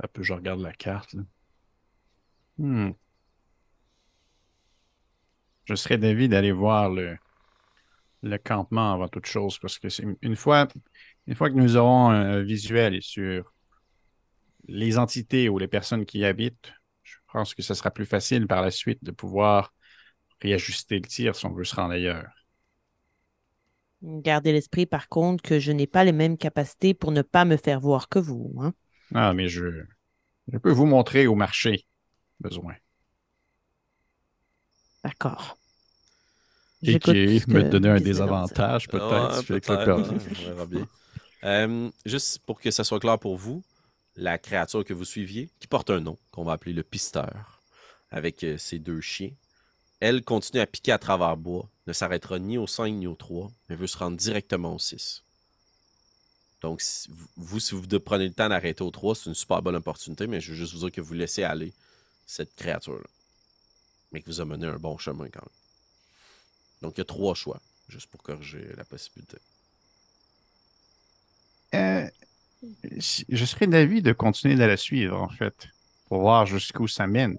Un 0.00 0.08
peu, 0.12 0.22
je 0.22 0.32
regarde 0.32 0.60
la 0.60 0.72
carte. 0.72 1.14
Hmm. 2.58 2.90
Je 5.68 5.76
serais 5.76 5.98
d'avis 5.98 6.28
d'aller 6.28 6.50
voir 6.50 6.90
le, 6.90 7.16
le 8.22 8.38
campement 8.38 8.92
avant 8.94 9.08
toute 9.08 9.26
chose, 9.26 9.58
parce 9.58 9.78
que 9.78 9.88
c'est 9.88 10.04
une 10.22 10.36
fois, 10.36 10.68
une 11.26 11.34
fois 11.34 11.50
que 11.50 11.54
nous 11.56 11.76
aurons 11.76 12.10
un 12.10 12.42
visuel 12.42 13.02
sur 13.02 13.52
les 14.68 14.98
entités 14.98 15.48
ou 15.48 15.58
les 15.58 15.68
personnes 15.68 16.04
qui 16.06 16.18
y 16.20 16.24
habitent, 16.24 16.72
je 17.02 17.16
pense 17.32 17.54
que 17.54 17.62
ce 17.62 17.74
sera 17.74 17.90
plus 17.90 18.06
facile 18.06 18.46
par 18.46 18.62
la 18.62 18.70
suite 18.70 19.02
de 19.04 19.10
pouvoir 19.10 19.72
réajuster 20.42 20.96
le 20.96 21.06
tir 21.08 21.36
si 21.36 21.46
on 21.46 21.54
veut 21.54 21.64
se 21.64 21.76
rendre 21.76 21.94
ailleurs. 21.94 22.26
Gardez 24.02 24.50
l'esprit, 24.52 24.86
par 24.86 25.08
contre, 25.08 25.40
que 25.40 25.60
je 25.60 25.70
n'ai 25.70 25.86
pas 25.86 26.02
les 26.02 26.10
mêmes 26.10 26.36
capacités 26.36 26.94
pour 26.94 27.12
ne 27.12 27.22
pas 27.22 27.44
me 27.44 27.56
faire 27.56 27.78
voir 27.78 28.08
que 28.08 28.18
vous. 28.18 28.52
hein. 28.60 28.74
Ah, 29.14 29.32
mais 29.34 29.48
je, 29.48 29.84
je 30.52 30.58
peux 30.58 30.72
vous 30.72 30.86
montrer 30.86 31.26
au 31.28 31.34
marché, 31.36 31.86
besoin. 32.40 32.74
D'accord. 35.02 35.57
Et 36.82 36.96
qui 36.96 37.10
me 37.12 37.62
que 37.62 37.62
donner 37.62 37.88
un 37.88 38.00
désavantage, 38.00 38.88
peut-être. 38.88 39.10
Ouais, 39.10 39.30
si 39.30 39.40
je 39.42 39.46
fais 39.46 39.60
peut-être, 39.60 39.92
que 39.92 40.00
le- 40.00 40.08
ouais, 40.10 40.22
on 40.38 40.42
verra 40.44 40.66
bien. 40.66 40.86
Euh, 41.44 41.90
juste 42.06 42.40
pour 42.40 42.60
que 42.60 42.70
ça 42.70 42.84
soit 42.84 43.00
clair 43.00 43.18
pour 43.18 43.36
vous, 43.36 43.64
la 44.16 44.38
créature 44.38 44.84
que 44.84 44.94
vous 44.94 45.04
suiviez, 45.04 45.50
qui 45.60 45.68
porte 45.68 45.90
un 45.90 46.00
nom, 46.00 46.18
qu'on 46.32 46.44
va 46.44 46.52
appeler 46.52 46.72
le 46.74 46.82
pisteur, 46.82 47.62
avec 48.10 48.44
euh, 48.44 48.58
ses 48.58 48.78
deux 48.78 49.00
chiens, 49.00 49.32
elle 50.00 50.24
continue 50.24 50.60
à 50.60 50.66
piquer 50.66 50.92
à 50.92 50.98
travers 50.98 51.36
bois, 51.36 51.68
ne 51.86 51.92
s'arrêtera 51.92 52.38
ni 52.38 52.58
au 52.58 52.66
5 52.66 52.90
ni 52.92 53.06
au 53.06 53.14
3, 53.16 53.50
mais 53.68 53.76
veut 53.76 53.86
se 53.86 53.98
rendre 53.98 54.16
directement 54.16 54.74
au 54.74 54.78
6. 54.78 55.24
Donc, 56.62 56.80
si- 56.80 57.08
vous, 57.36 57.60
si 57.60 57.74
vous 57.74 57.86
prenez 58.00 58.26
le 58.28 58.34
temps 58.34 58.48
d'arrêter 58.48 58.82
au 58.82 58.90
3, 58.90 59.14
c'est 59.14 59.26
une 59.30 59.34
super 59.34 59.62
bonne 59.62 59.76
opportunité, 59.76 60.26
mais 60.26 60.40
je 60.40 60.50
veux 60.52 60.56
juste 60.58 60.72
vous 60.74 60.80
dire 60.80 60.92
que 60.92 61.00
vous 61.00 61.14
laissez 61.14 61.42
aller 61.44 61.72
cette 62.26 62.54
créature-là. 62.56 63.06
Mais 64.12 64.20
que 64.20 64.26
vous 64.26 64.40
amenez 64.40 64.66
un 64.66 64.78
bon 64.78 64.98
chemin 64.98 65.28
quand 65.30 65.42
même. 65.42 65.57
Donc, 66.82 66.94
il 66.96 67.00
y 67.00 67.02
a 67.02 67.04
trois 67.04 67.34
choix, 67.34 67.60
juste 67.88 68.08
pour 68.10 68.22
corriger 68.22 68.66
la 68.76 68.84
possibilité. 68.84 69.38
Euh, 71.74 72.06
je 73.28 73.44
serais 73.44 73.66
d'avis 73.66 74.02
de 74.02 74.12
continuer 74.12 74.54
de 74.54 74.64
la 74.64 74.76
suivre, 74.76 75.20
en 75.20 75.28
fait, 75.28 75.68
pour 76.08 76.20
voir 76.20 76.46
jusqu'où 76.46 76.88
ça 76.88 77.06
mène. 77.06 77.36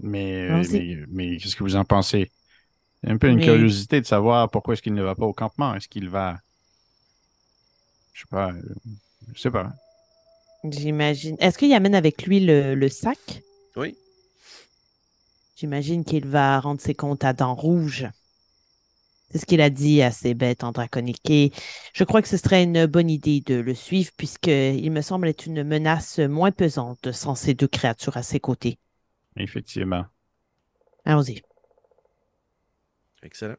Mais, 0.00 0.34
euh, 0.34 0.62
mais, 0.70 0.96
mais 1.08 1.36
qu'est-ce 1.36 1.56
que 1.56 1.62
vous 1.62 1.76
en 1.76 1.84
pensez? 1.84 2.30
J'ai 3.02 3.10
un 3.10 3.16
peu 3.18 3.28
une 3.28 3.36
Mais- 3.36 3.44
curiosité 3.44 4.00
de 4.00 4.06
savoir 4.06 4.50
pourquoi 4.50 4.74
est-ce 4.74 4.82
qu'il 4.82 4.94
ne 4.94 5.02
va 5.02 5.14
pas 5.14 5.26
au 5.26 5.32
campement? 5.32 5.74
Est-ce 5.74 5.88
qu'il 5.88 6.08
va... 6.08 6.38
Je 8.12 8.20
sais 8.20 8.26
pas. 8.30 8.50
euh, 8.50 8.62
Je 9.34 9.40
sais 9.40 9.50
pas. 9.50 9.72
J'imagine. 10.70 11.36
Est-ce 11.40 11.58
qu'il 11.58 11.72
amène 11.74 11.94
avec 11.94 12.24
lui 12.26 12.40
le, 12.40 12.74
le 12.74 12.88
sac? 12.88 13.18
Oui. 13.76 13.96
J'imagine 15.56 16.04
qu'il 16.04 16.26
va 16.26 16.58
rendre 16.60 16.80
ses 16.80 16.94
comptes 16.94 17.24
à 17.24 17.32
dents 17.32 17.54
rouges. 17.54 18.08
C'est 19.30 19.38
ce 19.38 19.46
qu'il 19.46 19.60
a 19.60 19.70
dit 19.70 20.02
à 20.02 20.10
ses 20.10 20.34
bêtes 20.34 20.64
en 20.64 20.72
draconique. 20.72 21.28
Et 21.30 21.52
je 21.92 22.04
crois 22.04 22.22
que 22.22 22.28
ce 22.28 22.36
serait 22.36 22.62
une 22.62 22.86
bonne 22.86 23.10
idée 23.10 23.40
de 23.40 23.56
le 23.56 23.74
suivre, 23.74 24.12
puisqu'il 24.16 24.90
me 24.90 25.00
semble 25.00 25.28
être 25.28 25.46
une 25.46 25.64
menace 25.64 26.18
moins 26.18 26.52
pesante 26.52 27.10
sans 27.12 27.34
ces 27.34 27.54
deux 27.54 27.68
créatures 27.68 28.16
à 28.16 28.22
ses 28.22 28.40
côtés. 28.40 28.78
Effectivement. 29.36 30.06
Allons-y. 31.04 31.42
Excellent. 33.22 33.56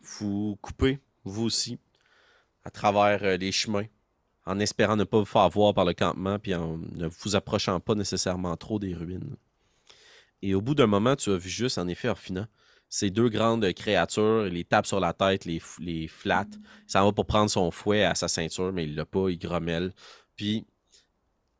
Vous 0.00 0.58
coupez, 0.62 1.00
vous 1.24 1.44
aussi, 1.44 1.78
à 2.64 2.70
travers 2.70 3.22
euh, 3.22 3.36
les 3.36 3.52
chemins, 3.52 3.86
en 4.46 4.58
espérant 4.58 4.96
ne 4.96 5.04
pas 5.04 5.18
vous 5.18 5.24
faire 5.24 5.48
voir 5.48 5.74
par 5.74 5.84
le 5.84 5.94
campement, 5.94 6.38
puis 6.38 6.54
en 6.54 6.78
ne 6.78 7.06
vous 7.06 7.36
approchant 7.36 7.78
pas 7.78 7.94
nécessairement 7.94 8.56
trop 8.56 8.78
des 8.78 8.94
ruines. 8.94 9.36
Et 10.42 10.54
au 10.54 10.60
bout 10.60 10.74
d'un 10.74 10.86
moment, 10.88 11.16
tu 11.16 11.30
as 11.30 11.36
vu 11.36 11.48
juste, 11.48 11.78
en 11.78 11.86
effet, 11.88 12.08
Orphina, 12.08 12.48
ces 12.88 13.10
deux 13.10 13.28
grandes 13.28 13.72
créatures, 13.72 14.46
il 14.46 14.54
les 14.54 14.64
tape 14.64 14.86
sur 14.86 15.00
la 15.00 15.12
tête, 15.12 15.44
les, 15.44 15.62
les 15.78 16.08
flatte. 16.08 16.54
Il 16.88 16.90
s'en 16.90 17.04
va 17.04 17.12
pour 17.12 17.26
prendre 17.26 17.50
son 17.50 17.70
fouet 17.70 18.04
à 18.04 18.14
sa 18.14 18.28
ceinture, 18.28 18.72
mais 18.72 18.84
il 18.84 18.94
l'a 18.94 19.06
pas, 19.06 19.30
il 19.30 19.38
grommelle. 19.38 19.94
Puis, 20.36 20.66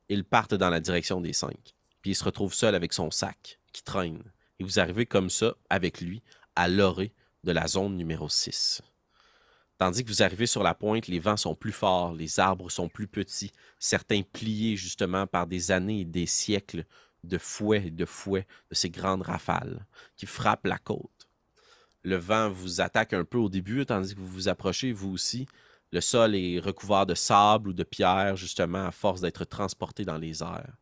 ils 0.09 0.25
partent 0.25 0.55
dans 0.55 0.69
la 0.69 0.81
direction 0.81 1.21
des 1.21 1.33
cinq. 1.33 1.75
Puis, 2.03 2.11
il 2.11 2.15
se 2.15 2.25
retrouve 2.25 2.53
seul 2.53 2.75
avec 2.75 2.93
son 2.93 3.11
sac 3.11 3.59
qui 3.73 3.83
traîne. 3.83 4.23
Et 4.59 4.65
vous 4.65 4.79
arrivez 4.79 5.07
comme 5.07 5.31
ça, 5.31 5.55
avec 5.71 6.01
lui, 6.01 6.23
à 6.55 6.69
l'orée 6.69 7.13
de 7.45 7.53
la 7.53 7.67
zone 7.67 7.97
numéro 7.97 8.29
6. 8.29 8.83
Tandis 9.79 10.05
que 10.05 10.09
vous 10.09 10.23
arrivez 10.23 10.47
sur 10.47 10.63
la 10.63 10.75
pointe, 10.75 11.09
les 11.09 11.19
vents 11.19 11.37
sont 11.37 11.55
plus 11.55 11.73
forts, 11.73 12.13
les 12.13 12.39
arbres 12.39 12.71
sont 12.71 12.89
plus 12.89 13.09
petits, 13.09 13.51
certains 13.79 14.23
pliés 14.23 14.77
justement 14.77 15.27
par 15.27 15.47
des 15.47 15.73
années 15.73 16.01
et 16.01 16.05
des 16.05 16.27
siècles 16.27 16.85
de 17.25 17.39
fouet 17.39 17.87
et 17.87 17.91
de 17.91 18.05
fouet 18.05 18.47
de 18.71 18.75
ces 18.75 18.91
grandes 18.91 19.23
rafales 19.23 19.87
qui 20.17 20.27
frappent 20.27 20.67
la 20.67 20.79
côte 20.79 21.23
le 22.03 22.17
vent 22.17 22.51
vous 22.51 22.81
attaque 22.81 23.13
un 23.13 23.25
peu 23.25 23.39
au 23.39 23.49
début, 23.49 23.87
tandis 23.87 24.15
que 24.15 24.21
vous 24.21 24.29
vous 24.29 24.49
approchez, 24.49 24.93
vous 24.93 25.11
aussi. 25.11 25.47
Le 25.93 26.01
sol 26.01 26.35
est 26.35 26.59
recouvert 26.59 27.07
de 27.07 27.15
sable 27.15 27.69
ou 27.69 27.73
de 27.73 27.85
pierre, 27.85 28.37
justement, 28.37 28.87
à 28.87 28.91
force 28.91 29.21
d'être 29.21 29.45
transporté 29.45 30.05
dans 30.05 30.19
les 30.19 30.43
airs. 30.43 30.77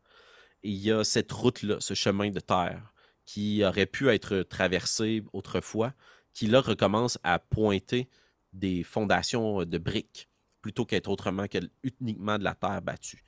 Et 0.63 0.69
il 0.69 0.77
y 0.77 0.91
a 0.91 1.03
cette 1.03 1.31
route-là, 1.31 1.77
ce 1.79 1.93
chemin 1.93 2.29
de 2.29 2.39
terre, 2.39 2.93
qui 3.25 3.63
aurait 3.63 3.85
pu 3.85 4.09
être 4.09 4.43
traversé 4.43 5.23
autrefois, 5.33 5.93
qui 6.33 6.47
là 6.47 6.61
recommence 6.61 7.19
à 7.23 7.39
pointer 7.39 8.09
des 8.53 8.83
fondations 8.83 9.63
de 9.63 9.77
briques, 9.77 10.29
plutôt 10.61 10.85
qu'être 10.85 11.09
autrement 11.09 11.47
que 11.47 11.59
uniquement 11.83 12.37
de 12.37 12.43
la 12.43 12.55
terre 12.55 12.81
battue. 12.81 13.23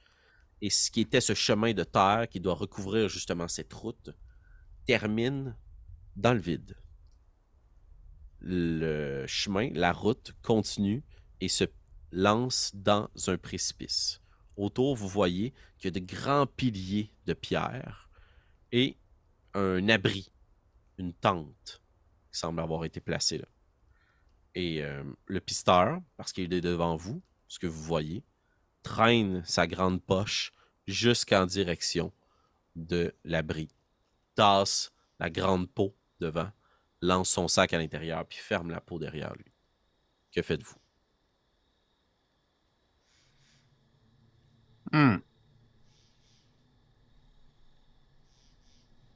Et 0.64 0.70
ce 0.70 0.90
qui 0.90 1.02
était 1.02 1.20
ce 1.20 1.34
chemin 1.34 1.74
de 1.74 1.84
terre 1.84 2.26
qui 2.30 2.40
doit 2.40 2.54
recouvrir 2.54 3.10
justement 3.10 3.50
cette 3.50 3.74
route 3.74 4.12
termine 4.86 5.58
dans 6.16 6.34
le 6.34 6.40
vide. 6.40 6.78
Le 8.40 9.26
chemin, 9.28 9.72
la 9.74 9.92
route 9.92 10.32
continue 10.42 11.04
et 11.42 11.50
se 11.50 11.66
lance 12.14 12.72
dans 12.74 13.10
un 13.28 13.38
précipice. 13.38 14.22
Autour, 14.56 14.96
vous 14.96 15.10
voyez 15.10 15.54
qu'il 15.78 15.94
y 15.94 15.98
a 15.98 16.00
de 16.00 16.06
grands 16.06 16.48
piliers 16.48 17.14
de 17.26 17.34
pierre 17.34 18.10
et 18.72 18.96
un 19.56 19.90
abri, 19.90 20.32
une 20.98 21.14
tente 21.14 21.82
qui 22.32 22.40
semble 22.40 22.62
avoir 22.62 22.86
été 22.86 23.02
placée 23.02 23.38
là. 23.38 23.48
Et 24.56 24.82
euh, 24.82 25.04
le 25.26 25.42
pisteur, 25.42 26.00
parce 26.16 26.32
qu'il 26.32 26.54
est 26.54 26.62
devant 26.62 26.96
vous, 26.96 27.22
ce 27.50 27.60
que 27.60 27.68
vous 27.68 27.84
voyez, 27.84 28.24
traîne 28.84 29.44
sa 29.46 29.66
grande 29.68 30.02
poche 30.02 30.54
jusqu'en 30.86 31.46
direction 31.46 32.12
de 32.76 33.14
l'abri, 33.24 33.70
tasse 34.36 34.94
la 35.20 35.30
grande 35.30 35.70
peau 35.70 35.96
devant, 36.20 36.52
lance 37.02 37.30
son 37.30 37.48
sac 37.48 37.74
à 37.74 37.78
l'intérieur, 37.78 38.26
puis 38.28 38.38
ferme 38.38 38.72
la 38.72 38.82
peau 38.82 39.00
derrière 39.00 39.34
lui. 39.36 39.52
Que 40.32 40.42
faites-vous? 40.42 40.78
Hmm. 44.92 45.18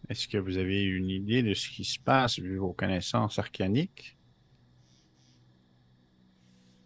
Est-ce 0.09 0.27
que 0.27 0.37
vous 0.37 0.57
avez 0.57 0.83
une 0.83 1.09
idée 1.09 1.43
de 1.43 1.53
ce 1.53 1.69
qui 1.69 1.83
se 1.83 1.99
passe 1.99 2.39
vu 2.39 2.57
vos 2.57 2.73
connaissances 2.73 3.39
arcaniques? 3.39 4.16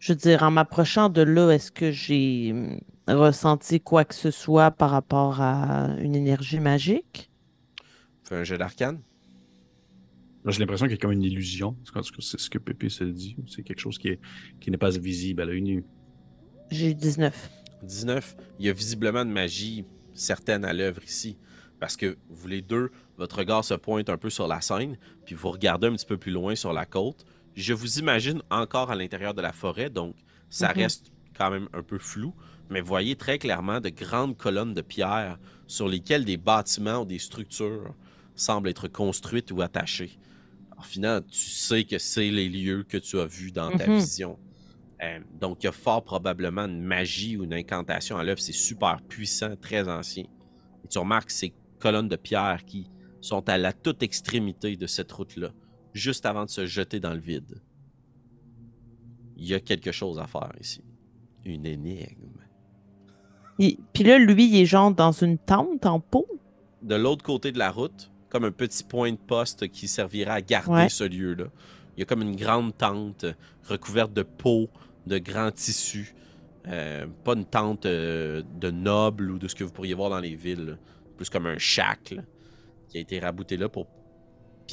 Je 0.02 0.12
veux 0.12 0.16
dire, 0.16 0.42
en 0.42 0.50
m'approchant 0.50 1.08
de 1.10 1.22
là, 1.22 1.52
est-ce 1.52 1.70
que 1.70 1.92
j'ai 1.92 2.50
hum, 2.50 2.80
ressenti 3.06 3.80
quoi 3.80 4.04
que 4.04 4.16
ce 4.16 4.32
soit 4.32 4.72
par 4.72 4.90
rapport 4.90 5.40
à 5.40 5.94
une 6.00 6.16
énergie 6.16 6.58
magique? 6.58 7.30
Fais 8.24 8.34
un 8.34 8.42
jeu 8.42 8.58
d'arcane? 8.58 9.00
J'ai 10.44 10.58
l'impression 10.58 10.86
qu'il 10.86 10.96
y 10.96 10.98
a 10.98 11.00
comme 11.00 11.12
une 11.12 11.22
illusion. 11.22 11.76
C'est 12.18 12.40
ce 12.40 12.50
que 12.50 12.58
Pépé 12.58 12.88
se 12.88 13.04
dit. 13.04 13.36
C'est 13.46 13.62
quelque 13.62 13.78
chose 13.78 13.96
qui, 13.96 14.08
est, 14.08 14.20
qui 14.58 14.72
n'est 14.72 14.76
pas 14.76 14.90
visible 14.90 15.40
à 15.40 15.44
l'œil 15.44 15.62
nu. 15.62 15.84
J'ai 16.72 16.90
eu 16.90 16.94
19. 16.96 17.50
19. 17.84 18.36
Il 18.58 18.66
y 18.66 18.70
a 18.70 18.72
visiblement 18.72 19.24
de 19.24 19.30
magie 19.30 19.84
certaine 20.14 20.64
à 20.64 20.72
l'œuvre 20.72 21.04
ici. 21.04 21.38
Parce 21.78 21.96
que 21.96 22.18
vous 22.28 22.48
les 22.48 22.60
deux, 22.60 22.90
votre 23.18 23.38
regard 23.38 23.64
se 23.64 23.74
pointe 23.74 24.10
un 24.10 24.18
peu 24.18 24.30
sur 24.30 24.48
la 24.48 24.60
scène, 24.62 24.98
puis 25.24 25.36
vous 25.36 25.52
regardez 25.52 25.86
un 25.86 25.92
petit 25.92 26.06
peu 26.06 26.16
plus 26.16 26.32
loin 26.32 26.56
sur 26.56 26.72
la 26.72 26.86
côte. 26.86 27.24
Je 27.54 27.74
vous 27.74 27.98
imagine 27.98 28.42
encore 28.50 28.90
à 28.90 28.94
l'intérieur 28.96 29.34
de 29.34 29.42
la 29.42 29.52
forêt, 29.52 29.90
donc 29.90 30.16
ça 30.48 30.72
Mhm. 30.72 30.74
reste 30.74 31.12
quand 31.36 31.50
même 31.50 31.68
un 31.72 31.82
peu 31.82 31.98
flou. 31.98 32.34
Mais 32.70 32.80
voyez 32.80 33.16
très 33.16 33.38
clairement 33.38 33.80
de 33.80 33.90
grandes 33.90 34.36
colonnes 34.36 34.74
de 34.74 34.80
pierre 34.82 35.38
sur 35.66 35.88
lesquelles 35.88 36.24
des 36.24 36.36
bâtiments 36.38 37.00
ou 37.02 37.04
des 37.06 37.18
structures 37.18 37.94
semblent 38.34 38.68
être 38.68 38.88
construites 38.88 39.50
ou 39.52 39.60
attachées. 39.60 40.18
Alors, 40.72 40.86
finalement, 40.86 41.26
tu 41.30 41.50
sais 41.50 41.84
que 41.84 41.98
c'est 41.98 42.30
les 42.30 42.48
lieux 42.48 42.84
que 42.84 42.98
tu 42.98 43.18
as 43.20 43.26
vus 43.26 43.52
dans 43.52 43.72
ta 43.72 43.88
Mhm. 43.88 43.90
vision. 43.90 44.40
Euh, 45.02 45.20
donc, 45.30 45.62
il 45.62 45.66
y 45.66 45.68
a 45.68 45.72
fort 45.72 46.04
probablement 46.04 46.64
une 46.66 46.82
magie 46.82 47.36
ou 47.36 47.44
une 47.44 47.54
incantation 47.54 48.16
à 48.18 48.24
l'œuvre. 48.24 48.40
C'est 48.40 48.52
super 48.52 49.02
puissant, 49.02 49.56
très 49.56 49.88
ancien. 49.88 50.24
Et 50.84 50.88
tu 50.88 50.98
remarques 50.98 51.30
ces 51.30 51.56
colonnes 51.80 52.08
de 52.08 52.16
pierre 52.16 52.64
qui 52.64 52.90
sont 53.20 53.48
à 53.48 53.58
la 53.58 53.72
toute 53.72 54.02
extrémité 54.02 54.76
de 54.76 54.86
cette 54.86 55.12
route-là, 55.12 55.52
juste 55.92 56.26
avant 56.26 56.44
de 56.44 56.50
se 56.50 56.66
jeter 56.66 57.00
dans 57.00 57.12
le 57.14 57.20
vide. 57.20 57.60
Il 59.36 59.46
y 59.46 59.54
a 59.54 59.60
quelque 59.60 59.92
chose 59.92 60.18
à 60.18 60.26
faire 60.26 60.52
ici. 60.60 60.82
Une 61.44 61.66
énigme. 61.66 62.28
Il- 63.58 63.76
Puis 63.92 64.04
là, 64.04 64.18
lui, 64.18 64.48
il 64.48 64.60
est 64.60 64.66
genre 64.66 64.92
dans 64.94 65.12
une 65.12 65.38
tente 65.38 65.84
en 65.86 66.00
peau. 66.00 66.26
De 66.82 66.94
l'autre 66.94 67.24
côté 67.24 67.52
de 67.52 67.58
la 67.58 67.70
route, 67.70 68.10
comme 68.28 68.44
un 68.44 68.50
petit 68.52 68.84
point 68.84 69.12
de 69.12 69.16
poste 69.18 69.68
qui 69.68 69.88
servira 69.88 70.34
à 70.34 70.40
garder 70.40 70.70
Ouais. 70.72 70.88
ce 70.88 71.04
lieu-là, 71.04 71.46
il 71.96 72.00
y 72.00 72.02
a 72.02 72.06
comme 72.06 72.22
une 72.22 72.36
grande 72.36 72.76
tente 72.76 73.26
recouverte 73.64 74.12
de 74.12 74.22
peaux, 74.22 74.68
de 75.06 75.18
grands 75.18 75.50
tissus. 75.50 76.14
Euh, 76.68 77.06
pas 77.24 77.34
une 77.34 77.44
tente 77.44 77.86
euh, 77.86 78.42
de 78.60 78.70
noble 78.70 79.30
ou 79.32 79.38
de 79.38 79.48
ce 79.48 79.54
que 79.54 79.64
vous 79.64 79.72
pourriez 79.72 79.94
voir 79.94 80.10
dans 80.10 80.20
les 80.20 80.36
villes. 80.36 80.64
là. 80.64 80.74
Plus 81.16 81.28
comme 81.28 81.46
un 81.46 81.58
shack 81.58 82.12
là, 82.12 82.22
qui 82.88 82.98
a 82.98 83.00
été 83.00 83.18
rabouté 83.18 83.56
là 83.56 83.68
pour. 83.68 83.86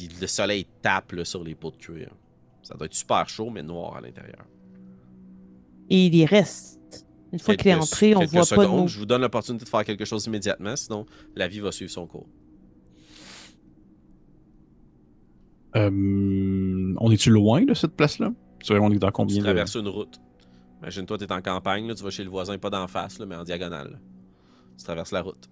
Puis 0.00 0.08
le 0.20 0.26
soleil 0.26 0.66
tape 0.80 1.12
là, 1.12 1.24
sur 1.24 1.44
les 1.44 1.54
pots 1.54 1.70
de 1.70 1.76
cuir. 1.76 2.10
Ça 2.62 2.74
doit 2.74 2.86
être 2.86 2.94
super 2.94 3.28
chaud, 3.28 3.50
mais 3.50 3.62
noir 3.62 3.96
à 3.96 4.00
l'intérieur. 4.00 4.46
Et 5.90 6.06
il 6.06 6.14
y 6.14 6.24
reste. 6.24 7.06
Une 7.32 7.38
fois 7.38 7.54
qu'il 7.54 7.70
est 7.70 7.74
entré, 7.74 8.14
on 8.14 8.20
quelques 8.20 8.30
voit 8.32 8.40
pas 8.40 8.56
de 8.56 8.62
secondes. 8.62 8.88
Je 8.88 8.98
vous 8.98 9.06
donne 9.06 9.20
l'opportunité 9.20 9.64
de 9.64 9.68
faire 9.68 9.84
quelque 9.84 10.04
chose 10.04 10.24
immédiatement, 10.26 10.74
sinon 10.74 11.04
la 11.36 11.48
vie 11.48 11.60
va 11.60 11.70
suivre 11.70 11.90
son 11.90 12.06
cours. 12.06 12.26
Euh, 15.76 16.94
on 16.98 17.10
est-tu 17.12 17.30
loin 17.30 17.62
de 17.62 17.74
cette 17.74 17.94
place-là? 17.94 18.32
Tu 18.64 18.72
on 18.72 18.90
est 18.90 18.98
dans 18.98 19.08
Tu 19.08 19.12
combien 19.12 19.36
de... 19.38 19.42
traverses 19.42 19.74
une 19.74 19.88
route. 19.88 20.18
Imagine-toi, 20.80 21.18
tu 21.18 21.24
es 21.24 21.32
en 21.32 21.42
campagne, 21.42 21.86
là, 21.86 21.94
tu 21.94 22.02
vas 22.02 22.10
chez 22.10 22.24
le 22.24 22.30
voisin, 22.30 22.56
pas 22.58 22.70
d'en 22.70 22.88
face, 22.88 23.18
là, 23.18 23.26
mais 23.26 23.36
en 23.36 23.44
diagonale. 23.44 23.90
là. 23.92 23.98
Tu 24.78 24.84
traverses 24.84 25.12
la 25.12 25.20
route. 25.22 25.48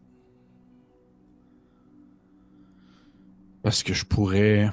Parce 3.63 3.83
que 3.83 3.93
je 3.93 4.05
pourrais... 4.05 4.71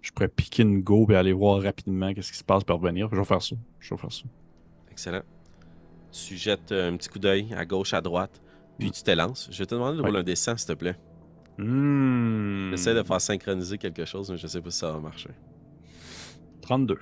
Je 0.00 0.12
pourrais 0.12 0.28
piquer 0.28 0.62
une 0.64 0.82
go 0.82 1.06
et 1.10 1.16
aller 1.16 1.32
voir 1.32 1.62
rapidement 1.62 2.12
qu'est-ce 2.12 2.30
qui 2.30 2.38
se 2.38 2.44
passe 2.44 2.62
pour 2.64 2.78
revenir. 2.78 3.08
Je 3.10 3.16
vais 3.16 3.24
faire 3.24 3.40
ça. 3.42 3.56
Je 3.80 3.94
vais 3.94 4.00
faire 4.00 4.12
ça. 4.12 4.24
Excellent. 4.90 5.22
Tu 6.12 6.36
jettes 6.36 6.72
euh, 6.72 6.92
un 6.92 6.96
petit 6.96 7.08
coup 7.08 7.18
d'œil 7.18 7.52
à 7.54 7.64
gauche, 7.64 7.94
à 7.94 8.00
droite, 8.02 8.42
puis 8.78 8.88
Mm. 8.88 8.92
tu 8.92 9.02
t'élances. 9.02 9.48
Je 9.50 9.58
vais 9.58 9.66
te 9.66 9.74
demander 9.74 9.96
de 9.96 10.02
Ouais. 10.02 10.08
rouler 10.08 10.20
un 10.20 10.24
dessin, 10.24 10.56
s'il 10.56 10.68
te 10.68 10.72
plaît. 10.74 10.96
Hmm. 11.58 12.70
J'essaie 12.70 12.94
de 12.94 13.02
faire 13.02 13.20
synchroniser 13.20 13.78
quelque 13.78 14.04
chose, 14.04 14.30
mais 14.30 14.36
je 14.36 14.46
sais 14.46 14.60
pas 14.60 14.70
si 14.70 14.78
ça 14.78 14.92
va 14.92 14.98
marcher. 15.00 15.30
32. 16.60 16.98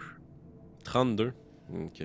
32. 0.85 1.33
Ok. 1.75 2.05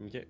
Ok. 0.00 0.26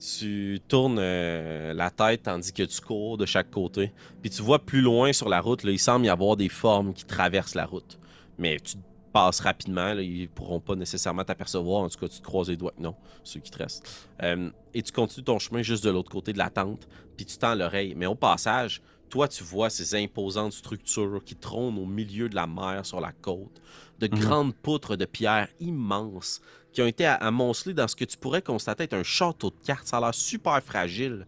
Tu 0.00 0.60
tournes 0.66 0.98
euh, 0.98 1.74
la 1.74 1.90
tête 1.90 2.22
tandis 2.22 2.52
que 2.52 2.62
tu 2.62 2.80
cours 2.80 3.18
de 3.18 3.26
chaque 3.26 3.50
côté. 3.50 3.92
Puis 4.22 4.30
tu 4.30 4.40
vois 4.40 4.58
plus 4.58 4.80
loin 4.80 5.12
sur 5.12 5.28
la 5.28 5.40
route, 5.40 5.62
là, 5.62 5.70
il 5.72 5.78
semble 5.78 6.06
y 6.06 6.08
avoir 6.08 6.36
des 6.36 6.48
formes 6.48 6.94
qui 6.94 7.04
traversent 7.04 7.54
la 7.54 7.66
route. 7.66 7.98
Mais 8.38 8.58
tu 8.60 8.76
passes 9.12 9.40
rapidement, 9.40 9.92
là, 9.92 10.00
ils 10.00 10.28
pourront 10.28 10.60
pas 10.60 10.74
nécessairement 10.74 11.24
t'apercevoir. 11.24 11.82
En 11.82 11.88
tout 11.90 11.98
cas, 11.98 12.08
tu 12.08 12.18
te 12.18 12.24
croises 12.24 12.48
les 12.48 12.56
doigts 12.56 12.72
non, 12.78 12.94
ceux 13.24 13.40
qui 13.40 13.50
te 13.50 13.58
restent. 13.58 14.08
Euh, 14.22 14.50
et 14.72 14.82
tu 14.82 14.90
continues 14.92 15.24
ton 15.24 15.38
chemin 15.38 15.60
juste 15.62 15.84
de 15.84 15.90
l'autre 15.90 16.10
côté 16.10 16.32
de 16.32 16.38
la 16.38 16.48
tente, 16.48 16.88
puis 17.16 17.26
tu 17.26 17.36
tends 17.36 17.54
l'oreille. 17.54 17.94
Mais 17.94 18.06
au 18.06 18.14
passage, 18.14 18.80
toi, 19.10 19.26
tu 19.28 19.42
vois 19.44 19.68
ces 19.68 19.96
imposantes 19.96 20.52
structures 20.52 21.20
qui 21.24 21.34
trônent 21.34 21.76
au 21.78 21.84
milieu 21.84 22.28
de 22.28 22.36
la 22.36 22.46
mer 22.46 22.86
sur 22.86 23.00
la 23.00 23.12
côte, 23.12 23.60
de 23.98 24.06
Mhm. 24.06 24.18
grandes 24.20 24.54
poutres 24.54 24.96
de 24.96 25.04
pierre 25.04 25.48
immenses 25.58 26.40
qui 26.72 26.82
ont 26.82 26.86
été 26.86 27.04
a- 27.06 27.14
amoncelées 27.14 27.74
dans 27.74 27.88
ce 27.88 27.96
que 27.96 28.04
tu 28.04 28.16
pourrais 28.16 28.42
constater 28.42 28.84
être 28.84 28.94
un 28.94 29.02
château 29.02 29.50
de 29.50 29.56
cartes. 29.64 29.86
Ça 29.86 29.96
a 29.98 30.00
l'air 30.00 30.14
super 30.14 30.62
fragile. 30.62 31.26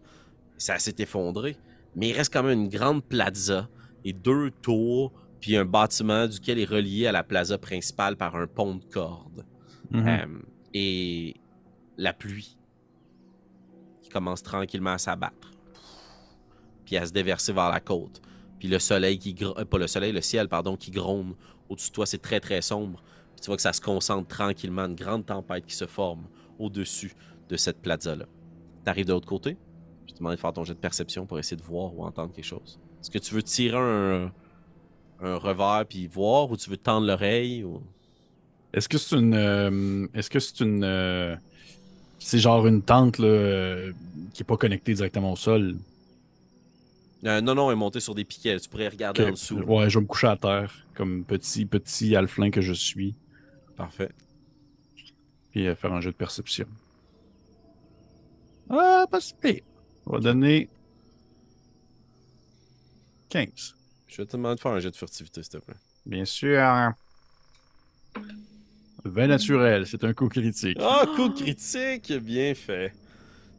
Ça 0.57 0.79
s'est 0.79 0.95
effondré. 0.99 1.57
Mais 1.95 2.09
il 2.09 2.13
reste 2.13 2.31
quand 2.33 2.43
même 2.43 2.59
une 2.61 2.69
grande 2.69 3.03
plaza 3.03 3.67
et 4.05 4.13
deux 4.13 4.51
tours, 4.61 5.11
puis 5.39 5.55
un 5.57 5.65
bâtiment 5.65 6.27
duquel 6.27 6.59
est 6.59 6.65
relié 6.65 7.07
à 7.07 7.11
la 7.11 7.23
plaza 7.23 7.57
principale 7.57 8.15
par 8.15 8.35
un 8.35 8.47
pont 8.47 8.75
de 8.75 8.83
corde. 8.85 9.45
Mhm. 9.91 10.07
Euh, 10.07 10.39
et 10.73 11.35
la 11.97 12.13
pluie 12.13 12.57
qui 14.01 14.09
commence 14.09 14.41
tranquillement 14.43 14.93
à 14.93 14.97
s'abattre. 14.97 15.51
Puis 16.85 16.97
à 16.97 17.05
se 17.05 17.11
déverser 17.11 17.53
vers 17.53 17.69
la 17.69 17.79
côte. 17.79 18.21
Puis 18.59 18.67
le 18.67 18.79
soleil 18.79 19.19
qui 19.19 19.33
gr- 19.33 19.57
euh, 19.59 19.65
pas 19.65 19.77
le 19.77 19.87
soleil, 19.87 20.11
le 20.11 20.21
ciel 20.21 20.47
pardon 20.47 20.75
qui 20.77 20.89
gronde 20.91 21.35
au-dessus 21.69 21.89
de 21.89 21.95
toi, 21.95 22.05
c'est 22.05 22.21
très 22.21 22.39
très 22.39 22.61
sombre. 22.61 23.03
Tu 23.43 23.47
vois 23.47 23.57
que 23.57 23.61
ça 23.61 23.73
se 23.73 23.81
concentre 23.81 24.25
tranquillement, 24.29 24.85
une 24.85 24.95
grande 24.95 25.25
tempête 25.25 25.65
qui 25.65 25.75
se 25.75 25.85
forme 25.85 26.23
au-dessus 26.59 27.13
de 27.49 27.57
cette 27.57 27.81
plaza 27.81 28.15
là. 28.15 28.25
T'arrives 28.85 29.05
de 29.05 29.11
l'autre 29.11 29.27
côté. 29.27 29.57
Je 30.07 30.13
te 30.13 30.19
demande 30.19 30.35
de 30.35 30.39
faire 30.39 30.53
ton 30.53 30.63
jet 30.63 30.73
de 30.73 30.79
perception 30.79 31.25
pour 31.25 31.37
essayer 31.39 31.57
de 31.57 31.61
voir 31.61 31.93
ou 31.93 32.05
entendre 32.05 32.33
quelque 32.33 32.45
chose. 32.45 32.79
Est-ce 33.01 33.11
que 33.11 33.19
tu 33.19 33.35
veux 33.35 33.43
tirer 33.43 33.77
un 33.77 34.31
un 35.21 35.35
revers 35.35 35.85
puis 35.87 36.07
voir 36.07 36.49
ou 36.51 36.55
tu 36.57 36.69
veux 36.69 36.77
tendre 36.77 37.05
l'oreille 37.05 37.65
ou? 37.65 37.81
Est-ce 38.73 38.87
que 38.87 38.97
c'est 38.97 39.17
une. 39.17 39.33
euh, 39.33 40.07
Est-ce 40.13 40.29
que 40.29 40.39
c'est 40.39 40.61
une. 40.61 40.83
euh, 40.85 41.35
C'est 42.19 42.39
genre 42.39 42.65
une 42.65 42.81
tente 42.81 43.17
là, 43.19 43.27
euh, 43.27 43.91
qui 44.33 44.43
est 44.43 44.45
pas 44.45 44.57
connectée 44.57 44.93
directement 44.93 45.33
au 45.33 45.35
sol? 45.35 45.75
Non, 47.23 47.41
non, 47.41 47.67
elle 47.69 47.73
est 47.73 47.79
montée 47.79 47.99
sur 47.99 48.15
des 48.15 48.25
piquets. 48.25 48.59
Tu 48.59 48.69
pourrais 48.69 48.89
regarder 48.89 49.23
en 49.23 49.31
dessous. 49.31 49.57
Ouais, 49.57 49.89
je 49.89 49.97
vais 49.99 50.01
me 50.03 50.07
coucher 50.07 50.27
à 50.27 50.35
terre, 50.35 50.73
comme 50.93 51.23
petit, 51.23 51.65
petit 51.65 52.15
alflin 52.15 52.49
que 52.51 52.61
je 52.61 52.73
suis, 52.73 53.15
Parfait. 53.75 54.09
puis 55.51 55.67
euh, 55.67 55.75
faire 55.75 55.93
un 55.93 56.01
jeu 56.01 56.11
de 56.11 56.15
perception. 56.15 56.67
Ah, 58.69 59.05
pas 59.09 59.19
si 59.19 59.33
pire. 59.35 59.61
On 60.05 60.13
va 60.13 60.19
donner 60.19 60.69
15. 63.29 63.75
Je 64.07 64.17
vais 64.17 64.25
te 64.25 64.31
demander 64.33 64.55
de 64.55 64.59
faire 64.61 64.71
un 64.71 64.79
jet 64.79 64.91
de 64.91 64.95
furtivité, 64.95 65.41
s'il 65.43 65.51
te 65.53 65.57
plaît. 65.57 65.75
Bien 66.05 66.25
sûr. 66.25 66.59
20 69.05 69.27
naturel, 69.27 69.85
c'est 69.87 70.03
un 70.03 70.13
coup 70.13 70.29
critique. 70.29 70.77
Ah, 70.79 71.05
coup 71.15 71.29
critique! 71.29 72.11
Bien 72.13 72.53
fait. 72.55 72.93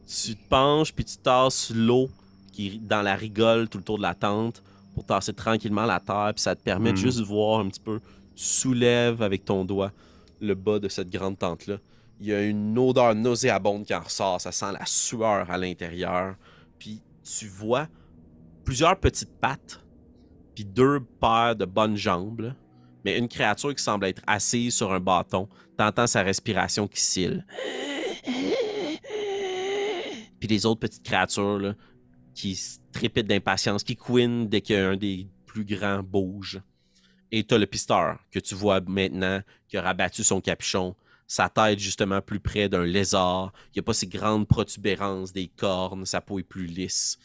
Tu 0.07 0.35
te 0.35 0.49
penches, 0.49 0.93
puis 0.93 1.05
tu 1.05 1.17
tasses 1.17 1.71
l'eau 1.75 2.09
qui 2.51 2.67
est 2.67 2.77
dans 2.77 3.01
la 3.01 3.15
rigole 3.15 3.67
tout 3.69 3.77
le 3.77 3.83
tour 3.83 3.97
de 3.97 4.01
la 4.03 4.15
tente 4.15 4.63
pour 4.93 5.05
tasser 5.05 5.33
tranquillement 5.33 5.85
la 5.85 5.99
terre, 5.99 6.31
puis 6.33 6.41
ça 6.41 6.55
te 6.55 6.61
permet 6.63 6.91
de 6.93 6.97
Mhm. 6.97 7.03
juste 7.03 7.19
voir 7.21 7.59
un 7.59 7.67
petit 7.69 7.81
peu. 7.81 7.99
Tu 8.35 8.43
soulèves 8.43 9.21
avec 9.21 9.45
ton 9.45 9.65
doigt 9.65 9.91
le 10.41 10.55
bas 10.55 10.79
de 10.79 10.87
cette 10.87 11.09
grande 11.09 11.39
tente-là. 11.39 11.77
Il 12.19 12.27
y 12.27 12.33
a 12.33 12.43
une 12.43 12.77
odeur 12.77 13.15
nauséabonde 13.15 13.85
qui 13.85 13.93
en 13.93 14.01
ressort. 14.01 14.39
Ça 14.41 14.51
sent 14.51 14.71
la 14.71 14.85
sueur 14.85 15.49
à 15.49 15.57
l'intérieur. 15.57 16.35
Puis 16.79 17.01
tu 17.23 17.47
vois 17.47 17.87
plusieurs 18.63 18.99
petites 18.99 19.33
pattes, 19.39 19.79
puis 20.53 20.65
deux 20.65 21.01
paires 21.19 21.55
de 21.55 21.65
bonnes 21.65 21.95
jambes. 21.95 22.53
Mais 23.03 23.17
une 23.17 23.27
créature 23.27 23.73
qui 23.75 23.83
semble 23.83 24.05
être 24.05 24.21
assise 24.25 24.75
sur 24.75 24.91
un 24.91 24.99
bâton. 24.99 25.47
T'entends 25.77 26.07
sa 26.07 26.23
respiration 26.23 26.87
qui 26.87 27.01
cille. 27.01 27.43
Puis 30.39 30.49
les 30.49 30.65
autres 30.65 30.79
petites 30.79 31.03
créatures 31.03 31.75
qui 32.33 32.59
trépitent 32.91 33.27
d'impatience, 33.27 33.83
qui 33.83 33.95
couinent 33.95 34.47
dès 34.47 34.61
qu'un 34.61 34.97
des 34.97 35.27
plus 35.45 35.65
grands 35.65 36.03
bouge. 36.03 36.61
Et 37.31 37.43
t'as 37.43 37.57
le 37.57 37.65
pisteur 37.65 38.19
que 38.31 38.39
tu 38.39 38.55
vois 38.55 38.81
maintenant 38.81 39.41
qui 39.67 39.77
a 39.77 39.81
rabattu 39.81 40.23
son 40.23 40.41
capuchon, 40.41 40.95
sa 41.27 41.49
tête 41.49 41.79
justement 41.79 42.21
plus 42.21 42.39
près 42.39 42.69
d'un 42.69 42.85
lézard. 42.85 43.51
Il 43.67 43.77
n'y 43.77 43.79
a 43.79 43.83
pas 43.83 43.93
ces 43.93 44.07
grandes 44.07 44.47
protubérances 44.47 45.33
des 45.33 45.47
cornes, 45.47 46.05
sa 46.05 46.21
peau 46.21 46.39
est 46.39 46.43
plus 46.43 46.67
lisse. 46.67 47.17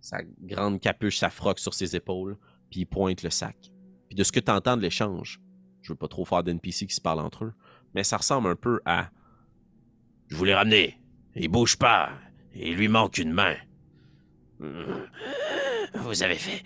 Sa 0.00 0.18
grande 0.40 0.80
capuche, 0.80 1.18
ça 1.18 1.30
froque 1.30 1.58
sur 1.58 1.74
ses 1.74 1.94
épaules, 1.94 2.36
puis 2.70 2.80
il 2.80 2.86
pointe 2.86 3.22
le 3.22 3.30
sac. 3.30 3.56
Puis 4.08 4.16
de 4.16 4.24
ce 4.24 4.32
que 4.32 4.40
tu 4.40 4.50
entends 4.50 4.76
de 4.76 4.82
l'échange, 4.82 5.40
je 5.80 5.92
veux 5.92 5.98
pas 5.98 6.08
trop 6.08 6.24
faire 6.24 6.42
d'NPC 6.42 6.86
qui 6.86 6.94
se 6.94 7.00
parlent 7.00 7.20
entre 7.20 7.44
eux, 7.44 7.54
mais 7.94 8.04
ça 8.04 8.16
ressemble 8.16 8.48
un 8.48 8.56
peu 8.56 8.80
à 8.84 9.10
Je 10.28 10.36
vous 10.36 10.44
l'ai 10.44 10.54
ramené, 10.54 10.98
il 11.34 11.48
bouge 11.48 11.76
pas, 11.76 12.10
il 12.54 12.74
lui 12.74 12.88
manque 12.88 13.18
une 13.18 13.32
main. 13.32 13.56
Vous 15.94 16.22
avez 16.22 16.36
fait 16.36 16.62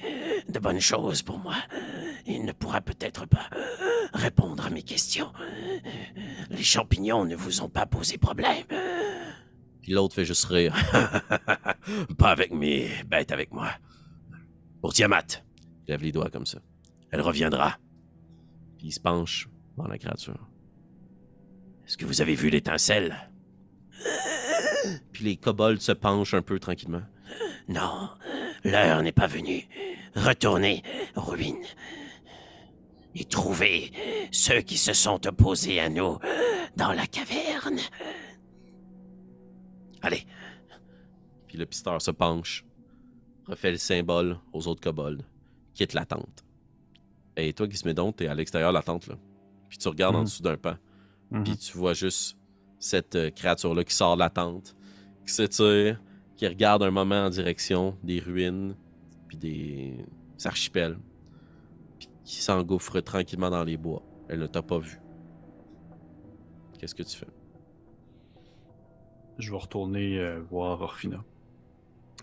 de 0.49 0.59
bonnes 0.59 0.81
choses 0.81 1.23
pour 1.23 1.39
moi. 1.39 1.57
Il 2.27 2.45
ne 2.45 2.53
pourra 2.53 2.81
peut-être 2.81 3.27
pas 3.27 3.49
répondre 4.13 4.67
à 4.67 4.71
mes 4.71 4.83
questions. 4.83 5.33
Les 6.51 6.63
champignons 6.63 7.25
ne 7.25 7.37
vous 7.37 7.61
ont 7.63 7.69
pas 7.69 7.87
posé 7.87 8.19
problème. 8.19 8.65
Puis 9.83 9.93
l'autre 9.93 10.15
fait 10.15 10.25
juste 10.25 10.45
rire. 10.47 10.75
pas 12.19 12.31
avec 12.31 12.53
mes 12.53 12.91
bêtes 13.07 13.33
avec 13.33 13.53
moi. 13.53 13.71
Pour 14.81 14.93
Tiamat. 14.93 15.43
Il 15.87 15.93
lève 15.93 16.03
les 16.03 16.13
doigts 16.13 16.31
comme 16.31 16.47
ça. 16.47 16.59
Elle 17.11 17.21
reviendra. 17.21 17.79
Puis 18.79 18.89
il 18.89 18.93
se 18.93 19.01
penche 19.01 19.49
dans 19.77 19.87
la 19.87 19.99
créature. 19.99 20.49
Est-ce 21.87 21.97
que 21.97 22.05
vous 22.05 22.21
avez 22.21 22.35
vu 22.35 22.51
l'étincelle? 22.51 23.31
Puis 25.13 25.25
les 25.25 25.37
kobolds 25.37 25.81
se 25.81 25.93
penchent 25.93 26.35
un 26.35 26.43
peu 26.43 26.59
tranquillement. 26.59 27.03
Non, 27.69 28.11
l'heure 28.71 29.03
n'est 29.03 29.13
pas 29.13 29.27
venue. 29.27 29.67
Retournez, 30.15 30.83
ruine. 31.15 31.65
Et 33.15 33.25
trouvez 33.25 33.93
ceux 34.31 34.61
qui 34.61 34.77
se 34.77 34.93
sont 34.93 35.27
opposés 35.27 35.81
à 35.81 35.89
nous 35.89 36.19
dans 36.77 36.93
la 36.93 37.07
caverne. 37.07 37.79
Allez. 40.03 40.25
Puis 41.49 41.57
le 41.59 41.67
pisteur 41.67 42.01
se 42.03 42.11
penche, 42.11 42.65
refait 43.47 43.71
le 43.73 43.79
symbole 43.79 44.39
aux 44.53 44.67
autres 44.69 44.81
kobolds, 44.83 45.25
quitte 45.75 45.95
la 45.95 46.05
tente. 46.05 46.45
Et 47.37 47.53
toi, 47.53 47.69
Gizmédon, 47.69 48.13
t'es 48.13 48.29
à 48.29 48.35
l'extérieur 48.35 48.71
de 48.71 48.75
la 48.77 48.83
tente, 48.83 49.07
là. 49.09 49.17
Puis 49.69 49.79
tu 49.79 49.89
regardes 49.89 50.17
en 50.17 50.21
Mhm. 50.21 50.25
dessous 50.25 50.43
d'un 50.43 50.57
pan. 50.57 50.77
Mhm. 51.31 51.45
Puis 51.45 51.57
tu 51.57 51.77
vois 51.77 51.93
juste 51.95 52.37
cette 52.79 53.15
euh, 53.17 53.31
créature-là 53.31 53.85
qui 53.85 53.95
sort 53.95 54.15
de 54.17 54.21
la 54.21 54.31
tente, 54.31 54.77
qui 55.27 55.33
s'étire, 55.33 56.01
qui 56.37 56.47
regarde 56.47 56.83
un 56.83 56.91
moment 56.91 57.27
en 57.27 57.31
direction 57.31 57.97
des 58.03 58.21
ruines, 58.21 58.77
puis 59.29 59.37
des 59.37 59.97
archipels, 60.45 60.99
puis 61.99 62.09
qui 62.25 62.37
s'engouffre 62.37 63.01
tranquillement 63.01 63.51
dans 63.51 63.65
les 63.65 63.77
bois. 63.77 64.03
Elle 64.29 64.41
ne 64.41 64.47
t'a 64.47 64.63
pas 64.63 64.79
vu. 64.79 65.01
Qu'est-ce 66.79 66.95
que 66.95 67.03
tu 67.03 67.17
fais? 67.17 67.27
Je 69.39 69.51
vais 69.51 69.57
retourner 69.57 70.19
euh, 70.19 70.41
voir 70.51 70.81
Orphina. 70.81 71.23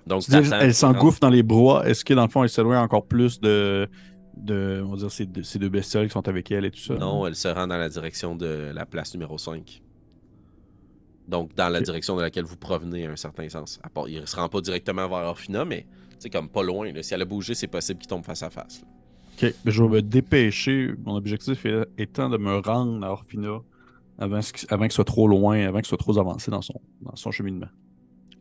Donc, 0.05 0.23
elle 0.29 0.73
s'engouffre 0.73 1.19
dans 1.19 1.29
les 1.29 1.43
bois. 1.43 1.87
Est-ce 1.87 2.03
que 2.03 2.13
dans 2.13 2.23
le 2.23 2.29
fond, 2.29 2.43
elle 2.43 2.49
s'éloigne 2.49 2.79
encore 2.79 3.05
plus 3.05 3.39
de, 3.39 3.87
de 4.35 4.83
on 4.85 4.91
va 4.91 4.97
dire, 4.97 5.11
ces 5.11 5.25
deux, 5.25 5.43
ces 5.43 5.59
deux 5.59 5.69
bestioles 5.69 6.07
qui 6.07 6.13
sont 6.13 6.27
avec 6.27 6.51
elle 6.51 6.65
et 6.65 6.71
tout 6.71 6.79
ça? 6.79 6.95
Non, 6.95 7.25
elle 7.25 7.35
se 7.35 7.47
rend 7.47 7.67
dans 7.67 7.77
la 7.77 7.89
direction 7.89 8.35
de 8.35 8.71
la 8.73 8.85
place 8.85 9.13
numéro 9.13 9.37
5. 9.37 9.81
Donc, 11.27 11.55
dans 11.55 11.69
la 11.69 11.79
direction 11.81 12.15
de 12.17 12.21
laquelle 12.21 12.43
vous 12.45 12.57
provenez, 12.57 13.07
à 13.07 13.11
un 13.11 13.15
certain 13.15 13.47
sens. 13.49 13.79
À 13.83 13.89
part, 13.89 14.09
il 14.09 14.19
ne 14.21 14.25
se 14.25 14.35
rend 14.35 14.49
pas 14.49 14.59
directement 14.61 15.07
vers 15.07 15.19
Orphina, 15.27 15.63
mais 15.65 15.85
c'est 16.19 16.29
comme 16.29 16.49
pas 16.49 16.63
loin. 16.63 16.91
là. 16.91 17.01
Si 17.01 17.13
elle 17.13 17.21
a 17.21 17.25
bougé, 17.25 17.53
c'est 17.55 17.67
possible 17.67 17.99
qu'il 17.99 18.07
tombe 18.09 18.25
face 18.25 18.43
à 18.43 18.49
face. 18.49 18.81
là. 18.81 18.87
Ok, 19.47 19.53
ben, 19.65 19.71
je 19.71 19.83
vais 19.83 19.89
me 19.89 20.01
dépêcher. 20.01 20.93
Mon 21.05 21.15
objectif 21.15 21.65
est- 21.65 21.87
étant 21.97 22.29
de 22.29 22.37
me 22.37 22.57
rendre 22.59 23.03
à 23.05 23.11
Orphina 23.11 23.59
avant, 24.19 24.41
ce- 24.41 24.51
avant 24.69 24.83
qu'il 24.83 24.91
soit 24.91 25.05
trop 25.05 25.27
loin, 25.27 25.65
avant 25.65 25.79
qu'il 25.79 25.87
soit 25.87 25.97
trop 25.97 26.17
avancé 26.19 26.51
dans 26.51 26.61
son, 26.61 26.79
dans 27.01 27.15
son 27.15 27.31
cheminement. 27.31 27.69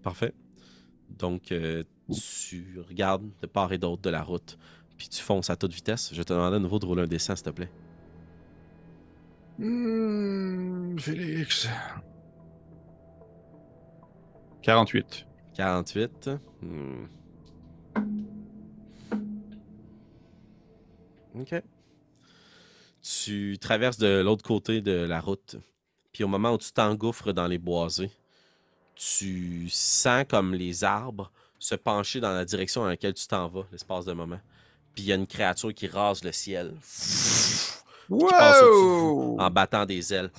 Parfait. 0.03 0.35
Donc, 1.19 1.51
euh, 1.53 1.85
tu 2.49 2.79
regardes 2.89 3.29
de 3.41 3.47
part 3.47 3.73
et 3.73 3.79
d'autre 3.79 4.03
de 4.03 4.11
la 4.11 4.23
route, 4.23 4.59
puis 4.99 5.09
tu 5.09 5.23
fonces 5.23 5.49
à 5.51 5.57
toute 5.57 5.73
vitesse. 5.73 6.11
Je 6.13 6.23
te 6.23 6.33
demande 6.33 6.53
à 6.55 6.59
nouveau 6.59 6.79
de 6.79 6.85
rouler 6.87 7.03
un 7.03 7.07
dessin, 7.07 7.37
s'il 7.37 7.45
te 7.45 7.51
plaît. 7.51 7.71
Hmm, 9.59 10.99
Félix. 10.99 11.69
48. 14.63 15.27
48. 15.57 16.31
Hmm. 16.63 17.07
Ok. 21.35 21.63
Tu 23.03 23.59
traverses 23.61 23.99
de 23.99 24.21
l'autre 24.21 24.45
côté 24.45 24.81
de 24.81 24.93
la 24.93 25.21
route. 25.21 25.57
Puis 26.13 26.25
au 26.25 26.29
moment 26.29 26.53
où 26.53 26.59
tu 26.59 26.73
t'engouffres 26.73 27.33
dans 27.33 27.47
les 27.47 27.59
boisés, 27.59 28.11
tu 28.95 29.69
sens 29.71 30.25
comme 30.29 30.55
les 30.55 30.85
arbres 30.85 31.33
se 31.59 31.75
pencher 31.75 32.21
dans 32.21 32.33
la 32.33 32.45
direction 32.45 32.83
dans 32.83 32.89
laquelle 32.89 33.15
tu 33.15 33.27
t'en 33.27 33.49
vas, 33.49 33.67
l'espace 33.73 34.05
de 34.05 34.13
moment. 34.13 34.41
Puis 34.95 35.05
il 35.05 35.09
y 35.09 35.13
a 35.13 35.17
une 35.17 35.27
créature 35.27 35.73
qui 35.73 35.87
rase 35.87 36.23
le 36.23 36.33
ciel 36.33 36.75
passe 38.19 38.63
au-dessus 38.63 38.85
de 38.85 38.91
vous 38.91 39.37
en 39.39 39.51
battant 39.51 39.87
des 39.87 40.13
ailes. 40.13 40.31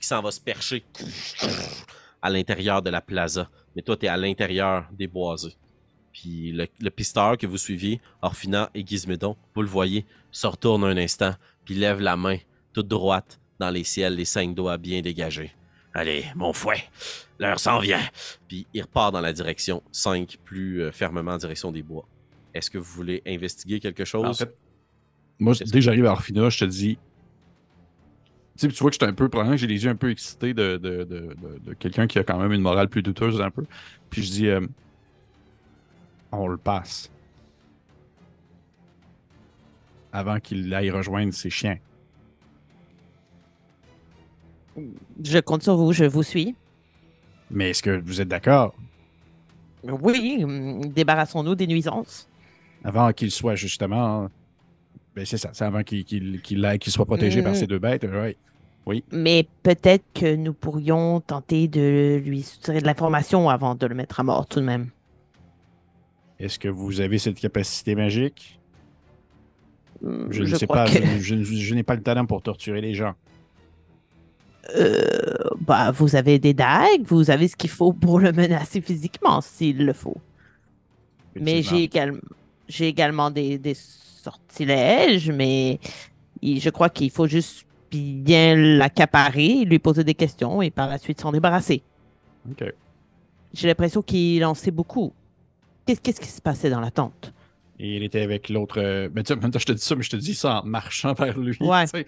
Qui 0.00 0.06
s'en 0.06 0.22
va 0.22 0.30
se 0.30 0.40
percher 0.40 0.82
à 2.22 2.30
l'intérieur 2.30 2.82
de 2.82 2.90
la 2.90 3.00
plaza. 3.00 3.50
Mais 3.76 3.82
toi, 3.82 3.96
tu 3.96 4.06
es 4.06 4.08
à 4.08 4.16
l'intérieur 4.16 4.86
des 4.92 5.06
boisés. 5.06 5.54
Puis 6.12 6.52
le, 6.52 6.66
le 6.80 6.90
pisteur 6.90 7.38
que 7.38 7.46
vous 7.46 7.58
suiviez, 7.58 8.00
Orphina 8.22 8.70
et 8.74 8.84
Gizmédon, 8.84 9.36
vous 9.54 9.62
le 9.62 9.68
voyez, 9.68 10.04
se 10.32 10.46
retourne 10.46 10.84
un 10.84 10.96
instant, 10.96 11.34
puis 11.64 11.74
lève 11.74 12.00
la 12.00 12.16
main, 12.16 12.38
toute 12.72 12.88
droite, 12.88 13.38
dans 13.58 13.70
les 13.70 13.84
ciels, 13.84 14.16
les 14.16 14.24
cinq 14.24 14.54
doigts 14.54 14.78
bien 14.78 15.02
dégagés. 15.02 15.52
Allez, 15.92 16.24
mon 16.34 16.52
fouet, 16.52 16.84
l'heure 17.38 17.58
s'en 17.58 17.78
vient. 17.78 18.00
Puis 18.48 18.66
il 18.72 18.82
repart 18.82 19.12
dans 19.12 19.20
la 19.20 19.32
direction 19.32 19.82
5, 19.92 20.38
plus 20.44 20.82
euh, 20.82 20.92
fermement 20.92 21.32
en 21.32 21.36
direction 21.36 21.72
des 21.72 21.82
bois. 21.82 22.06
Est-ce 22.54 22.70
que 22.70 22.78
vous 22.78 22.92
voulez 22.92 23.22
investiguer 23.26 23.80
quelque 23.80 24.04
chose? 24.04 24.24
En 24.24 24.34
fait, 24.34 24.56
moi, 25.38 25.54
dès 25.58 25.70
que 25.70 25.80
j'arrive 25.80 26.06
à 26.06 26.12
Orphina, 26.12 26.48
je 26.48 26.58
te 26.58 26.64
dis. 26.64 26.98
Tu 28.60 28.66
sais, 28.68 28.72
tu 28.74 28.82
vois 28.82 28.90
que 28.90 28.94
j'étais 28.96 29.06
un 29.06 29.14
peu. 29.14 29.30
Probablement 29.30 29.54
que 29.56 29.60
j'ai 29.62 29.66
les 29.66 29.82
yeux 29.84 29.90
un 29.90 29.96
peu 29.96 30.10
excités 30.10 30.52
de, 30.52 30.76
de, 30.76 31.04
de, 31.04 31.34
de- 31.64 31.72
quelqu'un 31.74 32.06
qui 32.06 32.18
a 32.18 32.24
quand 32.24 32.36
même 32.38 32.52
une 32.52 32.60
morale 32.60 32.88
plus 32.90 33.02
douteuse 33.02 33.40
un 33.40 33.50
peu. 33.50 33.64
Puis 34.10 34.22
je 34.22 34.30
dis. 34.30 34.48
euh, 34.48 34.60
on 36.30 36.46
le 36.46 36.58
passe. 36.58 37.10
Avant 40.12 40.38
qu'il 40.40 40.72
aille 40.74 40.90
rejoindre 40.90 41.32
ses 41.32 41.48
chiens. 41.48 41.78
Je 45.24 45.38
compte 45.38 45.62
sur 45.62 45.76
vous, 45.76 45.92
je 45.94 46.04
vous 46.04 46.22
suis. 46.22 46.54
Mais 47.50 47.70
est-ce 47.70 47.82
que 47.82 47.98
vous 47.98 48.20
êtes 48.20 48.28
d'accord? 48.28 48.74
Oui, 49.84 50.44
débarrassons-nous 50.94 51.54
des 51.54 51.66
nuisances. 51.66 52.28
Avant 52.84 53.10
qu'il 53.14 53.30
soit 53.30 53.54
justement. 53.54 54.28
Ben 55.16 55.26
c'est 55.26 55.36
ça, 55.38 55.50
c'est 55.52 55.64
avant 55.64 55.82
qu'il 55.82 56.82
soit 56.88 57.04
protégé 57.06 57.42
par 57.42 57.52
Mm. 57.52 57.56
ces 57.56 57.66
deux 57.66 57.78
bêtes. 57.78 58.04
ouais. 58.04 58.36
Mais 59.12 59.46
peut-être 59.62 60.04
que 60.14 60.34
nous 60.34 60.52
pourrions 60.52 61.20
tenter 61.20 61.68
de 61.68 62.20
lui 62.24 62.42
soutirer 62.42 62.80
de 62.80 62.86
l'information 62.86 63.48
avant 63.48 63.74
de 63.76 63.86
le 63.86 63.94
mettre 63.94 64.18
à 64.18 64.22
mort 64.24 64.46
tout 64.46 64.58
de 64.60 64.64
même. 64.64 64.88
Est-ce 66.40 66.58
que 66.58 66.68
vous 66.68 67.00
avez 67.00 67.18
cette 67.18 67.38
capacité 67.38 67.94
magique? 67.94 68.58
Hmm, 70.02 70.26
Je 70.30 70.42
ne 70.42 70.54
sais 70.56 70.66
pas. 70.66 70.86
que- 70.86 70.98
Je, 71.20 71.42
je- 71.42 71.54
je 71.56 71.74
n'ai 71.74 71.82
pas 71.82 71.94
le 71.94 72.02
talent 72.02 72.24
pour 72.26 72.42
torturer 72.42 72.80
les 72.80 72.94
gens. 72.94 73.14
Euh, 74.76 75.34
bah, 75.60 75.90
vous 75.90 76.16
avez 76.16 76.38
des 76.38 76.54
dagues, 76.54 77.02
vous 77.04 77.30
avez 77.30 77.48
ce 77.48 77.56
qu'il 77.56 77.70
faut 77.70 77.92
pour 77.92 78.18
le 78.20 78.32
menacer 78.32 78.80
physiquement 78.80 79.40
s'il 79.40 79.84
le 79.84 79.92
faut. 79.92 80.16
Mais 81.34 81.62
j'ai 81.62 81.84
également, 81.84 82.18
j'ai 82.68 82.88
également 82.88 83.30
des, 83.30 83.58
des 83.58 83.74
sortilèges, 84.24 85.30
mais 85.30 85.78
il- 86.42 86.60
je 86.60 86.70
crois 86.70 86.88
qu'il 86.90 87.10
faut 87.10 87.26
juste 87.26 87.66
bien 87.90 88.54
l'accaparer, 88.56 89.64
lui 89.64 89.78
poser 89.78 90.04
des 90.04 90.14
questions 90.14 90.62
et 90.62 90.70
par 90.70 90.88
la 90.88 90.98
suite 90.98 91.20
s'en 91.20 91.32
débarrasser. 91.32 91.82
Ok. 92.50 92.72
J'ai 93.52 93.66
l'impression 93.68 94.00
qu'il 94.02 94.44
en 94.44 94.54
sait 94.54 94.70
beaucoup. 94.70 95.12
Qu'est-ce 95.86 96.00
qu'est-ce 96.00 96.20
qui 96.20 96.28
se 96.28 96.40
passait 96.40 96.70
dans 96.70 96.80
la 96.80 96.90
tente? 96.92 97.32
Et 97.82 97.96
il 97.96 98.02
était 98.02 98.20
avec 98.20 98.48
l'autre. 98.50 98.78
euh, 98.78 99.08
Ben, 99.08 99.24
tu 99.24 99.32
je 99.34 99.64
te 99.64 99.72
dis 99.72 99.80
ça, 99.80 99.96
mais 99.96 100.02
je 100.02 100.10
te 100.10 100.16
dis 100.16 100.34
ça 100.34 100.60
en 100.60 100.66
marchant 100.66 101.14
vers 101.14 101.36
lui. 101.38 101.56
Ouais. 101.60 101.84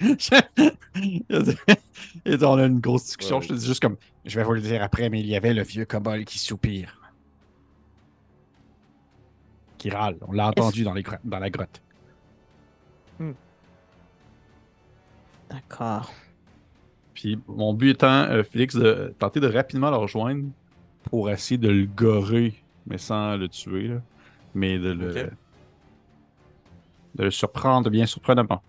Et 2.26 2.44
on 2.44 2.56
a 2.58 2.64
une 2.66 2.78
grosse 2.80 3.04
discussion. 3.06 3.36
Ouais. 3.38 3.42
Je 3.42 3.48
te 3.48 3.54
dis 3.54 3.66
juste 3.66 3.80
comme. 3.80 3.96
Je 4.24 4.38
vais 4.38 4.44
vous 4.44 4.52
le 4.52 4.60
dire 4.60 4.82
après, 4.82 5.08
mais 5.08 5.20
il 5.20 5.26
y 5.26 5.34
avait 5.34 5.54
le 5.54 5.62
vieux 5.62 5.84
kobold 5.86 6.26
qui 6.26 6.38
soupire. 6.38 7.00
Qui 9.78 9.90
râle. 9.90 10.16
On 10.28 10.32
l'a 10.32 10.48
entendu 10.48 10.84
dans, 10.84 10.92
les 10.94 11.02
dans 11.24 11.38
la 11.38 11.50
grotte. 11.50 11.80
D'accord. 15.50 16.12
Puis 17.14 17.38
mon 17.46 17.74
but 17.74 17.90
étant, 17.90 18.22
euh, 18.30 18.42
Félix, 18.42 18.74
de 18.74 19.14
tenter 19.18 19.40
de 19.40 19.46
rapidement 19.48 19.90
le 19.90 19.96
rejoindre 19.96 20.46
pour 21.04 21.30
essayer 21.30 21.58
de 21.58 21.68
le 21.68 21.86
gorer, 21.86 22.54
mais 22.86 22.98
sans 22.98 23.36
le 23.36 23.48
tuer, 23.48 23.88
là. 23.88 24.00
mais 24.54 24.78
de 24.78 24.92
le, 24.92 25.12
de 27.14 27.24
le 27.24 27.30
surprendre 27.30 27.90
bien 27.90 28.06
surprenamment. 28.06 28.62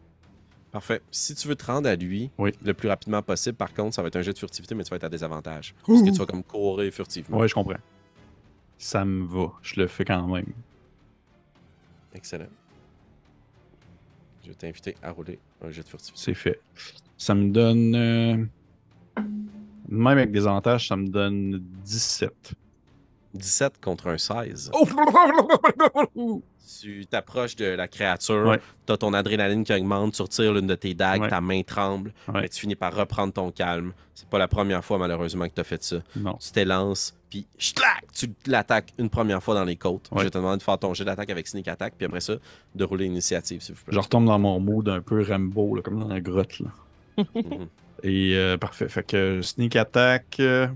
Parfait. 0.72 1.02
Si 1.12 1.36
tu 1.36 1.48
veux 1.48 1.56
te 1.56 1.66
rendre 1.66 1.88
à 1.88 1.96
lui 1.96 2.32
Oui. 2.40 2.52
le 2.64 2.74
plus 2.74 2.90
rapidement 2.90 3.22
possible, 3.22 3.56
par 3.56 3.74
contre, 3.74 3.94
ça 3.96 4.02
va 4.02 4.08
être 4.08 4.16
un 4.16 4.22
jet 4.24 4.34
de 4.34 4.40
furtivité, 4.40 4.74
mais 4.74 4.84
tu 4.84 4.90
vas 4.90 4.96
être 4.96 5.04
à 5.04 5.10
désavantage. 5.10 5.76
Parce 5.86 6.02
que 6.02 6.10
tu 6.10 6.18
vas 6.18 6.26
comme 6.26 6.44
courir 6.44 6.92
furtivement. 6.92 7.38
Ouais, 7.38 7.48
je 7.48 7.54
comprends. 7.54 7.78
Ça 8.80 9.06
me 9.06 9.24
va. 9.26 9.52
Je 9.62 9.80
le 9.80 9.88
fais 9.88 10.04
quand 10.04 10.28
même. 10.28 10.48
Excellent. 12.14 12.48
Je 14.44 14.50
vais 14.50 14.56
t'inviter 14.56 14.96
à 15.02 15.12
rouler 15.12 15.40
un 15.64 15.70
jet 15.72 15.84
de 15.84 15.88
furtivité. 15.88 16.20
C'est 16.22 16.34
fait. 16.34 16.60
Ça 17.18 17.34
me 17.34 17.50
donne. 17.50 17.96
euh, 17.96 18.46
Même 19.88 20.08
avec 20.08 20.32
des 20.32 20.46
avantages, 20.46 20.88
ça 20.88 20.96
me 20.98 21.08
donne 21.08 21.64
17. 21.86 22.54
17 23.34 23.82
contre 23.82 24.08
un 24.08 24.18
16. 24.18 24.72
Oh! 24.74 26.42
Tu 26.82 27.06
t'approches 27.06 27.56
de 27.58 27.66
la 27.66 27.88
créature, 27.90 28.48
Ouais. 28.48 28.60
tu 28.88 28.94
as 28.94 28.98
ton 28.98 29.14
adrénaline 29.14 29.64
qui 29.66 29.74
augmente, 29.74 30.14
tu 30.14 30.22
retires 30.22 30.54
l'une 30.54 30.66
de 30.66 30.76
tes 30.76 30.94
dagues, 30.94 31.22
Ouais. 31.24 31.28
ta 31.30 31.40
main 31.42 31.62
tremble, 31.62 32.14
Ouais. 32.30 32.42
mais 32.42 32.50
tu 32.50 32.62
finis 32.62 32.76
par 32.76 32.96
reprendre 32.96 33.34
ton 33.34 33.52
calme. 33.52 33.94
C'est 34.16 34.28
pas 34.28 34.38
la 34.40 34.48
première 34.48 34.84
fois, 34.84 34.98
malheureusement, 34.98 35.48
que 35.48 35.54
tu 35.54 35.62
as 35.62 35.66
fait 35.66 35.84
ça. 35.84 35.98
Non. 36.16 36.34
Tu 36.42 36.52
t'élances, 36.52 37.16
puis 37.30 37.46
schlac, 37.58 38.06
tu 38.14 38.28
l'attaques 38.48 38.94
une 38.98 39.10
première 39.10 39.44
fois 39.44 39.56
dans 39.56 39.66
les 39.66 39.76
côtes. 39.76 40.10
Je 40.18 40.28
te 40.30 40.38
demander 40.38 40.58
de 40.58 40.64
faire 40.64 40.80
ton 40.80 40.94
jet 40.94 41.04
d'attaque 41.06 41.30
avec 41.30 41.48
Sneak 41.48 41.68
Attack, 41.68 41.94
puis 41.98 42.06
après 42.06 42.22
ça, 42.22 42.36
de 42.76 42.84
rouler 42.86 43.06
l'initiative, 43.06 43.62
s'il 43.62 43.76
vous 43.76 43.84
plaît. 43.84 43.94
Je 43.94 44.00
retombe 44.00 44.26
dans 44.26 44.40
mon 44.40 44.60
mood 44.60 44.88
un 44.90 45.02
peu 45.02 45.22
Rambo, 45.22 45.76
là, 45.76 45.82
comme 45.82 46.00
dans 46.00 46.08
la 46.08 46.22
grotte. 46.22 46.60
Là. 46.60 46.70
Mhm. 47.36 47.68
Et 48.04 48.36
euh, 48.36 48.58
parfait. 48.58 48.90
Fait 48.90 49.04
que 49.06 49.42
sneak 49.42 49.76
attack. 49.76 50.38
euh, 50.40 50.68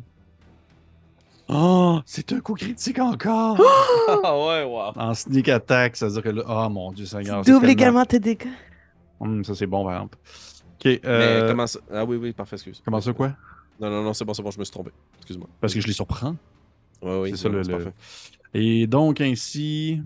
Oh, 1.49 1.99
c'est 2.05 2.33
un 2.33 2.39
coup 2.41 2.53
critique 2.55 2.99
encore! 2.99 3.57
ah 4.23 4.37
ouais, 4.37 4.63
wow. 4.65 4.91
en 4.95 5.13
sneak 5.13 5.47
attack, 5.49 5.95
ça 5.95 6.07
veut 6.07 6.13
dire 6.13 6.23
que 6.23 6.29
là. 6.29 6.43
Oh 6.47 6.69
mon 6.69 6.91
dieu 6.91 7.05
Seigneur. 7.05 7.41
c'est 7.45 7.51
Double 7.51 7.67
tellement- 7.67 7.71
également 7.81 8.05
tes 8.05 8.19
dégâts. 8.19 8.47
Hum, 9.19 9.43
ça, 9.43 9.55
c'est 9.55 9.65
bon, 9.67 9.83
par 9.85 9.93
exemple. 9.93 10.17
Ok. 10.75 10.85
Mais 10.85 10.99
euh, 11.05 11.49
comment 11.49 11.65
ça... 11.65 11.79
Ah 11.91 12.03
oui, 12.05 12.17
oui, 12.17 12.33
parfait, 12.33 12.55
excuse. 12.57 12.81
comment 12.83 12.99
ça, 13.01 13.13
quoi? 13.13 13.33
Non, 13.79 13.89
non, 13.89 14.03
non, 14.03 14.13
c'est 14.13 14.25
bon, 14.25 14.33
c'est 14.33 14.43
bon, 14.43 14.51
je 14.51 14.59
me 14.59 14.63
suis 14.65 14.71
trompé. 14.71 14.91
Excuse-moi. 15.17 15.47
Parce 15.61 15.73
que 15.73 15.79
je 15.81 15.87
les 15.87 15.93
surprends. 15.93 16.35
Ouais, 17.01 17.19
oui, 17.21 17.29
c'est 17.31 17.37
ça 17.37 17.49
non, 17.49 17.55
le. 17.55 17.61
le- 17.61 17.67
parfait. 17.69 17.93
Et 18.53 18.85
donc, 18.87 19.21
ainsi. 19.21 20.01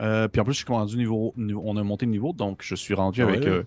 Euh, 0.00 0.28
puis 0.28 0.40
en 0.40 0.44
plus, 0.44 0.54
je 0.54 0.58
suis 0.58 0.66
rendu 0.68 0.96
niveau, 0.96 1.32
niveau- 1.36 1.62
On 1.64 1.76
a 1.76 1.82
monté 1.82 2.06
le 2.06 2.12
niveau, 2.12 2.32
donc 2.32 2.60
je 2.62 2.74
suis 2.74 2.94
rendu 2.94 3.22
Ah 3.22 3.26
avec 3.28 3.40
ouais. 3.42 3.48
euh, 3.48 3.62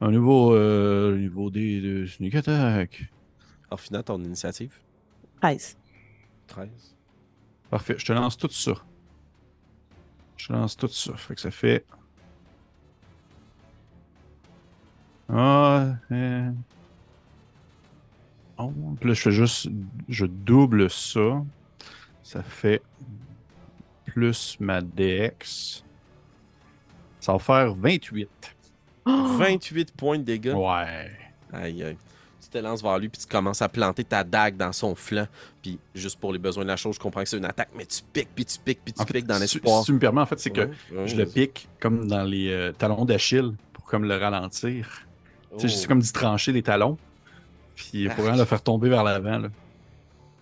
un 0.00 0.10
nouveau 0.10 0.54
euh, 0.54 1.16
niveau 1.16 1.50
des 1.50 1.80
de 1.80 2.06
sneak 2.06 2.34
attack. 2.36 3.02
Alors, 3.70 3.80
final, 3.80 4.04
ton 4.04 4.22
initiative? 4.22 4.78
13. 5.40 5.76
13. 6.46 6.68
Parfait, 7.70 7.96
je 7.98 8.04
te 8.04 8.12
lance 8.12 8.36
tout 8.36 8.50
ça. 8.50 8.74
Je 10.36 10.48
te 10.48 10.52
lance 10.52 10.76
tout 10.76 10.88
ça. 10.88 11.16
Fait 11.16 11.34
que 11.34 11.40
ça 11.40 11.50
fait. 11.50 11.84
Ah. 15.28 15.94
euh, 16.12 16.50
oh, 18.58 18.72
puis 19.00 19.08
là, 19.08 19.14
je 19.14 19.20
fais 19.22 19.32
juste. 19.32 19.68
Je 20.08 20.26
double 20.26 20.90
ça. 20.90 21.42
Ça 22.22 22.42
fait 22.42 22.82
plus 24.04 24.56
ma 24.60 24.80
dex. 24.80 25.84
Ça 27.20 27.32
va 27.32 27.38
faire 27.38 27.74
28. 27.74 28.28
Oh! 29.06 29.36
28 29.38 29.92
points 29.96 30.18
de 30.18 30.24
dégâts. 30.24 30.52
Ouais. 30.54 31.10
Aïe, 31.52 31.82
aïe. 31.82 31.96
Tu 32.54 32.60
te 32.60 32.64
lances 32.64 32.82
vers 32.84 32.98
lui, 33.00 33.08
puis 33.08 33.20
tu 33.20 33.26
commences 33.26 33.60
à 33.62 33.68
planter 33.68 34.04
ta 34.04 34.22
dague 34.22 34.56
dans 34.56 34.72
son 34.72 34.94
flanc. 34.94 35.26
Puis, 35.60 35.76
juste 35.92 36.20
pour 36.20 36.32
les 36.32 36.38
besoins 36.38 36.62
de 36.62 36.68
la 36.68 36.76
chose, 36.76 36.94
je 36.94 37.00
comprends 37.00 37.20
que 37.24 37.28
c'est 37.28 37.36
une 37.36 37.44
attaque, 37.44 37.70
mais 37.76 37.84
tu 37.84 38.00
piques, 38.12 38.28
puis 38.32 38.44
tu 38.44 38.58
piques, 38.64 38.78
puis 38.84 38.92
tu 38.94 39.02
En 39.02 39.06
fait, 39.06 39.14
piques 39.14 39.26
dans 39.26 39.34
si- 39.34 39.40
l'espoir. 39.40 39.80
Si 39.80 39.86
tu 39.86 39.92
me 39.94 39.98
permets, 39.98 40.20
en 40.20 40.26
fait, 40.26 40.38
c'est 40.38 40.50
que 40.50 40.68
je 41.04 41.16
le 41.16 41.26
pique 41.26 41.68
comme 41.80 42.06
dans 42.06 42.22
les 42.22 42.52
euh, 42.52 42.70
talons 42.70 43.04
d'Achille 43.04 43.54
pour 43.72 43.84
comme 43.86 44.04
le 44.04 44.16
ralentir. 44.16 44.88
Tu 45.58 45.68
sais, 45.68 45.80
Oh. 45.84 45.88
comme 45.88 45.98
d'y 45.98 46.12
trancher 46.12 46.52
les 46.52 46.62
talons. 46.62 46.96
Puis 47.74 48.08
pour 48.10 48.22
vraiment 48.24 48.38
le 48.38 48.44
faire 48.44 48.62
tomber 48.62 48.88
vers 48.88 49.02
l'avant. 49.02 49.38
là. 49.38 49.48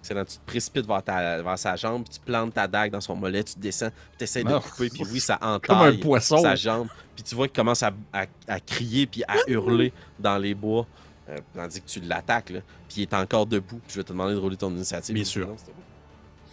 Excellent. 0.01 0.25
Tu 0.27 0.37
te 0.37 0.45
précipites 0.45 0.87
vers, 0.87 1.03
ta- 1.03 1.41
vers 1.41 1.59
sa 1.59 1.77
jambe, 1.77 2.05
puis 2.05 2.13
tu 2.13 2.21
plantes 2.21 2.53
ta 2.53 2.67
dague 2.69 2.91
dans 2.93 3.01
son 3.01 3.17
mollet, 3.17 3.43
tu 3.45 3.55
descends, 3.59 3.89
tu 4.19 4.25
essaies 4.25 4.45
de 4.45 4.59
couper, 4.59 4.91
puis 4.91 5.05
oui, 5.11 5.19
ça 5.21 5.39
Comme 5.41 5.51
un 5.51 5.55
entaille 5.55 5.97
poisson. 5.99 6.37
sa 6.43 6.57
jambe. 6.57 6.89
Puis 7.15 7.23
tu 7.25 7.35
vois 7.35 7.47
qu'il 7.49 7.57
commence 7.57 7.83
à, 7.83 7.91
à- 8.13 8.27
à 8.49 8.61
crier, 8.61 9.07
puis 9.07 9.23
à 9.27 9.37
hurler 9.47 9.95
dans 10.19 10.37
les 10.37 10.55
bois, 10.55 10.87
euh, 11.29 11.39
tandis 11.55 11.81
que 11.81 11.87
tu 11.87 12.01
l'attaques, 12.01 12.51
là. 12.51 12.61
Puis 12.89 12.99
il 12.99 13.03
est 13.03 13.15
encore 13.15 13.47
debout. 13.47 13.81
Je 13.89 13.97
vais 13.97 14.05
te 14.05 14.13
demander 14.13 14.35
de 14.35 14.39
rouler 14.39 14.57
ton 14.57 14.71
initiative. 14.71 15.15
Bien 15.15 15.25
sûr. 15.25 15.49
Non. 15.49 15.57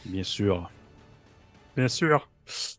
Bien 0.06 0.24
sûr. 0.24 0.72
Bien 1.76 1.88
sûr. 1.88 2.30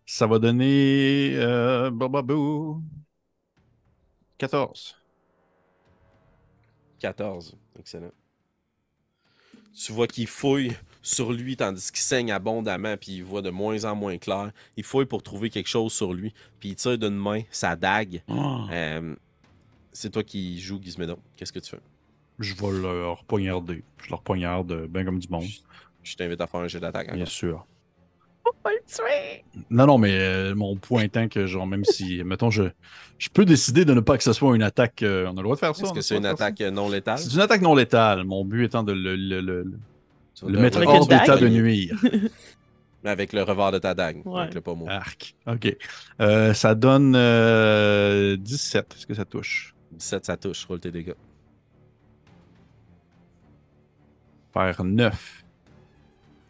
Ça 0.06 0.26
va 0.26 0.38
donner. 0.38 1.32
Euh, 1.36 1.90
bababou. 1.90 2.82
14. 4.38 4.96
14. 6.98 7.56
Excellent. 7.78 8.12
Tu 9.74 9.92
vois 9.92 10.06
qu'il 10.06 10.26
fouille 10.26 10.76
sur 11.02 11.32
lui 11.32 11.56
tandis 11.56 11.90
qu'il 11.90 12.00
saigne 12.00 12.32
abondamment, 12.32 12.96
puis 12.96 13.12
il 13.16 13.24
voit 13.24 13.42
de 13.42 13.50
moins 13.50 13.84
en 13.84 13.94
moins 13.94 14.18
clair. 14.18 14.50
Il 14.76 14.84
fouille 14.84 15.06
pour 15.06 15.22
trouver 15.22 15.48
quelque 15.48 15.68
chose 15.68 15.92
sur 15.92 16.12
lui, 16.12 16.34
puis 16.58 16.70
il 16.70 16.74
tire 16.76 16.98
d'une 16.98 17.16
main 17.16 17.42
sa 17.50 17.76
dague. 17.76 18.22
Oh, 18.28 18.66
Euh, 18.70 19.14
c'est 19.92 20.10
toi 20.10 20.22
qui 20.22 20.58
joues, 20.60 20.80
Gizmédon. 20.82 21.18
Qu'est-ce 21.36 21.52
que 21.52 21.58
tu 21.60 21.70
fais? 21.70 21.80
je 22.38 22.54
vais 22.54 22.70
leur 22.80 23.22
poignarder. 23.24 23.84
Je 24.02 24.08
leur 24.08 24.22
poignarde 24.22 24.86
bien 24.88 25.04
comme 25.04 25.18
du 25.18 25.28
monde. 25.28 25.44
Je 26.02 26.16
t'invite 26.16 26.40
à 26.40 26.46
faire 26.46 26.60
un 26.60 26.68
jeu 26.68 26.80
d'attaque. 26.80 27.08
Bien 27.08 27.16
encore. 27.16 27.28
sûr. 27.28 27.66
Faut 28.42 28.54
pas 28.62 28.70
le 28.70 28.78
tuer! 28.86 29.44
Non, 29.68 29.86
non, 29.86 29.98
mais 29.98 30.12
euh, 30.18 30.54
mon 30.54 30.74
point 30.76 31.02
étant 31.02 31.28
que, 31.28 31.44
genre, 31.46 31.66
même 31.66 31.84
si, 31.84 32.24
mettons, 32.24 32.48
je, 32.50 32.62
je 33.18 33.28
peux 33.28 33.44
décider 33.44 33.84
de 33.84 33.92
ne 33.92 34.00
pas 34.00 34.16
que 34.16 34.24
ce 34.24 34.32
soit 34.32 34.56
une 34.56 34.62
attaque. 34.62 35.02
euh, 35.02 35.26
on 35.26 35.32
a 35.32 35.36
le 35.36 35.42
droit 35.42 35.54
de 35.56 35.60
faire 35.60 35.76
ça. 35.76 35.82
Est-ce 35.84 35.92
que 35.92 36.00
c'est 36.00 36.16
une 36.16 36.24
attaque 36.24 36.62
euh, 36.62 36.70
non 36.70 36.88
létale? 36.88 37.18
C'est 37.18 37.34
une 37.34 37.40
attaque 37.40 37.60
non 37.60 37.74
létale. 37.74 38.24
Mon 38.24 38.42
but 38.46 38.64
étant 38.64 38.82
de 38.82 38.92
le, 38.92 39.14
le- 39.16 39.42
le- 39.42 39.64
le- 40.46 40.58
mettre 40.58 40.80
hors 40.86 41.06
d'état 41.06 41.36
de 41.36 41.46
nuire. 41.48 41.94
Mais 43.04 43.10
avec 43.10 43.34
le 43.34 43.42
revers 43.42 43.72
de 43.72 43.78
ta 43.78 43.92
dague. 43.92 44.22
Ouais. 44.26 44.40
Avec 44.42 44.54
le 44.54 44.62
pommeau. 44.62 44.86
Arc. 44.88 45.34
OK. 45.46 45.76
Euh, 46.22 46.54
ça 46.54 46.74
donne 46.74 47.14
euh, 47.16 48.38
17. 48.38 48.94
Est-ce 48.96 49.06
que 49.06 49.14
ça 49.14 49.26
touche? 49.26 49.74
17, 49.92 50.24
ça 50.24 50.36
touche. 50.36 50.64
Roule 50.66 50.80
tes 50.80 50.90
dégâts. 50.90 51.14
Faire 54.52 54.82
9. 54.84 55.44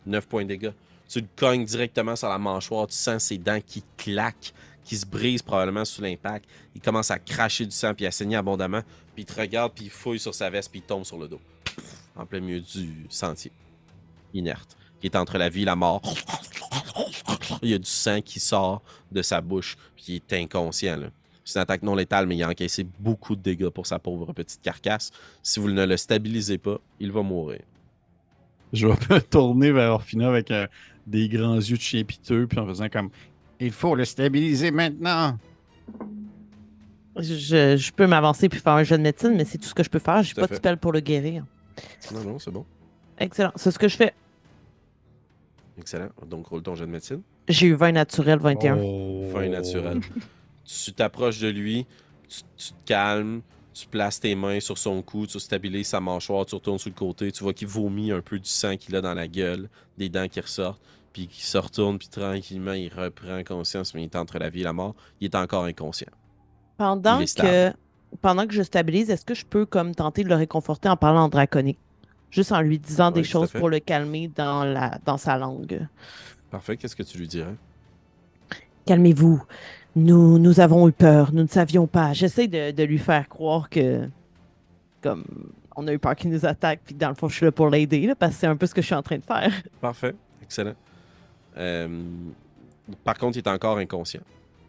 9 0.07 0.27
points 0.27 0.43
de 0.45 0.49
dégâts. 0.49 0.73
Tu 1.09 1.21
le 1.21 1.27
cognes 1.37 1.65
directement 1.65 2.17
sur 2.17 2.29
la 2.29 2.39
mâchoire. 2.39 2.87
Tu 2.87 2.95
sens 2.95 3.25
ses 3.25 3.39
dents 3.39 3.61
qui 3.65 3.83
claquent, 3.97 4.53
qui 4.85 4.97
se 4.97 5.05
brisent 5.05 5.43
probablement 5.43 5.85
sous 5.85 6.01
l'impact. 6.01 6.49
Il 6.75 6.81
commence 6.81 7.11
à 7.11 7.19
cracher 7.19 7.65
du 7.65 7.73
sang 7.73 7.95
puis 7.95 8.07
à 8.07 8.11
saigner 8.11 8.37
abondamment. 8.37 8.83
Puis 9.15 9.23
il 9.23 9.25
te 9.25 9.39
regarde, 9.39 9.73
puis 9.75 9.87
il 9.87 9.91
fouille 9.91 10.21
sur 10.21 10.35
sa 10.35 10.49
veste, 10.49 10.71
puis 10.71 10.81
il 10.81 10.87
tombe 10.87 11.05
sur 11.05 11.19
le 11.19 11.29
dos. 11.29 11.41
En 12.17 12.27
plein 12.27 12.41
milieu 12.41 12.61
du 12.61 13.07
sentier. 13.09 13.53
Inerte. 14.33 14.77
Qui 15.01 15.07
est 15.07 15.17
entre 15.17 15.37
la 15.39 15.49
vie 15.49 15.63
et 15.63 15.67
la 15.67 15.77
mort. 15.77 16.03
Il 17.63 17.71
y 17.71 17.75
a 17.75 17.79
du 17.79 17.91
sang 17.91 18.21
qui 18.21 18.39
sort 18.39 18.83
de 19.11 19.23
sa 19.23 19.41
bouche, 19.41 19.77
puis 19.97 20.05
il 20.09 20.15
est 20.17 20.33
inconscient. 20.35 20.97
Là. 20.97 21.09
C'est 21.45 21.59
une 21.59 21.63
attaque 21.63 21.83
non 21.83 21.95
létale, 21.95 22.27
mais 22.27 22.37
il 22.37 22.43
a 22.43 22.49
encaissé 22.49 22.87
beaucoup 22.99 23.35
de 23.35 23.41
dégâts 23.41 23.69
pour 23.69 23.87
sa 23.87 23.99
pauvre 23.99 24.33
petite 24.33 24.63
carcasse. 24.63 25.11
Si 25.43 25.59
vous 25.59 25.71
ne 25.71 25.85
le 25.85 25.97
stabilisez 25.97 26.59
pas, 26.59 26.79
il 26.99 27.13
va 27.13 27.23
mourir. 27.23 27.61
Je 28.73 28.87
vais 28.87 28.95
me 29.11 29.21
tourner 29.21 29.73
vers 29.73 29.93
Orphina 29.93 30.29
avec 30.29 30.51
euh, 30.51 30.67
des 31.07 31.29
grands 31.29 31.57
yeux 31.57 31.77
de 31.77 31.83
chien 31.83 32.05
piteux, 32.05 32.47
puis 32.47 32.59
en 32.59 32.67
faisant 32.67 32.89
comme 32.89 33.11
Il 33.59 33.73
faut 33.73 33.95
le 33.95 34.05
stabiliser 34.05 34.71
maintenant. 34.71 35.39
Je, 37.17 37.77
je 37.77 37.93
peux 37.93 38.07
m'avancer 38.07 38.49
puis 38.49 38.61
faire 38.61 38.75
un 38.75 38.85
jeu 38.85 38.97
de 38.97 39.03
médecine, 39.03 39.35
mais 39.37 39.45
c'est 39.45 39.59
tout 39.59 39.67
ce 39.67 39.75
que 39.75 39.83
je 39.83 39.91
peux 39.91 39.99
faire. 39.99 40.23
J'ai 40.23 40.35
pas 40.35 40.47
de 40.47 40.55
spell 40.55 40.77
pour 40.77 40.93
le 40.93 41.01
guérir. 41.01 41.45
Non, 42.13 42.25
non, 42.25 42.39
c'est 42.39 42.51
bon. 42.53 42.65
Excellent. 43.19 43.53
C'est 43.57 43.71
ce 43.71 43.79
que 43.79 43.89
je 43.89 43.97
fais. 43.97 44.15
Excellent. 45.79 46.09
Donc, 46.27 46.47
roule 46.47 46.63
ton 46.63 46.75
jet 46.75 46.87
de 46.87 46.91
médecine. 46.91 47.23
J'ai 47.49 47.67
eu 47.67 47.75
20 47.75 47.93
naturel, 47.93 48.39
21. 48.39 48.79
Oh. 48.79 49.31
Fin 49.33 49.49
naturel. 49.49 50.01
tu 50.85 50.93
t'approches 50.93 51.41
de 51.41 51.49
lui, 51.49 51.87
tu, 52.29 52.41
tu 52.57 52.73
te 52.73 52.85
calmes, 52.87 53.43
tu 53.73 53.87
places 53.87 54.21
tes 54.21 54.35
mains 54.35 54.61
sur 54.61 54.79
son 54.79 55.01
cou, 55.03 55.27
tu 55.27 55.39
stabilises 55.41 55.89
sa 55.89 56.01
mâchoire, 56.01 56.45
tu 56.45 56.55
retournes 56.55 56.79
sur 56.79 56.91
le 56.91 56.95
côté, 56.95 57.33
tu 57.33 57.43
vois 57.43 57.55
qu'il 57.55 57.69
vomit 57.69 58.13
un 58.13 58.21
peu 58.21 58.39
du 58.39 58.49
sang 58.49 58.77
qu'il 58.77 58.95
a 58.97 59.01
dans 59.01 59.15
la 59.15 59.29
gueule, 59.29 59.69
des 59.97 60.09
dents 60.09 60.29
qui 60.29 60.41
ressortent, 60.41 60.83
puis 61.13 61.27
qu'il 61.27 61.45
se 61.45 61.59
retourne, 61.59 61.99
puis 61.99 62.09
tranquillement, 62.09 62.73
il 62.73 62.93
reprend 62.93 63.43
conscience, 63.45 63.95
mais 63.95 64.03
il 64.03 64.05
est 64.05 64.17
entre 64.17 64.39
la 64.39 64.51
vie 64.51 64.61
et 64.61 64.65
la 64.65 64.73
mort. 64.73 64.95
Il 65.21 65.27
est 65.27 65.35
encore 65.35 65.65
inconscient. 65.65 66.11
Pendant 66.77 67.19
que, 67.19 67.73
pendant 68.21 68.47
que 68.47 68.55
je 68.55 68.63
stabilise, 68.63 69.11
est-ce 69.11 69.25
que 69.25 69.35
je 69.35 69.45
peux 69.45 69.67
comme 69.67 69.95
tenter 69.95 70.25
de 70.25 70.29
le 70.29 70.35
réconforter 70.35 70.89
en 70.89 70.97
parlant 70.97 71.25
en 71.25 71.29
draconique? 71.29 71.79
Juste 72.31 72.53
en 72.53 72.61
lui 72.61 72.79
disant 72.79 73.11
des 73.11 73.25
choses 73.25 73.51
pour 73.51 73.69
le 73.69 73.81
calmer 73.81 74.29
dans, 74.29 74.65
la, 74.65 74.99
dans 75.05 75.17
sa 75.17 75.37
langue. 75.37 75.87
Parfait, 76.51 76.77
qu'est-ce 76.77 76.95
que 76.95 77.03
tu 77.03 77.19
lui 77.19 77.27
dirais? 77.27 77.57
Calmez-vous. 78.87 79.43
Nous, 79.97 80.39
nous 80.39 80.61
avons 80.61 80.89
eu 80.89 80.93
peur. 80.93 81.33
Nous 81.33 81.43
ne 81.43 81.49
savions 81.49 81.87
pas. 81.87 82.13
J'essaie 82.13 82.47
de, 82.49 82.71
de 82.71 82.83
lui 82.85 82.99
faire 82.99 83.29
croire 83.29 83.69
que, 83.69 84.09
comme, 85.03 85.25
on 85.77 85.87
a 85.89 85.93
eu 85.93 85.99
peur 85.99 86.15
qu'il 86.17 86.31
nous 86.31 86.47
attaque, 86.47 86.81
puis 86.85 86.95
dans 86.95 87.09
le 87.09 87.15
fond, 87.15 87.29
je 87.29 87.35
suis 87.37 87.45
là 87.47 87.53
pour 87.53 87.69
l'aider, 87.71 88.07
là, 88.07 88.15
parce 88.15 88.35
que 88.35 88.41
c'est 88.41 88.47
un 88.47 88.57
peu 88.57 88.67
ce 88.67 88.75
que 88.75 88.81
je 88.83 88.87
suis 88.87 88.95
en 88.95 89.03
train 89.03 89.19
de 89.19 89.25
faire. 89.25 89.53
Parfait, 89.81 90.15
excellent. 90.43 90.75
Euh, 91.57 92.03
par 93.05 93.19
contre, 93.19 93.37
il 93.37 93.41
est 93.41 93.49
encore 93.49 93.79
inconscient. 93.79 94.21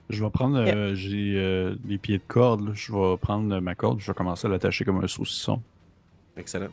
Je 0.09 0.23
vais 0.23 0.29
prendre. 0.29 0.57
euh, 0.57 0.93
J'ai 0.95 1.35
euh, 1.37 1.75
des 1.85 1.97
pieds 1.97 2.17
de 2.17 2.23
corde. 2.27 2.65
là. 2.67 2.71
Je 2.73 2.91
vais 2.91 3.17
prendre 3.17 3.59
ma 3.59 3.75
corde. 3.75 3.99
Je 3.99 4.07
vais 4.07 4.13
commencer 4.13 4.47
à 4.47 4.49
l'attacher 4.49 4.83
comme 4.83 5.01
un 5.03 5.07
saucisson. 5.07 5.61
Excellent. 6.35 6.67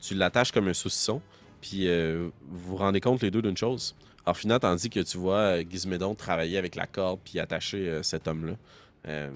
Tu 0.00 0.14
l'attaches 0.14 0.50
comme 0.50 0.66
un 0.68 0.72
saucisson, 0.72 1.20
puis 1.60 1.86
euh, 1.86 2.30
vous 2.48 2.70
vous 2.70 2.76
rendez 2.76 3.00
compte 3.00 3.22
les 3.22 3.30
deux 3.30 3.42
d'une 3.42 3.56
chose. 3.56 3.94
Alors, 4.26 4.36
finalement, 4.36 4.60
tandis 4.60 4.90
que 4.90 5.00
tu 5.00 5.18
vois 5.18 5.36
euh, 5.38 5.64
Gizmédon 5.68 6.14
travailler 6.14 6.58
avec 6.58 6.74
la 6.76 6.86
corde 6.86 7.20
puis 7.24 7.38
attacher 7.38 7.88
euh, 7.88 8.02
cet 8.02 8.28
homme-là, 8.28 8.52
euh, 9.08 9.30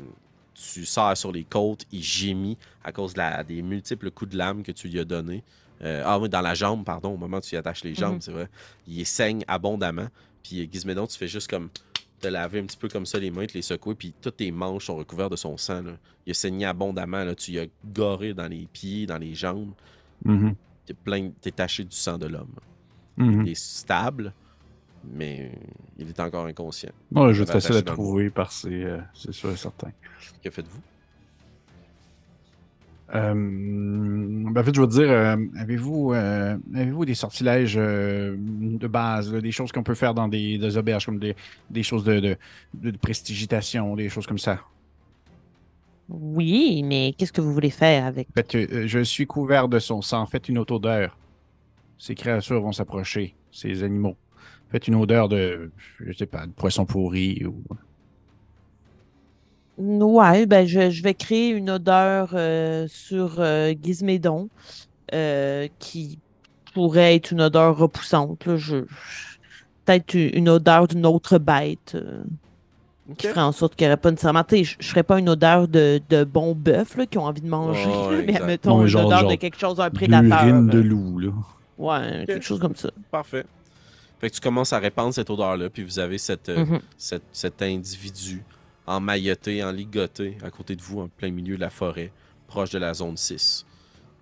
tu 0.54 0.84
sors 0.84 1.16
sur 1.16 1.32
les 1.32 1.44
côtes, 1.44 1.84
il 1.90 2.02
gémit 2.02 2.56
à 2.84 2.92
cause 2.92 3.14
de 3.14 3.18
la- 3.18 3.42
des 3.42 3.62
multiples 3.62 4.10
coups 4.10 4.32
de 4.32 4.36
lame 4.38 4.62
que 4.62 4.72
tu 4.72 4.88
lui 4.88 5.00
as 5.00 5.04
donnés. 5.04 5.42
Euh, 5.82 6.02
ah 6.04 6.18
oui, 6.18 6.28
dans 6.28 6.40
la 6.42 6.54
jambe, 6.54 6.84
pardon, 6.84 7.10
au 7.14 7.16
moment 7.16 7.38
où 7.38 7.40
tu 7.40 7.50
lui 7.50 7.56
attaches 7.56 7.82
les 7.82 7.94
jambes, 7.94 8.14
Mhm. 8.14 8.20
c'est 8.20 8.32
vrai. 8.32 8.48
Il 8.86 9.04
saigne 9.04 9.42
abondamment. 9.48 10.08
Puis 10.42 10.68
Gizmédon, 10.70 11.06
tu 11.06 11.16
fais 11.18 11.26
juste 11.28 11.48
comme 11.50 11.70
te 12.20 12.28
laver 12.28 12.60
un 12.60 12.64
petit 12.66 12.76
peu 12.76 12.88
comme 12.88 13.04
ça 13.06 13.18
les 13.18 13.30
mains, 13.30 13.46
te 13.46 13.54
les 13.54 13.62
secouer, 13.62 13.94
puis 13.94 14.14
toutes 14.20 14.36
tes 14.36 14.50
manches 14.52 14.86
sont 14.86 14.96
recouvertes 14.96 15.32
de 15.32 15.36
son 15.36 15.56
sang. 15.56 15.82
là. 15.82 15.92
Il 16.26 16.30
a 16.30 16.34
saigné 16.34 16.66
abondamment, 16.66 17.24
là. 17.24 17.34
tu 17.34 17.50
lui 17.52 17.58
as 17.60 17.66
goré 17.84 18.32
dans 18.34 18.46
les 18.48 18.66
pieds, 18.72 19.06
dans 19.06 19.18
les 19.18 19.34
jambes. 19.34 19.72
Mhm. 20.24 20.54
T'es 20.86 20.94
plein, 20.94 21.30
t'es 21.40 21.50
taché 21.50 21.82
du 21.84 21.96
sang 21.96 22.16
de 22.18 22.26
l'homme. 22.26 22.54
Mhm. 23.16 23.42
Il 23.46 23.52
est 23.52 23.54
stable, 23.60 24.32
mais 25.12 25.52
il 25.98 26.08
est 26.08 26.20
encore 26.20 26.46
inconscient. 26.46 26.92
Je 27.12 27.42
vais 27.42 27.46
facile 27.46 27.76
à 27.76 27.82
trouver 27.82 28.30
parce 28.30 28.62
que 28.62 28.70
c'est 28.70 28.84
euh, 28.84 28.98
c'est 29.14 29.32
sûr 29.32 29.50
et 29.50 29.56
certain. 29.56 29.90
Que 30.42 30.50
faites-vous? 30.50 30.80
Euh, 33.14 33.34
ben, 33.34 34.56
en 34.56 34.64
fait, 34.64 34.74
je 34.74 34.80
veux 34.80 34.86
dire, 34.86 35.10
euh, 35.10 35.36
avez-vous 35.58 36.14
euh, 36.14 36.56
avez-vous 36.74 37.04
des 37.04 37.14
sortilèges 37.14 37.76
euh, 37.76 38.34
de 38.38 38.86
base, 38.88 39.32
là, 39.32 39.40
des 39.40 39.52
choses 39.52 39.70
qu'on 39.70 39.82
peut 39.82 39.94
faire 39.94 40.14
dans 40.14 40.26
des, 40.26 40.58
des 40.58 40.76
auberges, 40.76 41.06
comme 41.06 41.18
des, 41.18 41.36
des 41.70 41.82
choses 41.82 42.02
de, 42.02 42.18
de, 42.18 42.36
de 42.74 42.96
prestigitation, 42.96 43.94
des 43.94 44.08
choses 44.08 44.26
comme 44.26 44.38
ça? 44.38 44.58
Oui, 46.08 46.82
mais 46.82 47.14
qu'est-ce 47.16 47.32
que 47.32 47.40
vous 47.40 47.52
voulez 47.52 47.70
faire 47.70 48.06
avec? 48.06 48.28
En 48.30 48.32
fait, 48.34 48.54
euh, 48.54 48.86
je 48.86 49.00
suis 49.00 49.26
couvert 49.26 49.68
de 49.68 49.78
son 49.78 50.02
sang. 50.02 50.26
Faites 50.26 50.48
une 50.48 50.58
autre 50.58 50.74
odeur. 50.74 51.16
Ces 51.98 52.14
créatures 52.14 52.60
vont 52.60 52.72
s'approcher, 52.72 53.34
ces 53.52 53.84
animaux. 53.84 54.16
Faites 54.74 54.88
une 54.88 54.96
odeur 54.96 55.28
de, 55.28 55.70
je 56.00 56.12
sais 56.12 56.26
pas, 56.26 56.46
de 56.46 56.50
poisson 56.50 56.84
pourri 56.84 57.46
ou. 57.46 57.54
Ouais, 59.78 60.46
ben 60.46 60.66
je, 60.66 60.90
je 60.90 61.00
vais 61.04 61.14
créer 61.14 61.50
une 61.50 61.70
odeur 61.70 62.30
euh, 62.34 62.86
sur 62.88 63.36
euh, 63.38 63.72
Gizmédon 63.80 64.48
euh, 65.12 65.68
qui 65.78 66.18
pourrait 66.74 67.14
être 67.14 67.30
une 67.30 67.40
odeur 67.40 67.76
repoussante. 67.76 68.46
là. 68.46 68.56
Je, 68.56 68.78
je- 68.78 69.34
Peut-être 69.84 70.14
une 70.14 70.48
odeur 70.48 70.88
d'une 70.88 71.06
autre 71.06 71.38
bête 71.38 71.92
euh, 71.94 72.24
qui 73.16 73.28
ferait 73.28 73.42
en 73.42 73.52
sorte 73.52 73.76
qu'il 73.76 73.86
n'y 73.86 73.92
aurait 73.92 74.00
pas 74.00 74.10
nécessairement. 74.10 74.42
Je 74.50 74.56
ne 74.56 74.64
ferais 74.82 75.02
pas 75.04 75.20
une 75.20 75.28
odeur 75.28 75.68
de, 75.68 76.00
de 76.10 76.24
bon 76.24 76.56
bœuf 76.56 76.96
là, 76.96 77.06
qui 77.06 77.16
ont 77.18 77.24
envie 77.26 77.42
de 77.42 77.48
manger, 77.48 77.86
mais 78.26 78.40
mettons 78.44 78.80
une 78.80 78.86
genre- 78.88 79.06
odeur 79.06 79.28
de 79.28 79.34
quelque 79.36 79.56
chose, 79.58 79.78
un 79.80 79.90
prédateur. 79.90 80.46
L'urine 80.46 80.66
de 80.66 80.80
loup, 80.80 81.18
là. 81.20 81.28
Ouais, 81.78 82.24
quelque 82.26 82.42
chose 82.42 82.58
comme 82.58 82.74
ça. 82.74 82.90
Parfait. 83.12 83.44
Fait 84.24 84.30
que 84.30 84.36
tu 84.36 84.40
commences 84.40 84.72
à 84.72 84.78
répandre 84.78 85.12
cette 85.12 85.28
odeur-là, 85.28 85.68
puis 85.68 85.84
vous 85.84 85.98
avez 85.98 86.16
cette, 86.16 86.48
euh, 86.48 86.64
Mhm. 86.64 86.80
cette- 86.96 87.24
cet 87.30 87.60
individu 87.60 88.42
emmailloté, 88.86 89.62
enligoté 89.62 90.38
à 90.42 90.50
côté 90.50 90.76
de 90.76 90.80
vous, 90.80 91.00
en 91.00 91.08
plein 91.08 91.30
milieu 91.30 91.56
de 91.56 91.60
la 91.60 91.68
forêt, 91.68 92.10
proche 92.46 92.70
de 92.70 92.78
la 92.78 92.94
zone 92.94 93.18
6. 93.18 93.66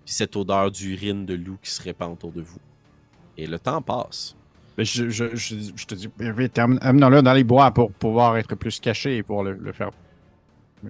Puis 0.03 0.13
cette 0.13 0.35
odeur 0.35 0.71
d'urine 0.71 1.25
de 1.25 1.35
loup 1.35 1.57
qui 1.63 1.71
se 1.71 1.81
répand 1.81 2.11
autour 2.11 2.33
de 2.33 2.41
vous. 2.41 2.59
Et 3.37 3.47
le 3.47 3.57
temps 3.57 3.81
passe. 3.81 4.35
Ben, 4.75 4.85
je, 4.85 5.07
je, 5.09 5.33
je, 5.37 5.55
je 5.73 5.85
te 5.85 5.95
dis, 5.95 6.09
vite, 6.19 6.59
amenons-le 6.59 7.21
dans 7.21 7.31
les 7.33 7.45
bois 7.45 7.71
pour 7.71 7.89
pouvoir 7.93 8.35
être 8.35 8.55
plus 8.55 8.81
caché 8.81 9.15
et 9.15 9.23
pour 9.23 9.41
le, 9.45 9.53
le 9.53 9.71
faire. 9.71 9.91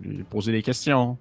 lui 0.01 0.23
poser 0.23 0.51
des 0.51 0.63
questions. 0.63 1.19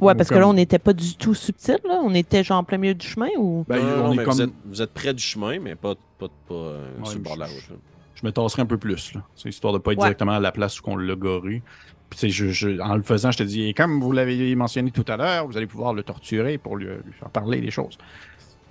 Ouais, 0.00 0.12
Ou 0.12 0.16
parce 0.16 0.28
que 0.28 0.34
là, 0.34 0.48
on 0.48 0.52
n'était 0.54 0.78
pas 0.78 0.92
du 0.92 1.14
tout 1.16 1.34
subtil, 1.34 1.78
là. 1.84 2.00
On 2.04 2.14
était 2.14 2.42
genre 2.44 2.58
en 2.58 2.64
plein 2.64 2.78
milieu 2.78 2.94
du 2.94 3.06
chemin 3.06 3.28
ou? 3.38 3.64
Ben, 3.68 3.80
on 3.80 4.08
non, 4.08 4.12
est 4.12 4.24
comme. 4.24 4.34
vous, 4.34 4.42
êtes, 4.42 4.50
vous 4.66 4.82
êtes 4.82 4.92
près 4.94 5.14
du 5.14 5.22
chemin, 5.22 5.58
mais 5.58 5.74
pas, 5.74 5.94
pas, 6.18 6.28
pas 6.48 6.54
euh, 6.54 6.88
Ouais, 6.98 7.04
sur 7.06 7.14
le 7.18 7.22
bord 7.22 7.34
de 7.34 7.40
la 7.40 7.46
route. 7.46 7.68
là. 7.70 7.76
Je 8.14 8.24
me 8.26 8.32
tasserai 8.32 8.62
un 8.62 8.66
peu 8.66 8.78
plus, 8.78 9.14
là. 9.14 9.22
C'est 9.34 9.48
histoire 9.48 9.72
de 9.74 9.78
pas 9.78 9.92
être 9.92 9.98
Ouais. 9.98 10.04
directement 10.06 10.32
à 10.32 10.40
la 10.40 10.52
place 10.52 10.80
où 10.80 10.84
on 10.86 10.96
l'a 10.96 11.14
goré. 11.14 11.62
Puis, 12.08 12.18
tu 12.20 12.26
sais, 12.26 12.30
je, 12.30 12.48
je- 12.50 12.80
en 12.80 12.96
le 12.96 13.02
faisant, 13.02 13.30
je 13.30 13.38
te 13.38 13.42
dis, 13.42 13.64
et 13.68 13.74
comme 13.74 14.00
vous 14.00 14.12
l'avez 14.12 14.54
mentionné 14.54 14.90
tout 14.90 15.04
à 15.08 15.16
l'heure, 15.16 15.46
vous 15.46 15.56
allez 15.56 15.66
pouvoir 15.66 15.92
le 15.92 16.02
torturer 16.02 16.56
pour 16.56 16.76
lui, 16.76 16.86
lui 16.86 17.12
faire 17.12 17.28
parler 17.30 17.60
des 17.60 17.70
choses. 17.70 17.98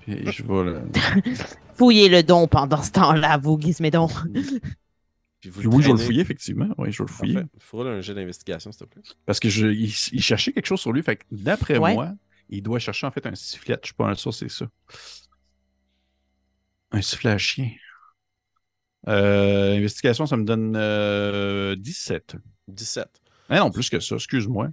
Puis 0.01 0.19
je 0.31 0.41
vais 0.43 0.63
le- 0.63 0.81
Fouillez 1.77 2.07
le 2.07 2.23
don 2.23 2.47
pendant 2.47 2.81
ce 2.81 2.91
temps-là, 2.91 3.37
vous, 3.37 3.59
Gizmédon. 3.59 4.07
Puis 5.51 5.51
vous 5.51 5.59
Puis 5.61 5.67
oui, 5.77 5.83
je 5.83 5.87
vais 5.87 5.93
le 5.93 5.99
fouiller, 5.99 6.21
effectivement. 6.21 6.67
Oui, 6.77 6.91
je 6.91 7.03
vais 7.03 7.07
le 7.07 7.13
fouiller. 7.13 7.33
Parfait. 7.35 7.49
Faudra 7.59 7.89
un 7.91 8.01
jet 8.01 8.13
d'investigation, 8.15 8.71
s'il 8.71 8.79
te 8.79 8.85
plaît. 8.85 9.03
Parce 9.25 9.39
que 9.39 9.49
je, 9.49 9.67
il, 9.67 9.85
il 10.11 10.21
cherchait 10.21 10.51
quelque 10.53 10.65
chose 10.65 10.79
sur 10.81 10.91
lui. 10.91 11.03
Fait 11.03 11.17
que 11.17 11.23
d'après 11.31 11.77
Ouais. 11.77 11.93
moi, 11.93 12.13
il 12.49 12.63
doit 12.63 12.79
chercher 12.79 13.05
en 13.07 13.11
fait 13.11 13.25
un 13.27 13.35
sifflet. 13.35 13.77
Je 13.81 13.87
suis 13.87 13.93
pas 13.95 14.13
sûr, 14.15 14.33
c'est 14.33 14.49
ça. 14.49 14.67
Un 16.91 17.01
sifflet 17.01 17.31
à 17.31 17.37
chien. 17.37 17.69
Euh, 19.07 19.75
investigation, 19.77 20.25
ça 20.25 20.35
me 20.37 20.45
donne 20.45 20.73
euh, 20.75 21.75
17. 21.75 22.37
17. 22.67 23.07
Ah 23.49 23.59
non, 23.59 23.69
plus 23.71 23.89
que 23.89 23.99
ça, 23.99 24.15
excuse-moi. 24.15 24.69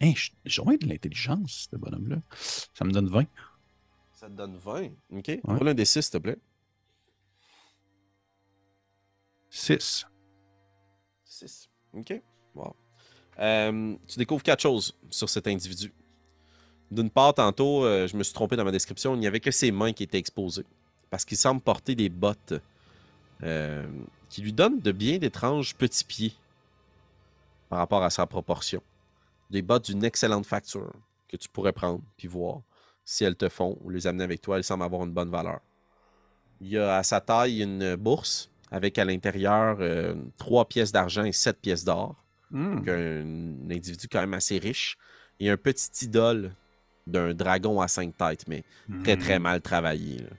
Hein, 0.00 0.12
j'ai 0.44 0.62
vraiment 0.62 0.78
de 0.80 0.86
l'intelligence, 0.86 1.68
ce 1.70 1.76
bonhomme-là. 1.76 2.16
Ça 2.74 2.84
me 2.84 2.92
donne 2.92 3.08
20. 3.08 3.24
Ça 4.12 4.28
te 4.28 4.32
donne 4.34 4.56
20. 4.56 4.90
OK. 5.10 5.40
Roule 5.44 5.68
un 5.68 5.74
des 5.74 5.84
6, 5.84 6.02
s'il 6.02 6.10
te 6.12 6.18
plaît. 6.18 6.38
6. 9.52 10.06
6. 11.24 11.68
OK. 11.92 12.22
Wow. 12.54 12.74
Euh, 13.38 13.94
tu 14.08 14.18
découvres 14.18 14.42
quatre 14.42 14.62
choses 14.62 14.96
sur 15.10 15.28
cet 15.28 15.46
individu. 15.46 15.92
D'une 16.90 17.10
part, 17.10 17.34
tantôt, 17.34 17.84
euh, 17.84 18.06
je 18.06 18.16
me 18.16 18.22
suis 18.22 18.32
trompé 18.32 18.56
dans 18.56 18.64
ma 18.64 18.72
description, 18.72 19.14
il 19.14 19.20
n'y 19.20 19.26
avait 19.26 19.40
que 19.40 19.50
ses 19.50 19.70
mains 19.70 19.92
qui 19.92 20.04
étaient 20.04 20.18
exposées. 20.18 20.64
Parce 21.10 21.26
qu'il 21.26 21.36
semble 21.36 21.60
porter 21.60 21.94
des 21.94 22.08
bottes 22.08 22.54
euh, 23.42 23.86
qui 24.30 24.40
lui 24.40 24.54
donnent 24.54 24.80
de 24.80 24.90
bien 24.90 25.18
d'étranges 25.18 25.74
petits 25.74 26.04
pieds 26.04 26.34
par 27.68 27.78
rapport 27.78 28.02
à 28.02 28.08
sa 28.08 28.26
proportion. 28.26 28.82
Des 29.50 29.60
bottes 29.60 29.84
d'une 29.84 30.02
excellente 30.02 30.46
facture 30.46 30.94
que 31.28 31.36
tu 31.36 31.50
pourrais 31.50 31.72
prendre 31.72 32.00
puis 32.16 32.26
voir 32.26 32.62
si 33.04 33.24
elles 33.24 33.36
te 33.36 33.50
font 33.50 33.76
ou 33.82 33.90
les 33.90 34.06
amener 34.06 34.24
avec 34.24 34.40
toi. 34.40 34.56
Elles 34.56 34.64
semblent 34.64 34.84
avoir 34.84 35.04
une 35.04 35.12
bonne 35.12 35.30
valeur. 35.30 35.60
Il 36.62 36.68
y 36.68 36.78
a 36.78 36.96
à 36.96 37.02
sa 37.02 37.20
taille 37.20 37.62
une 37.62 37.96
bourse 37.96 38.51
avec 38.72 38.98
à 38.98 39.04
l'intérieur 39.04 39.76
euh, 39.80 40.16
trois 40.38 40.66
pièces 40.68 40.90
d'argent 40.92 41.24
et 41.24 41.32
sept 41.32 41.60
pièces 41.60 41.84
d'or. 41.84 42.16
Hmm. 42.50 42.76
Donc, 42.76 42.88
un, 42.88 43.22
un 43.22 43.70
individu 43.70 44.08
quand 44.08 44.20
même 44.20 44.34
assez 44.34 44.58
riche. 44.58 44.98
Et 45.40 45.50
un 45.50 45.56
petit 45.56 46.04
idole 46.06 46.54
d'un 47.06 47.34
dragon 47.34 47.80
à 47.80 47.88
cinq 47.88 48.16
têtes, 48.16 48.46
mais 48.48 48.64
très 49.04 49.16
très 49.16 49.38
Hmm. 49.38 49.42
mal 49.42 49.60
travaillé. 49.60 50.18
là. 50.18 50.30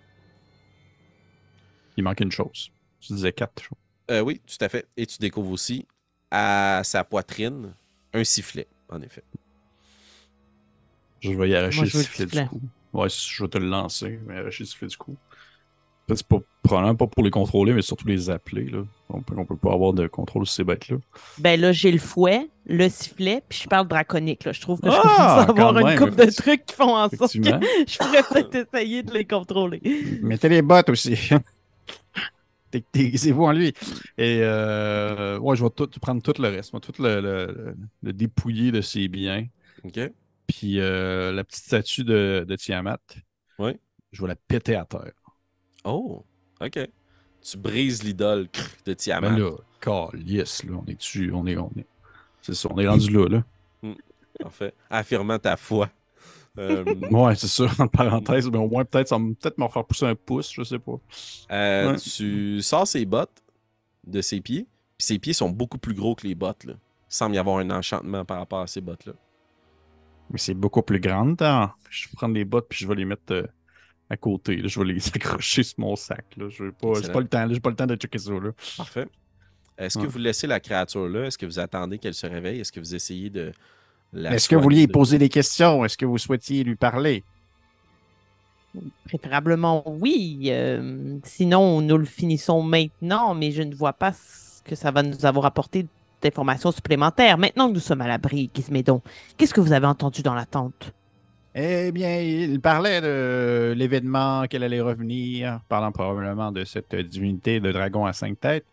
Il 1.97 2.03
manque 2.03 2.21
une 2.21 2.31
chose. 2.31 2.71
Tu 2.99 3.13
disais 3.13 3.33
4 3.33 3.61
choses. 3.61 3.77
Euh, 4.11 4.21
oui, 4.21 4.41
tout 4.45 4.63
à 4.63 4.69
fait. 4.69 4.87
Et 4.97 5.05
tu 5.05 5.17
découvres 5.19 5.51
aussi 5.51 5.85
à 6.31 6.81
sa 6.83 7.03
poitrine 7.03 7.73
un 8.13 8.23
sifflet, 8.23 8.67
en 8.89 9.01
effet. 9.01 9.23
Je 11.21 11.31
vais 11.31 11.49
y 11.49 11.55
arracher 11.55 11.77
Moi, 11.77 11.85
le 11.85 11.89
sifflet 11.91 12.25
du 12.25 12.41
coup. 12.41 12.61
Ouais, 12.93 13.09
je 13.09 13.43
vais 13.43 13.49
te 13.49 13.57
le 13.57 13.67
lancer, 13.67 14.19
mais 14.25 14.37
arracher 14.37 14.63
le 14.63 14.67
sifflet 14.67 14.87
du 14.87 14.97
coup. 14.97 15.17
Peut-être 16.05 16.17
c'est 16.19 16.27
pas, 16.27 16.39
probablement 16.63 16.95
pas 16.95 17.07
pour 17.07 17.23
les 17.23 17.29
contrôler, 17.29 17.71
mais 17.73 17.81
surtout 17.81 18.05
les 18.07 18.29
appeler. 18.29 18.65
Là. 18.65 18.83
On, 19.09 19.21
peut, 19.21 19.35
on 19.37 19.45
peut 19.45 19.55
pas 19.55 19.71
avoir 19.73 19.93
de 19.93 20.07
contrôle 20.07 20.45
sur 20.45 20.55
ces 20.55 20.63
bêtes-là. 20.65 20.97
Ben 21.37 21.59
là, 21.59 21.71
j'ai 21.71 21.91
le 21.91 21.97
fouet, 21.99 22.49
le 22.65 22.89
sifflet, 22.89 23.41
puis 23.47 23.61
je 23.63 23.69
parle 23.69 23.87
draconique. 23.87 24.43
Là. 24.43 24.51
Je 24.51 24.59
trouve 24.59 24.81
que 24.81 24.89
je 24.89 24.95
Ah, 24.97 25.01
commence 25.01 25.19
à 25.19 25.41
avoir 25.63 25.77
une 25.79 25.85
même, 25.85 25.97
couple 25.99 26.25
de 26.25 26.29
trucs 26.31 26.65
qui 26.65 26.75
font 26.75 26.95
en 26.97 27.09
sorte 27.09 27.33
que 27.33 27.39
je 27.87 27.97
pourrais 27.97 28.23
peut-être 28.43 28.73
essayer 28.75 29.01
de 29.03 29.13
les 29.13 29.25
contrôler. 29.25 29.81
Mettez 30.21 30.49
les 30.49 30.61
bottes 30.61 30.89
aussi. 30.89 31.15
T'es- 32.71 32.83
Déguisez-vous 32.91 33.43
en 33.43 33.51
lui. 33.51 33.67
Et 34.17 34.39
euh, 34.41 35.37
ouais, 35.39 35.55
je 35.55 35.63
vais 35.63 35.69
tout, 35.69 35.87
prendre 36.01 36.21
tout 36.21 36.33
le 36.41 36.49
reste. 36.49 36.73
Moi, 36.73 36.79
tout 36.81 36.93
le, 37.01 37.21
le- 37.21 37.45
le- 37.45 37.75
le 38.01 38.13
dépouiller 38.13 38.71
de 38.71 38.81
ses 38.81 39.07
biens. 39.07 39.45
OK? 39.83 39.99
Puis 40.47 40.79
euh, 40.79 41.31
la 41.31 41.43
petite 41.43 41.63
statue 41.65 42.03
de, 42.03 42.45
de 42.47 42.55
Tiamat. 42.55 42.99
Ouais. 43.59 43.77
Je 44.11 44.21
vais 44.21 44.27
la 44.27 44.35
péter 44.35 44.75
à 44.75 44.85
terre. 44.85 45.11
Oh, 45.83 46.23
OK. 46.61 46.79
Tu 47.41 47.57
brises 47.57 48.03
l'idole 48.03 48.47
de 48.85 48.93
Tiamat. 48.93 49.29
Ben 49.31 49.37
là, 49.39 49.51
calice, 49.81 50.63
là, 50.63 50.77
on 50.81 50.85
est 50.89 50.95
dessus, 50.95 51.31
on 51.33 51.45
est, 51.45 51.57
on 51.57 51.71
est. 51.77 51.85
C'est 52.41 52.53
ça, 52.53 52.69
on 52.71 52.77
est 52.79 52.87
rendu 52.87 53.09
là, 53.11 53.27
là. 53.27 53.43
Parfait. 54.39 54.73
Affirmant 54.89 55.39
ta 55.39 55.57
foi. 55.57 55.89
Euh, 56.57 56.83
Ouais, 57.11 57.35
c'est 57.35 57.47
ça, 57.47 57.65
en 57.79 57.87
parenthèse, 57.87 58.49
mais 58.49 58.57
au 58.57 58.67
moins 58.69 58.85
peut-être 58.85 59.07
ça 59.09 59.17
va 59.17 59.23
peut-être 59.39 59.57
m'en 59.57 59.69
faire 59.69 59.83
pousser 59.85 60.05
un 60.05 60.15
pouce, 60.15 60.53
je 60.53 60.63
sais 60.63 60.79
pas. 60.79 60.99
euh, 61.51 61.91
Ouais. 61.91 61.97
Tu 61.97 62.61
sors 62.61 62.87
ses 62.87 63.05
bottes 63.05 63.43
de 64.05 64.21
ses 64.21 64.39
pieds, 64.41 64.67
puis 64.97 65.05
ses 65.07 65.19
pieds 65.19 65.33
sont 65.33 65.49
beaucoup 65.49 65.77
plus 65.77 65.93
gros 65.93 66.15
que 66.15 66.25
les 66.27 66.35
bottes. 66.35 66.63
Là. 66.65 66.73
Il 66.73 67.15
semble 67.15 67.35
y 67.35 67.37
avoir 67.39 67.57
un 67.57 67.69
enchantement 67.71 68.23
par 68.25 68.37
rapport 68.37 68.59
à 68.61 68.67
ces 68.67 68.81
bottes-là. 68.81 69.13
Mais 70.29 70.37
c'est 70.37 70.53
beaucoup 70.53 70.81
plus 70.81 70.99
grande, 70.99 71.41
hein. 71.41 71.73
Je 71.89 72.07
vais 72.07 72.13
prendre 72.15 72.33
les 72.35 72.45
bottes 72.45 72.67
puis 72.69 72.79
je 72.79 72.87
vais 72.87 72.95
les 72.95 73.05
mettre 73.05 73.31
euh, 73.31 73.43
à 74.13 74.17
côté. 74.17 74.55
là. 74.57 74.67
Je 74.67 74.79
vais 74.79 74.85
les 74.93 75.07
accrocher 75.15 75.63
sur 75.63 75.79
mon 75.79 75.95
sac. 75.95 76.25
Là. 76.37 76.47
Je 76.49 76.65
vais 76.65 76.71
pas, 76.71 76.93
pas 77.11 77.19
le 77.19 77.27
temps, 77.27 77.47
j'ai 77.49 77.59
pas 77.59 77.69
le 77.69 77.75
temps 77.75 77.87
de 77.87 77.95
checker 77.95 78.17
ça. 78.17 78.31
Là. 78.31 78.51
Parfait. 78.77 79.07
Est-ce 79.77 79.97
que 79.97 80.05
vous 80.05 80.19
laissez 80.19 80.47
la 80.47 80.59
créature 80.59 81.09
là? 81.09 81.25
Est-ce 81.25 81.37
que 81.37 81.45
vous 81.45 81.59
attendez 81.59 81.97
qu'elle 81.97 82.13
se 82.13 82.27
réveille? 82.27 82.59
Est-ce 82.59 82.71
que 82.71 82.79
vous 82.79 82.95
essayez 82.95 83.29
de 83.29 83.51
la 84.13 84.33
Est-ce 84.33 84.47
que 84.47 84.55
vous 84.55 84.61
vouliez 84.61 84.87
poser 84.87 85.17
des 85.17 85.29
questions? 85.29 85.83
Est-ce 85.83 85.97
que 85.97 86.05
vous 86.05 86.17
souhaitiez 86.17 86.63
lui 86.63 86.75
parler? 86.75 87.23
Préférablement, 89.05 89.83
oui. 89.85 90.47
euh, 90.47 91.17
sinon, 91.23 91.81
nous 91.81 91.97
le 91.97 92.05
finissons 92.05 92.63
maintenant, 92.63 93.35
mais 93.35 93.51
je 93.51 93.61
ne 93.61 93.75
vois 93.75 93.93
pas 93.93 94.13
ce 94.13 94.63
que 94.63 94.75
ça 94.75 94.89
va 94.91 95.03
nous 95.03 95.25
avoir 95.25 95.45
apporté 95.45 95.85
d'informations 96.21 96.71
supplémentaires. 96.71 97.37
Maintenant 97.37 97.67
que 97.67 97.73
nous 97.73 97.79
sommes 97.79 98.01
à 98.01 98.07
l'abri, 98.07 98.49
Gizmédon, 98.53 99.01
qu'est-ce 99.37 99.53
que 99.53 99.61
vous 99.61 99.73
avez 99.73 99.85
entendu 99.85 100.23
dans 100.23 100.33
la 100.33 100.45
tente? 100.45 100.93
Eh 101.55 101.91
bien, 101.91 102.19
il 102.19 102.59
parlait 102.59 102.99
de 103.01 103.73
l'événement 103.77 104.47
qu'elle 104.47 104.63
allait 104.63 104.81
revenir, 104.81 105.59
parlant 105.69 105.91
probablement 105.91 106.51
de 106.51 106.63
cette 106.63 106.95
divinité 106.95 107.59
de 107.59 107.71
dragon 107.71 108.05
à 108.05 108.13
cinq 108.13 108.39
têtes, 108.39 108.65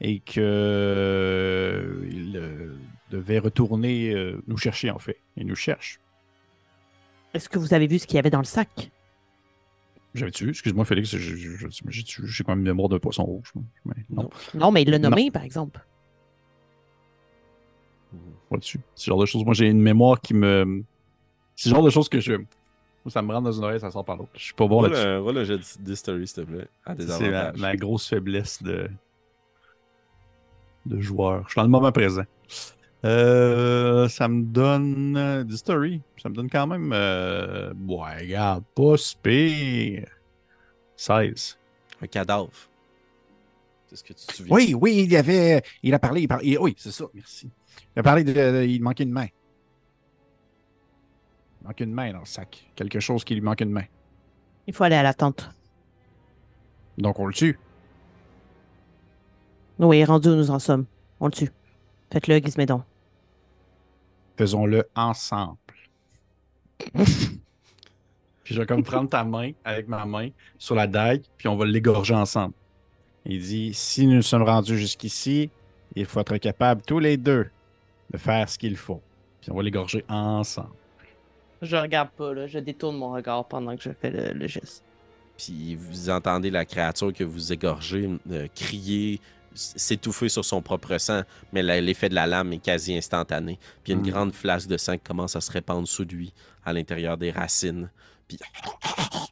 et 0.00 0.20
que 0.20 0.40
euh, 0.40 2.08
il 2.10 2.36
euh, 2.36 2.74
devait 3.10 3.38
retourner 3.38 4.12
euh, 4.14 4.42
nous 4.46 4.56
chercher, 4.56 4.90
en 4.90 4.98
fait. 4.98 5.18
Il 5.36 5.46
nous 5.46 5.54
cherche. 5.54 6.00
Est-ce 7.34 7.48
que 7.50 7.58
vous 7.58 7.74
avez 7.74 7.86
vu 7.86 7.98
ce 7.98 8.06
qu'il 8.06 8.16
y 8.16 8.18
avait 8.18 8.30
dans 8.30 8.38
le 8.38 8.44
sac? 8.44 8.90
J'avais-tu, 10.14 10.48
excuse-moi 10.50 10.84
Félix, 10.84 11.14
j'ai 11.16 12.44
quand 12.44 12.52
même 12.52 12.60
une 12.60 12.64
mémoire 12.66 12.88
de 12.88 12.98
poisson 12.98 13.24
rouge. 13.24 13.52
Mais 13.86 13.94
non, 14.54 14.70
mais 14.70 14.82
il 14.82 14.90
l'a 14.90 14.98
Non. 14.98 15.10
nommé, 15.10 15.30
par 15.30 15.42
exemple. 15.42 15.80
pas 18.50 18.58
dessus. 18.58 18.80
Ce 18.94 19.06
genre 19.06 19.18
de 19.20 19.24
choses. 19.26 19.44
Moi, 19.44 19.54
j'ai 19.54 19.68
une 19.68 19.80
mémoire 19.80 20.20
qui 20.20 20.34
me. 20.34 20.82
C'est 21.62 21.68
le 21.68 21.76
genre 21.76 21.84
de 21.84 21.90
choses 21.90 22.08
que 22.08 22.18
je. 22.18 22.34
Ça 23.08 23.22
me 23.22 23.32
rentre 23.32 23.44
dans 23.44 23.52
une 23.52 23.64
oreille, 23.64 23.80
ça 23.80 23.90
sort 23.90 24.04
par 24.04 24.16
l'autre. 24.16 24.30
Je 24.34 24.42
suis 24.44 24.54
pas 24.54 24.66
bon 24.66 24.82
là-dessus. 24.82 25.16
roule 25.18 25.38
un 25.38 25.44
jet 25.44 25.60
d'history, 25.80 26.26
s'il 26.26 26.44
te 26.44 26.50
plaît. 26.50 26.68
C'est 26.98 27.56
ma, 27.56 27.76
grosse 27.76 28.08
faiblesse 28.08 28.62
de, 28.62 28.88
de 30.86 31.00
joueur. 31.00 31.44
Je 31.46 31.50
suis 31.52 31.56
dans 31.58 31.64
le 31.64 31.68
moment 31.68 31.92
présent. 31.92 32.24
Euh, 33.04 34.08
ça 34.08 34.28
me 34.28 34.42
donne 34.42 35.16
euh, 35.16 35.44
du 35.44 35.56
story. 35.56 36.00
Ça 36.20 36.28
me 36.28 36.34
donne 36.34 36.48
quand 36.48 36.66
même. 36.66 36.92
Euh, 36.92 37.72
ouais, 37.88 38.18
regarde, 38.20 38.64
pas 38.74 38.96
si 38.96 39.16
pire. 39.20 40.08
16. 40.96 41.58
Un 42.00 42.06
cadavre. 42.06 42.50
C'est 43.88 43.96
ce 43.96 44.04
que 44.04 44.12
tu 44.12 44.26
te 44.26 44.32
souviens. 44.32 44.54
Oui, 44.54 44.74
oui, 44.80 45.02
il 45.04 45.12
y 45.12 45.16
avait. 45.16 45.62
Il 45.82 45.94
a 45.94 45.98
parlé. 45.98 46.22
Il 46.22 46.28
par- 46.28 46.42
il- 46.42 46.58
oui, 46.58 46.74
c'est 46.78 46.92
ça, 46.92 47.04
merci. 47.14 47.50
Il 47.96 48.00
a 48.00 48.02
parlé 48.04 48.22
de. 48.24 48.32
de- 48.32 48.64
il 48.64 48.80
manquait 48.80 49.02
une 49.04 49.10
main. 49.12 49.26
Il 51.62 51.68
manquait 51.68 51.84
une 51.84 51.92
main 51.92 52.12
dans 52.12 52.20
le 52.20 52.24
sac. 52.24 52.68
Quelque 52.74 52.98
chose 52.98 53.22
qui 53.22 53.34
lui 53.34 53.40
manque 53.40 53.60
une 53.60 53.70
main. 53.70 53.84
Il 54.66 54.74
faut 54.74 54.82
aller 54.82 54.96
à 54.96 55.02
la 55.02 55.14
tente. 55.14 55.48
Donc 56.98 57.20
on 57.20 57.26
le 57.26 57.32
tue. 57.32 57.58
Oui, 59.78 60.04
rendu 60.04 60.28
où 60.28 60.34
nous 60.34 60.50
en 60.50 60.58
sommes. 60.58 60.86
On 61.20 61.26
le 61.26 61.32
tue. 61.32 61.50
Faites-le, 62.12 62.38
Gizmédon. 62.38 62.82
Faisons-le 64.36 64.88
ensemble. 64.94 65.58
Puis 66.94 68.54
je 68.54 68.60
vais 68.60 68.66
comme 68.66 68.82
prendre 68.82 69.08
ta 69.08 69.22
main 69.22 69.52
avec 69.64 69.86
ma 69.86 70.04
main 70.04 70.30
sur 70.58 70.74
la 70.74 70.88
dague, 70.88 71.22
puis 71.38 71.46
on 71.46 71.54
va 71.54 71.64
l'égorger 71.64 72.14
ensemble. 72.14 72.54
Il 73.24 73.40
dit 73.40 73.72
si 73.72 74.08
nous 74.08 74.20
sommes 74.22 74.42
rendus 74.42 74.76
jusqu'ici, 74.76 75.48
il 75.94 76.06
faut 76.06 76.18
être 76.20 76.36
capable 76.38 76.82
tous 76.82 76.98
les 76.98 77.16
deux 77.16 77.48
de 78.10 78.18
faire 78.18 78.48
ce 78.48 78.58
qu'il 78.58 78.76
faut. 78.76 79.00
Puis 79.40 79.52
on 79.52 79.54
va 79.54 79.62
l'égorger 79.62 80.04
ensemble. 80.08 80.74
Je 81.62 81.76
regarde 81.76 82.10
pas, 82.10 82.34
là. 82.34 82.46
Je 82.46 82.58
détourne 82.58 82.96
mon 82.96 83.12
regard 83.12 83.46
pendant 83.46 83.76
que 83.76 83.82
je 83.82 83.90
fais 83.90 84.10
le, 84.10 84.32
le 84.32 84.46
geste. 84.48 84.84
Puis 85.38 85.76
vous 85.76 86.10
entendez 86.10 86.50
la 86.50 86.64
créature 86.64 87.12
que 87.12 87.24
vous 87.24 87.52
égorgez 87.52 88.10
euh, 88.30 88.46
crier, 88.54 89.20
s'étouffer 89.54 90.28
sur 90.28 90.44
son 90.44 90.60
propre 90.60 90.98
sang, 90.98 91.22
mais 91.52 91.62
l'effet 91.80 92.08
de 92.08 92.14
la 92.14 92.26
lame 92.26 92.52
est 92.52 92.58
quasi 92.58 92.96
instantané. 92.96 93.58
Puis 93.84 93.92
une 93.92 94.00
Mhm. 94.00 94.10
grande 94.10 94.32
flash 94.34 94.66
de 94.66 94.76
sang 94.76 94.96
commence 95.02 95.36
à 95.36 95.40
se 95.40 95.50
répandre 95.50 95.86
sous 95.88 96.04
lui, 96.04 96.32
à 96.64 96.72
l'intérieur 96.72 97.16
des 97.16 97.30
racines. 97.30 97.90
Puis 98.28 98.38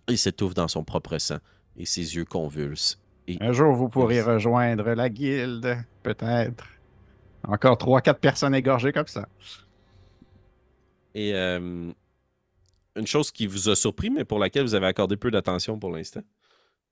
il 0.09 0.19
s'étouffe 0.19 0.55
dans 0.55 0.69
son 0.69 0.85
propre 0.85 1.19
sang 1.19 1.39
et 1.77 1.85
ses 1.85 2.17
yeux 2.17 2.25
convulsent. 2.25 2.99
Un 3.41 3.53
jour, 3.53 3.75
vous 3.75 3.89
pourrez 3.89 4.23
rejoindre 4.23 4.91
la 4.95 5.09
guilde, 5.09 5.77
peut-être. 6.03 6.65
Encore 7.47 7.79
trois, 7.79 8.01
quatre 8.01 8.19
personnes 8.21 8.55
égorgées 8.55 8.93
comme 8.93 9.07
ça. 9.07 9.27
Et 11.15 11.35
euh, 11.35 11.93
une 12.97 13.07
chose 13.07 13.31
qui 13.31 13.47
vous 13.47 13.69
a 13.69 13.77
surpris, 13.77 14.11
mais 14.11 14.25
pour 14.25 14.39
laquelle 14.39 14.63
vous 14.65 14.75
avez 14.75 14.87
accordé 14.87 15.17
peu 15.17 15.31
d'attention 15.31 15.79
pour 15.79 15.91
l'instant, 15.91 16.23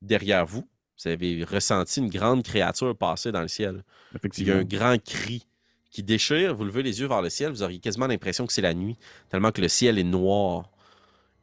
derrière 0.01 0.47
vous, 0.47 0.69
vous 1.03 1.11
avez 1.11 1.45
ressenti 1.45 2.01
une 2.01 2.09
grande 2.09 2.43
créature 2.43 2.97
passer 2.97 3.31
dans 3.33 3.43
le 3.43 3.49
ciel. 3.49 3.85
Il 4.37 4.47
y 4.49 4.51
a 4.51 4.57
un 4.57 4.65
grand 4.65 5.03
cri 5.03 5.47
qui 5.91 6.03
déchire. 6.03 6.55
Vous 6.55 6.65
levez 6.65 6.83
les 6.83 7.01
yeux 7.01 7.07
vers 7.07 7.23
le 7.23 7.31
ciel, 7.31 7.51
vous 7.51 7.63
auriez 7.63 7.79
quasiment 7.79 8.07
l'impression 8.07 8.47
que 8.47 8.53
c'est 8.53 8.63
la 8.63 8.75
nuit, 8.75 8.97
tellement 9.29 9.53
que 9.53 9.61
le 9.61 9.69
ciel 9.69 9.99
est 9.99 10.05
noir, 10.05 10.71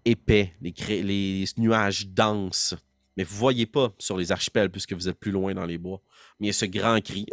épais, 0.04 0.54
les, 0.62 0.72
cré- 0.72 1.04
les 1.04 1.46
nuages 1.58 2.08
denses. 2.08 2.76
Mais 3.18 3.24
vous 3.24 3.36
voyez 3.38 3.66
pas 3.66 3.94
sur 3.98 4.18
les 4.18 4.32
archipels 4.32 4.70
puisque 4.70 4.94
vous 4.94 5.08
êtes 5.08 5.18
plus 5.20 5.32
loin 5.32 5.54
dans 5.54 5.66
les 5.66 5.78
bois. 5.78 6.02
Mais 6.40 6.48
il 6.48 6.50
y 6.50 6.52
a 6.52 6.54
ce 6.54 6.66
grand 6.66 7.02
cri. 7.02 7.26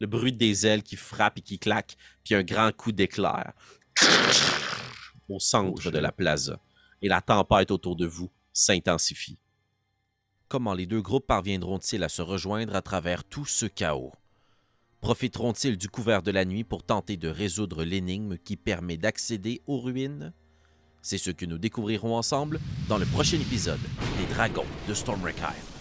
Le 0.00 0.06
bruit 0.06 0.32
des 0.32 0.66
ailes 0.66 0.82
qui 0.82 0.96
frappent 0.96 1.38
et 1.38 1.42
qui 1.42 1.58
claquent, 1.58 1.96
puis 2.24 2.34
un 2.34 2.42
grand 2.42 2.74
coup 2.74 2.92
d'éclair 2.92 3.52
au 5.28 5.38
centre 5.40 5.82
Oh, 5.86 5.90
de 5.90 5.98
la 5.98 6.12
plaza. 6.12 6.58
Et 7.00 7.08
la 7.08 7.20
tempête 7.20 7.70
autour 7.70 7.96
de 7.96 8.06
vous 8.06 8.30
s'intensifie. 8.52 9.38
Comment 10.48 10.74
les 10.74 10.86
deux 10.86 11.00
groupes 11.00 11.26
parviendront-ils 11.26 12.04
à 12.04 12.08
se 12.08 12.22
rejoindre 12.22 12.76
à 12.76 12.82
travers 12.82 13.24
tout 13.24 13.46
ce 13.46 13.66
chaos? 13.66 14.12
Profiteront-ils 15.00 15.78
du 15.78 15.88
couvert 15.88 16.22
de 16.22 16.30
la 16.30 16.44
nuit 16.44 16.62
pour 16.62 16.84
tenter 16.84 17.16
de 17.16 17.28
résoudre 17.28 17.82
l'énigme 17.82 18.36
qui 18.36 18.56
permet 18.56 18.96
d'accéder 18.96 19.62
aux 19.66 19.80
ruines? 19.80 20.32
C'est 21.00 21.18
ce 21.18 21.30
que 21.30 21.46
nous 21.46 21.58
découvrirons 21.58 22.14
ensemble 22.14 22.60
dans 22.88 22.98
le 22.98 23.06
prochain 23.06 23.40
épisode 23.40 23.80
des 24.18 24.32
Dragons 24.34 24.66
de 24.86 24.94
Stormwreck 24.94 25.38
Isle. 25.38 25.71